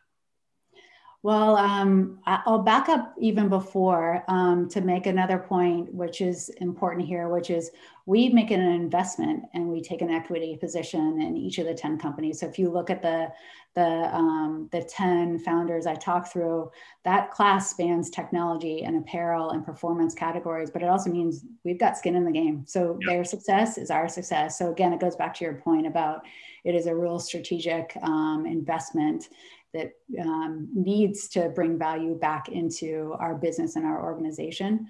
Well, 1.24 1.56
um, 1.56 2.20
I'll 2.26 2.64
back 2.64 2.90
up 2.90 3.14
even 3.20 3.48
before 3.48 4.24
um, 4.28 4.68
to 4.70 4.82
make 4.82 5.06
another 5.06 5.38
point, 5.38 5.94
which 5.94 6.20
is 6.20 6.50
important 6.58 7.08
here, 7.08 7.30
which 7.30 7.52
is 7.52 7.70
we 8.08 8.30
make 8.30 8.50
it 8.50 8.60
an 8.60 8.72
investment 8.72 9.44
and 9.54 9.68
we 9.68 9.84
take 9.84 10.02
an 10.02 10.10
equity 10.10 10.58
position 10.58 11.22
in 11.22 11.38
each 11.38 11.60
of 11.60 11.68
the 11.68 11.76
10 11.76 12.00
companies. 12.00 12.40
So 12.40 12.48
if 12.48 12.58
you 12.58 12.72
look 12.72 12.90
at 12.90 13.04
the, 13.04 13.28
the, 13.76 13.86
um, 13.86 14.68
the 14.72 14.82
10 14.82 15.38
founders 15.38 15.86
I 15.86 15.94
talked 15.94 16.34
through, 16.34 16.72
that 17.06 17.30
class 17.30 17.70
spans 17.70 18.10
technology 18.10 18.84
and 18.84 18.98
apparel 18.98 19.52
and 19.52 19.64
performance 19.64 20.16
categories, 20.16 20.72
but 20.72 20.82
it 20.82 20.90
also 20.90 21.12
means 21.12 21.46
we've 21.64 21.80
got 21.80 21.98
skin 21.98 22.16
in 22.16 22.26
the 22.26 22.32
game. 22.32 22.66
So 22.66 23.00
Yeah. 23.00 23.06
their 23.06 23.24
success 23.24 23.78
is 23.78 23.92
our 23.92 24.10
success. 24.10 24.58
So 24.58 24.72
again, 24.72 24.92
it 24.92 25.00
goes 25.00 25.16
back 25.16 25.36
to 25.36 25.46
your 25.46 25.54
point 25.54 25.86
about 25.86 26.26
it 26.64 26.76
is 26.76 26.88
a 26.88 26.96
real 26.96 27.20
strategic 27.20 27.96
um, 28.02 28.46
investment 28.48 29.30
that 29.74 29.94
um, 30.22 30.68
needs 30.74 31.28
to 31.30 31.50
bring 31.50 31.78
value 31.78 32.16
back 32.16 32.50
into 32.50 33.16
our 33.20 33.36
business 33.36 33.76
and 33.76 33.86
our 33.86 34.04
organization. 34.04 34.88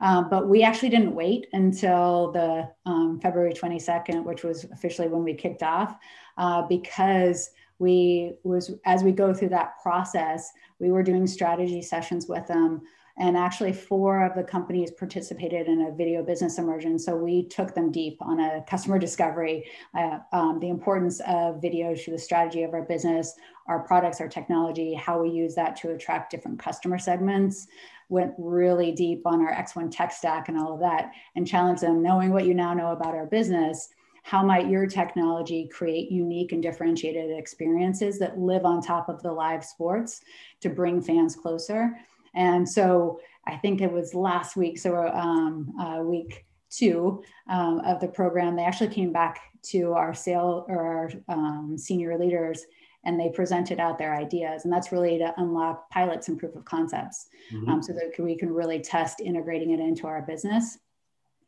Um, 0.00 0.28
but 0.28 0.48
we 0.48 0.62
actually 0.62 0.88
didn't 0.88 1.14
wait 1.14 1.46
until 1.52 2.32
the 2.32 2.68
um, 2.84 3.20
February 3.20 3.52
22nd, 3.52 4.24
which 4.24 4.42
was 4.42 4.64
officially 4.64 5.08
when 5.08 5.24
we 5.24 5.34
kicked 5.34 5.62
off, 5.62 5.96
uh, 6.36 6.62
because 6.62 7.50
we 7.78 8.34
was 8.42 8.72
as 8.84 9.02
we 9.02 9.12
go 9.12 9.34
through 9.34 9.48
that 9.50 9.74
process, 9.82 10.50
we 10.78 10.90
were 10.90 11.02
doing 11.02 11.26
strategy 11.26 11.82
sessions 11.82 12.26
with 12.26 12.46
them. 12.46 12.82
And 13.16 13.36
actually, 13.36 13.72
four 13.72 14.24
of 14.24 14.34
the 14.34 14.42
companies 14.42 14.90
participated 14.90 15.68
in 15.68 15.82
a 15.82 15.92
video 15.92 16.24
business 16.24 16.58
immersion. 16.58 16.98
So 16.98 17.14
we 17.14 17.44
took 17.44 17.72
them 17.72 17.92
deep 17.92 18.16
on 18.20 18.40
a 18.40 18.64
customer 18.68 18.98
discovery, 18.98 19.70
uh, 19.96 20.18
um, 20.32 20.58
the 20.58 20.68
importance 20.68 21.20
of 21.26 21.62
video 21.62 21.94
to 21.94 22.10
the 22.10 22.18
strategy 22.18 22.64
of 22.64 22.74
our 22.74 22.82
business, 22.82 23.34
our 23.68 23.84
products, 23.84 24.20
our 24.20 24.28
technology, 24.28 24.94
how 24.94 25.22
we 25.22 25.30
use 25.30 25.54
that 25.54 25.76
to 25.76 25.92
attract 25.92 26.32
different 26.32 26.58
customer 26.58 26.98
segments. 26.98 27.68
Went 28.08 28.34
really 28.36 28.90
deep 28.90 29.22
on 29.26 29.40
our 29.40 29.54
X1 29.54 29.92
tech 29.92 30.10
stack 30.12 30.48
and 30.48 30.58
all 30.58 30.74
of 30.74 30.80
that, 30.80 31.12
and 31.36 31.46
challenged 31.46 31.82
them, 31.82 32.02
knowing 32.02 32.32
what 32.32 32.46
you 32.46 32.52
now 32.52 32.74
know 32.74 32.90
about 32.90 33.14
our 33.14 33.26
business. 33.26 33.90
How 34.24 34.42
might 34.42 34.68
your 34.68 34.86
technology 34.86 35.68
create 35.68 36.10
unique 36.10 36.52
and 36.52 36.62
differentiated 36.62 37.30
experiences 37.38 38.18
that 38.18 38.38
live 38.38 38.64
on 38.64 38.80
top 38.80 39.08
of 39.08 39.22
the 39.22 39.30
live 39.30 39.64
sports 39.64 40.22
to 40.60 40.68
bring 40.68 41.00
fans 41.00 41.36
closer? 41.36 41.94
And 42.34 42.68
so 42.68 43.20
I 43.46 43.56
think 43.56 43.80
it 43.80 43.92
was 43.92 44.14
last 44.14 44.56
week, 44.56 44.78
so 44.78 45.08
um, 45.08 45.72
uh, 45.78 46.02
week 46.02 46.46
two 46.70 47.22
um, 47.48 47.80
of 47.80 48.00
the 48.00 48.08
program, 48.08 48.56
they 48.56 48.64
actually 48.64 48.92
came 48.92 49.12
back 49.12 49.40
to 49.62 49.92
our 49.92 50.12
sale 50.14 50.66
or 50.68 50.82
our 50.82 51.10
um, 51.28 51.76
senior 51.78 52.18
leaders 52.18 52.64
and 53.04 53.20
they 53.20 53.28
presented 53.28 53.78
out 53.78 53.98
their 53.98 54.14
ideas. 54.14 54.64
And 54.64 54.72
that's 54.72 54.90
really 54.90 55.18
to 55.18 55.34
unlock 55.36 55.90
pilots 55.90 56.28
and 56.28 56.38
proof 56.38 56.56
of 56.56 56.64
concepts 56.64 57.28
Mhm. 57.52 57.68
um, 57.68 57.82
so 57.82 57.92
that 57.92 58.12
we 58.18 58.34
can 58.36 58.52
really 58.52 58.80
test 58.80 59.20
integrating 59.20 59.70
it 59.70 59.80
into 59.80 60.06
our 60.06 60.22
business 60.22 60.78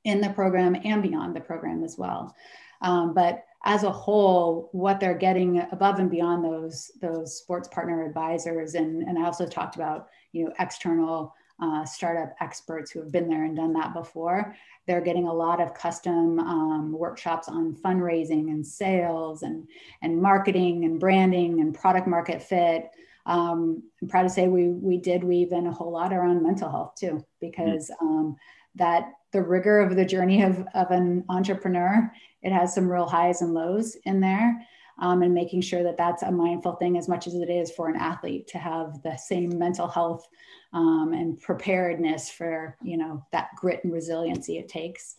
in 0.05 0.21
the 0.21 0.31
program 0.31 0.77
and 0.85 1.03
beyond 1.03 1.35
the 1.35 1.41
program 1.41 1.83
as 1.83 1.97
well. 1.99 2.35
Um, 2.83 3.15
but 3.15 3.45
as 3.67 3.83
a 3.83 3.91
whole, 3.91 4.69
what 4.71 5.01
they're 5.01 5.19
getting 5.19 5.59
above 5.73 5.99
and 5.99 6.11
beyond 6.11 6.45
those 6.45 6.93
those 7.03 7.37
sports 7.37 7.69
partner 7.69 8.07
advisors, 8.07 8.75
and, 8.75 9.03
and 9.03 9.19
I 9.19 9.25
also 9.25 9.45
talked 9.45 9.75
about 9.75 10.09
you 10.33 10.45
know 10.45 10.53
external 10.61 11.35
uh, 11.61 11.85
startup 11.85 12.35
experts 12.41 12.91
who 12.91 13.01
have 13.01 13.11
been 13.11 13.29
there 13.29 13.45
and 13.45 13.57
done 13.57 13.73
that 13.73 13.93
before. 13.93 14.55
They're 14.87 15.01
getting 15.01 15.27
a 15.27 15.35
lot 15.35 15.61
of 15.61 15.75
custom 15.75 16.39
um, 16.39 16.93
workshops 16.93 17.49
on 17.49 17.75
fundraising 17.75 18.51
and 18.51 18.65
sales 18.65 19.43
and 19.43 19.67
and 20.01 20.23
marketing 20.23 20.85
and 20.85 21.01
branding 21.01 21.61
and 21.61 21.75
product 21.75 22.07
market 22.07 22.41
fit. 22.41 22.91
Um, 23.27 23.83
I'm 24.01 24.07
proud 24.07 24.23
to 24.23 24.31
say 24.31 24.47
we 24.47 24.69
we 24.69 24.97
did 24.97 25.25
weave 25.25 25.51
in 25.51 25.67
a 25.67 25.73
whole 25.73 25.91
lot 25.91 26.13
around 26.13 26.41
mental 26.41 26.71
health 26.71 26.95
too, 26.95 27.25
because 27.41 27.91
um, 28.01 28.37
that 28.77 29.11
the 29.37 29.43
rigor 29.43 29.81
of 29.81 29.95
the 29.95 30.05
journey 30.05 30.43
of, 30.43 30.67
of 30.75 30.91
an 30.91 31.23
entrepreneur, 31.29 32.11
it 32.43 32.51
has 32.51 32.75
some 32.75 32.91
real 32.91 33.07
highs 33.07 33.43
and 33.43 33.53
lows 33.53 33.95
in 34.05 34.19
there. 34.19 34.67
Um, 34.99 35.21
and 35.21 35.35
making 35.35 35.61
sure 35.61 35.83
that 35.83 35.99
that's 35.99 36.23
a 36.23 36.33
mindful 36.33 36.77
thing 36.77 36.97
as 36.97 37.07
much 37.07 37.27
as 37.27 37.35
it 37.35 37.51
is 37.51 37.71
for 37.71 37.91
an 37.91 37.97
athlete 37.97 38.47
to 38.47 38.59
have 38.59 39.03
the 39.03 39.15
same 39.19 39.59
mental 39.59 39.87
health 39.87 40.27
um, 40.73 41.13
and 41.13 41.39
preparedness 41.39 42.31
for 42.31 42.79
you 42.83 42.97
know 42.97 43.23
that 43.31 43.51
grit 43.57 43.85
and 43.85 43.93
resiliency 43.93 44.57
it 44.57 44.71
takes 44.71 45.17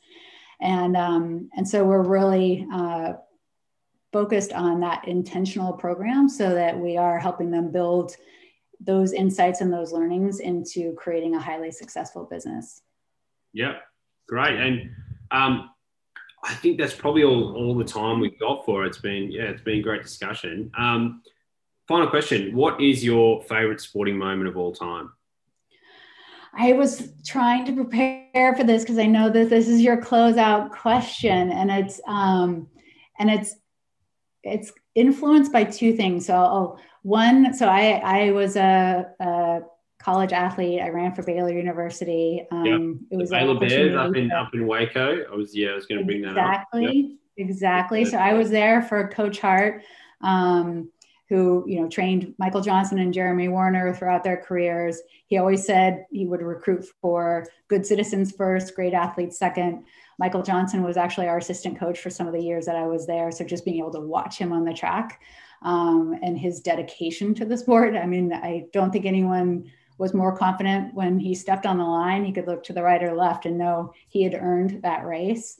and 0.61 0.97
um, 0.97 1.47
and 1.55 1.69
so 1.69 1.83
we're 1.83 2.01
really 2.01 2.65
uh, 2.73 3.13
focused 4.11 4.51
on 4.51 4.79
that 4.79 5.07
intentional 5.07 5.73
program 5.73 6.27
so 6.27 6.55
that 6.55 6.75
we 6.75 6.97
are 6.97 7.19
helping 7.19 7.51
them 7.51 7.71
build 7.71 8.15
those 8.79 9.13
insights 9.13 9.61
and 9.61 9.71
those 9.71 9.93
learnings 9.93 10.39
into 10.39 10.91
creating 10.93 11.35
a 11.35 11.39
highly 11.39 11.71
successful 11.71 12.25
business 12.25 12.81
Yeah, 13.53 13.77
great. 14.27 14.59
And 14.59 14.89
um, 15.31 15.69
I 16.43 16.53
think 16.55 16.77
that's 16.77 16.93
probably 16.93 17.23
all, 17.23 17.55
all 17.55 17.75
the 17.75 17.83
time 17.83 18.19
we've 18.19 18.39
got 18.39 18.65
for 18.65 18.83
it. 18.83 18.87
It's 18.87 18.99
been 18.99 19.31
yeah, 19.31 19.43
it's 19.43 19.61
been 19.61 19.79
a 19.79 19.83
great 19.83 20.03
discussion. 20.03 20.71
Um, 20.77 21.21
final 21.87 22.07
question: 22.07 22.55
What 22.55 22.81
is 22.81 23.03
your 23.03 23.41
favorite 23.43 23.81
sporting 23.81 24.17
moment 24.17 24.47
of 24.47 24.57
all 24.57 24.73
time? 24.73 25.11
I 26.53 26.73
was 26.73 27.11
trying 27.25 27.65
to 27.65 27.73
prepare 27.73 28.55
for 28.55 28.63
this 28.63 28.83
because 28.83 28.97
I 28.97 29.05
know 29.05 29.29
that 29.29 29.49
this 29.49 29.67
is 29.67 29.81
your 29.81 30.01
closeout 30.01 30.71
question, 30.71 31.51
and 31.51 31.69
it's 31.69 31.99
um, 32.07 32.67
and 33.19 33.29
it's 33.29 33.55
it's 34.43 34.71
influenced 34.95 35.51
by 35.51 35.65
two 35.65 35.95
things. 35.95 36.25
So 36.25 36.33
I'll, 36.33 36.79
one, 37.03 37.53
so 37.53 37.67
I 37.67 38.01
I 38.03 38.31
was 38.31 38.55
a, 38.55 39.05
a 39.19 39.59
college 40.07 40.31
athlete. 40.31 40.79
I 40.79 40.87
ran 40.87 41.13
for 41.13 41.21
Baylor 41.21 41.51
University. 41.51 42.47
Um, 42.49 43.05
It 43.11 43.17
was 43.17 43.29
The 43.29 43.35
Baylor 43.35 43.59
Bears 43.59 43.93
up 43.93 44.15
in 44.15 44.31
up 44.31 44.53
in 44.53 44.65
Waco. 44.65 45.25
I 45.29 45.35
was 45.35 45.53
yeah, 45.53 45.71
I 45.71 45.75
was 45.75 45.85
going 45.85 45.99
to 45.99 46.05
bring 46.05 46.21
that 46.21 46.37
up. 46.37 46.67
exactly. 46.73 47.17
Exactly. 47.35 48.05
So 48.05 48.17
i 48.17 48.33
was 48.33 48.49
there 48.49 48.81
for 48.81 49.09
coach 49.09 49.39
hart 49.39 49.83
um, 50.21 50.89
who 51.29 51.65
you 51.67 51.81
know 51.81 51.89
trained 51.89 52.33
michael 52.39 52.61
johnson 52.61 52.99
and 52.99 53.13
jeremy 53.13 53.49
wariner 53.49 53.93
throughout 53.93 54.23
their 54.23 54.37
careers. 54.37 55.01
He 55.27 55.37
always 55.37 55.65
said 55.65 56.05
he 56.09 56.25
would 56.25 56.41
recruit 56.41 56.85
for 57.01 57.45
good 57.67 57.85
citizens 57.85 58.31
first 58.31 58.75
great 58.75 58.93
athletes 58.93 59.37
second. 59.37 59.83
Michael 60.19 60.41
johnson 60.41 60.83
was 60.83 60.95
actually 60.95 61.27
our 61.27 61.39
assistant 61.39 61.77
coach 61.77 61.99
for 61.99 62.09
some 62.09 62.27
of 62.27 62.33
the 62.33 62.45
years 62.49 62.65
that 62.65 62.77
i 62.77 62.87
was 62.87 63.05
there. 63.05 63.29
So 63.31 63.43
just 63.43 63.65
being 63.65 63.79
able 63.79 63.91
to 63.91 63.99
watch 64.15 64.37
him 64.37 64.53
on 64.53 64.63
the 64.63 64.73
track 64.73 65.19
um, 65.63 66.15
and 66.23 66.39
his 66.39 66.61
dedication 66.61 67.35
to 67.35 67.45
the 67.45 67.57
sport. 67.57 67.93
I 67.95 68.05
mean 68.05 68.31
i 68.31 68.53
don't 68.71 68.91
think 68.93 69.05
anyone 69.05 69.69
was 69.97 70.13
more 70.13 70.35
confident 70.35 70.93
when 70.93 71.19
he 71.19 71.33
stepped 71.33 71.65
on 71.65 71.77
the 71.77 71.83
line 71.83 72.23
he 72.23 72.31
could 72.31 72.47
look 72.47 72.63
to 72.63 72.73
the 72.73 72.83
right 72.83 73.03
or 73.03 73.13
left 73.13 73.45
and 73.45 73.57
know 73.57 73.93
he 74.09 74.23
had 74.23 74.33
earned 74.33 74.81
that 74.83 75.05
race 75.05 75.57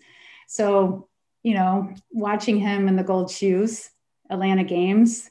so, 0.47 1.09
you 1.43 1.53
know, 1.53 1.93
watching 2.11 2.57
him 2.57 2.87
in 2.87 2.95
the 2.95 3.03
gold 3.03 3.29
shoes, 3.29 3.89
Atlanta 4.29 4.63
Games, 4.63 5.29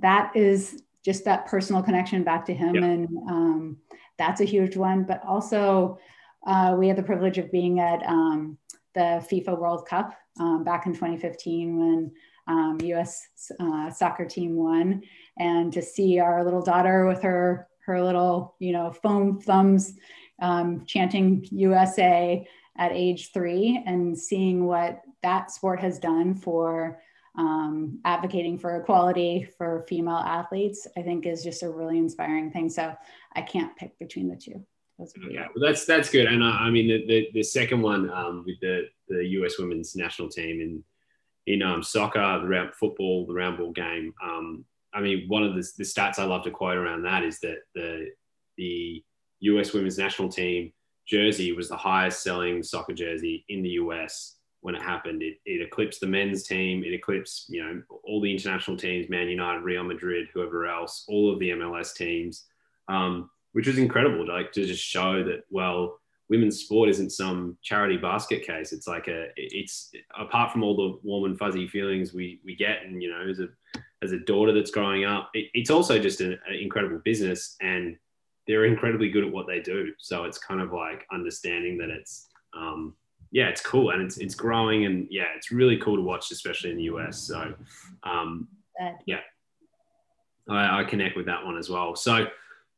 that 0.00 0.34
is 0.34 0.82
just 1.04 1.26
that 1.26 1.46
personal 1.46 1.82
connection 1.82 2.24
back 2.24 2.46
to 2.46 2.54
him. 2.54 2.82
And 2.82 3.08
um, 3.28 3.76
that's 4.18 4.40
a 4.40 4.46
huge 4.46 4.76
one. 4.76 5.04
But 5.04 5.22
also, 5.24 5.98
uh, 6.46 6.74
we 6.78 6.88
had 6.88 6.96
the 6.96 7.02
privilege 7.02 7.38
of 7.38 7.52
being 7.52 7.80
at 7.80 8.02
um, 8.04 8.58
the 8.94 9.24
FIFA 9.30 9.58
World 9.58 9.86
Cup 9.86 10.14
um, 10.40 10.64
back 10.64 10.86
in 10.86 10.94
2015 10.94 11.78
when 11.78 12.12
um, 12.46 12.78
U.S. 12.82 13.28
Uh, 13.60 13.90
soccer 13.90 14.24
team 14.24 14.56
won, 14.56 15.02
and 15.38 15.72
to 15.72 15.80
see 15.80 16.18
our 16.18 16.44
little 16.44 16.62
daughter 16.62 17.06
with 17.06 17.22
her 17.22 17.68
her 17.86 18.02
little 18.02 18.54
you 18.58 18.72
know 18.72 18.92
foam 18.92 19.40
thumbs 19.40 19.94
um, 20.40 20.84
chanting 20.86 21.46
USA 21.50 22.46
at 22.76 22.92
age 22.92 23.32
three, 23.32 23.82
and 23.86 24.18
seeing 24.18 24.66
what 24.66 25.00
that 25.22 25.50
sport 25.50 25.80
has 25.80 25.98
done 25.98 26.34
for 26.34 27.00
um, 27.36 27.98
advocating 28.04 28.58
for 28.58 28.76
equality 28.76 29.48
for 29.58 29.84
female 29.88 30.16
athletes, 30.16 30.86
I 30.96 31.02
think 31.02 31.26
is 31.26 31.42
just 31.42 31.62
a 31.62 31.70
really 31.70 31.98
inspiring 31.98 32.50
thing. 32.50 32.68
So 32.68 32.94
I 33.34 33.42
can't 33.42 33.76
pick 33.76 33.98
between 33.98 34.28
the 34.28 34.36
two. 34.36 34.64
Yeah, 35.28 35.48
well, 35.54 35.66
that's 35.66 35.84
that's 35.86 36.08
good. 36.08 36.26
And 36.26 36.42
uh, 36.42 36.46
I 36.46 36.70
mean, 36.70 36.86
the, 36.86 37.04
the, 37.06 37.28
the 37.34 37.42
second 37.42 37.82
one 37.82 38.10
um, 38.10 38.44
with 38.46 38.60
the 38.60 38.88
the 39.08 39.24
US 39.40 39.58
women's 39.58 39.96
national 39.96 40.28
team 40.28 40.60
in 40.60 40.84
in 41.46 41.62
um, 41.62 41.82
soccer, 41.82 42.38
the 42.40 42.46
round 42.46 42.74
football, 42.74 43.26
the 43.26 43.34
round 43.34 43.58
ball 43.58 43.72
game. 43.72 44.14
Um, 44.22 44.64
I 44.94 45.00
mean, 45.00 45.24
one 45.28 45.42
of 45.42 45.54
the, 45.54 45.68
the 45.76 45.84
stats 45.84 46.18
I 46.18 46.24
love 46.24 46.44
to 46.44 46.50
quote 46.50 46.76
around 46.76 47.02
that 47.02 47.24
is 47.24 47.40
that 47.40 47.58
the 47.74 48.10
the 48.56 49.02
US 49.40 49.72
women's 49.72 49.98
national 49.98 50.28
team 50.28 50.72
jersey 51.06 51.52
was 51.52 51.68
the 51.68 51.76
highest 51.76 52.22
selling 52.22 52.62
soccer 52.62 52.94
jersey 52.94 53.44
in 53.48 53.62
the 53.62 53.70
US 53.70 54.36
when 54.60 54.74
it 54.74 54.82
happened. 54.82 55.22
It, 55.22 55.36
it 55.44 55.60
eclipsed 55.60 56.00
the 56.00 56.06
men's 56.06 56.44
team. 56.44 56.82
It 56.84 56.94
eclipsed, 56.94 57.50
you 57.50 57.62
know, 57.62 57.82
all 58.04 58.20
the 58.20 58.32
international 58.32 58.76
teams, 58.76 59.10
Man 59.10 59.28
United, 59.28 59.60
Real 59.60 59.84
Madrid, 59.84 60.28
whoever 60.32 60.66
else, 60.66 61.04
all 61.06 61.30
of 61.30 61.38
the 61.38 61.50
MLS 61.50 61.94
teams, 61.94 62.46
um, 62.88 63.28
which 63.52 63.66
was 63.66 63.76
incredible. 63.76 64.24
To, 64.24 64.32
like 64.32 64.52
to 64.52 64.64
just 64.64 64.82
show 64.82 65.22
that, 65.24 65.42
well, 65.50 65.98
women's 66.30 66.60
sport 66.60 66.88
isn't 66.88 67.10
some 67.10 67.58
charity 67.62 67.98
basket 67.98 68.46
case. 68.46 68.72
It's 68.72 68.86
like 68.86 69.06
a, 69.08 69.26
it's 69.36 69.92
apart 70.18 70.50
from 70.50 70.62
all 70.62 70.76
the 70.76 70.98
warm 71.02 71.24
and 71.24 71.38
fuzzy 71.38 71.68
feelings 71.68 72.14
we 72.14 72.40
we 72.42 72.56
get, 72.56 72.84
and 72.84 73.02
you 73.02 73.10
know, 73.10 73.28
as 73.28 73.40
a 73.40 73.48
as 74.04 74.12
a 74.12 74.18
daughter 74.20 74.52
that's 74.52 74.70
growing 74.70 75.04
up, 75.04 75.30
it, 75.34 75.50
it's 75.54 75.70
also 75.70 75.98
just 75.98 76.20
an, 76.20 76.38
an 76.46 76.54
incredible 76.54 76.98
business, 77.04 77.56
and 77.60 77.96
they're 78.46 78.66
incredibly 78.66 79.10
good 79.10 79.24
at 79.24 79.32
what 79.32 79.46
they 79.46 79.60
do. 79.60 79.92
So 79.98 80.24
it's 80.24 80.38
kind 80.38 80.60
of 80.60 80.72
like 80.72 81.06
understanding 81.12 81.78
that 81.78 81.90
it's 81.90 82.28
um, 82.56 82.94
yeah, 83.30 83.48
it's 83.48 83.60
cool 83.60 83.90
and 83.90 84.00
it's 84.00 84.18
it's 84.18 84.34
growing 84.34 84.86
and 84.86 85.08
yeah, 85.10 85.26
it's 85.36 85.50
really 85.50 85.76
cool 85.78 85.96
to 85.96 86.02
watch, 86.02 86.30
especially 86.30 86.70
in 86.70 86.76
the 86.76 86.84
US. 86.84 87.18
So 87.18 87.54
um, 88.04 88.46
yeah, 89.06 89.20
I, 90.48 90.80
I, 90.80 90.84
connect 90.84 91.16
with 91.16 91.26
that 91.26 91.44
one 91.44 91.56
as 91.56 91.68
well. 91.68 91.96
So 91.96 92.26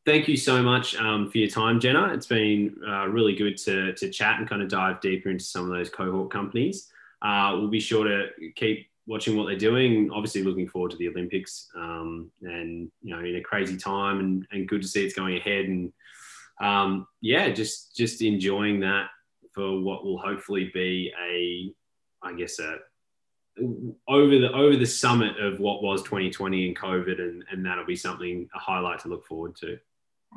thank 0.06 0.28
you 0.28 0.36
so 0.36 0.62
much 0.62 0.96
um, 0.96 1.30
for 1.30 1.36
your 1.38 1.48
time, 1.48 1.78
Jenna. 1.78 2.12
It's 2.14 2.26
been 2.26 2.76
uh, 2.88 3.06
really 3.08 3.34
good 3.34 3.58
to 3.58 3.92
to 3.94 4.10
chat 4.10 4.38
and 4.38 4.48
kind 4.48 4.62
of 4.62 4.68
dive 4.68 5.00
deeper 5.02 5.28
into 5.28 5.44
some 5.44 5.70
of 5.70 5.76
those 5.76 5.90
cohort 5.90 6.30
companies. 6.30 6.90
Uh, 7.20 7.52
we'll 7.54 7.68
be 7.68 7.80
sure 7.80 8.04
to 8.04 8.28
keep 8.54 8.88
watching 9.07 9.36
what 9.36 9.46
they're 9.46 9.57
doing. 9.57 10.11
Obviously, 10.12 10.42
looking 10.42 10.68
forward 10.68 10.90
to 10.90 10.96
the 10.96 11.09
Olympics 11.09 11.68
um, 11.76 12.30
and 12.42 12.90
you 13.02 13.14
know 13.14 13.20
in 13.20 13.36
a 13.36 13.42
crazy 13.42 13.76
time 13.76 14.20
and, 14.20 14.46
and 14.52 14.68
good 14.68 14.82
to 14.82 14.88
see 14.88 15.04
it's 15.04 15.14
going 15.14 15.36
ahead 15.36 15.66
and 15.66 15.92
um, 16.61 17.07
yeah, 17.20 17.50
just 17.50 17.96
just 17.96 18.22
enjoying 18.22 18.80
that 18.80 19.09
for 19.52 19.80
what 19.80 20.04
will 20.04 20.18
hopefully 20.18 20.70
be 20.72 21.12
a, 21.22 21.72
I 22.26 22.34
guess 22.34 22.59
a 22.59 22.76
over 24.09 24.38
the 24.38 24.52
over 24.52 24.76
the 24.76 24.86
summit 24.86 25.38
of 25.38 25.61
what 25.61 25.82
was 25.82 26.02
2020 26.02 26.68
and 26.68 26.76
COVID, 26.76 27.20
and 27.20 27.44
and 27.50 27.64
that'll 27.64 27.86
be 27.86 27.96
something 27.96 28.48
a 28.54 28.59
highlight 28.59 29.00
to 29.00 29.09
look 29.09 29.26
forward 29.26 29.57
to. 29.57 29.78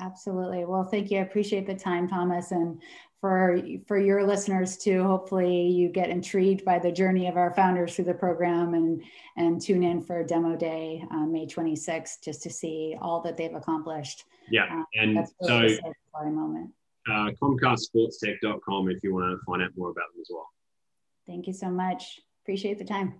Absolutely. 0.01 0.65
Well, 0.65 0.85
thank 0.85 1.11
you. 1.11 1.17
I 1.17 1.21
appreciate 1.21 1.67
the 1.67 1.75
time, 1.75 2.07
Thomas, 2.07 2.51
and 2.51 2.81
for 3.21 3.61
for 3.87 3.99
your 3.99 4.25
listeners 4.25 4.77
too. 4.77 5.03
Hopefully, 5.03 5.67
you 5.67 5.89
get 5.89 6.09
intrigued 6.09 6.63
by 6.63 6.79
the 6.79 6.91
journey 6.91 7.27
of 7.27 7.37
our 7.37 7.53
founders 7.53 7.95
through 7.95 8.05
the 8.05 8.13
program, 8.13 8.73
and 8.73 9.03
and 9.37 9.61
tune 9.61 9.83
in 9.83 10.01
for 10.01 10.23
demo 10.23 10.55
day 10.55 11.03
on 11.11 11.31
May 11.31 11.45
26th 11.45 12.23
just 12.23 12.43
to 12.43 12.49
see 12.49 12.95
all 13.01 13.21
that 13.21 13.37
they've 13.37 13.53
accomplished. 13.53 14.25
Yeah, 14.49 14.65
uh, 14.71 14.83
and 14.95 15.27
really 15.41 15.77
so 15.77 15.93
moment 16.25 16.71
uh, 17.09 17.31
ComcastSportsTech.com 17.41 18.89
if 18.89 19.03
you 19.03 19.13
want 19.13 19.31
to 19.31 19.45
find 19.45 19.61
out 19.61 19.71
more 19.75 19.89
about 19.89 20.05
them 20.13 20.21
as 20.21 20.27
well. 20.29 20.49
Thank 21.27 21.47
you 21.47 21.53
so 21.53 21.69
much. 21.69 22.19
Appreciate 22.43 22.79
the 22.79 22.85
time. 22.85 23.15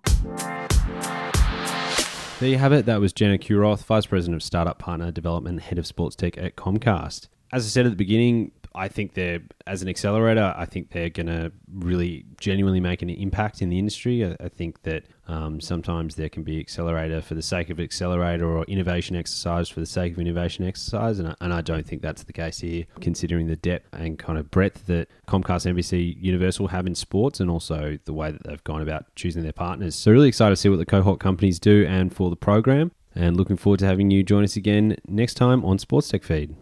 There 2.40 2.50
you 2.50 2.58
have 2.58 2.72
it. 2.72 2.86
That 2.86 3.02
was 3.02 3.14
Jenna 3.14 3.38
Kurath, 3.38 3.84
Vice 3.84 4.06
President 4.06 4.36
of 4.36 4.44
Startup 4.44 4.78
Partner 4.80 5.12
Development, 5.12 5.62
Head 5.62 5.78
of 5.78 5.86
Sports 5.86 6.16
Tech 6.16 6.38
at 6.38 6.56
Comcast. 6.56 7.28
As 7.52 7.66
I 7.66 7.70
said 7.70 7.86
at 7.86 7.92
the 7.92 7.98
beginning, 7.98 8.52
I 8.76 8.88
think 8.88 9.14
they're 9.14 9.42
as 9.68 9.82
an 9.82 9.90
accelerator. 9.90 10.54
I 10.56 10.66
think 10.66 10.92
they're 10.92 11.10
going 11.10 11.28
to 11.28 11.52
really 11.74 12.26
genuinely 12.40 12.80
make 12.80 13.02
an 13.02 13.10
impact 13.10 13.62
in 13.62 13.70
the 13.70 13.80
industry. 13.80 14.26
I, 14.26 14.36
I 14.40 14.50
think 14.50 14.84
that 14.84 15.04
um, 15.28 15.60
sometimes 15.60 16.16
there 16.16 16.30
can 16.30 16.44
be 16.44 16.60
accelerator 16.60 17.22
for 17.22 17.36
the 17.36 17.42
sake 17.42 17.70
of 17.70 17.80
accelerator 17.80 18.46
or 18.46 18.64
innovation 18.66 19.16
exercise 19.16 19.70
for 19.70 19.80
the 19.80 19.86
sake 19.86 20.14
of 20.14 20.20
innovation 20.20 20.66
exercise, 20.66 21.20
and 21.20 21.30
I, 21.30 21.36
and 21.42 21.54
I 21.54 21.62
don't 21.62 21.86
think 21.86 22.02
that's 22.02 22.24
the 22.24 22.34
case 22.34 22.60
here. 22.60 22.86
Considering 23.02 23.48
the 23.48 23.56
depth 23.56 23.94
and 23.94 24.18
kind 24.18 24.38
of 24.38 24.50
breadth 24.52 24.86
that 24.88 25.08
Comcast, 25.28 25.72
NBC, 25.72 26.16
Universal 26.20 26.68
have 26.68 26.88
in 26.88 26.96
sports, 26.96 27.40
and 27.40 27.50
also 27.50 27.98
the 28.06 28.14
way 28.14 28.32
that 28.32 28.44
they've 28.44 28.64
gone 28.64 28.82
about 28.82 29.06
choosing 29.16 29.44
their 29.44 29.54
partners. 29.54 29.96
So 29.96 30.12
really 30.12 30.28
excited 30.28 30.52
to 30.52 30.56
see 30.56 30.70
what 30.70 30.78
the 30.78 30.86
cohort 30.86 31.20
companies 31.20 31.60
do 31.60 31.86
and 31.88 32.14
for 32.14 32.30
the 32.30 32.36
program. 32.36 32.92
And 33.16 33.36
looking 33.36 33.58
forward 33.58 33.80
to 33.80 33.86
having 33.86 34.12
you 34.12 34.24
join 34.24 34.44
us 34.44 34.56
again 34.56 34.96
next 35.08 35.34
time 35.34 35.66
on 35.66 35.80
Sports 35.80 36.10
Tech 36.10 36.24
Feed. 36.24 36.56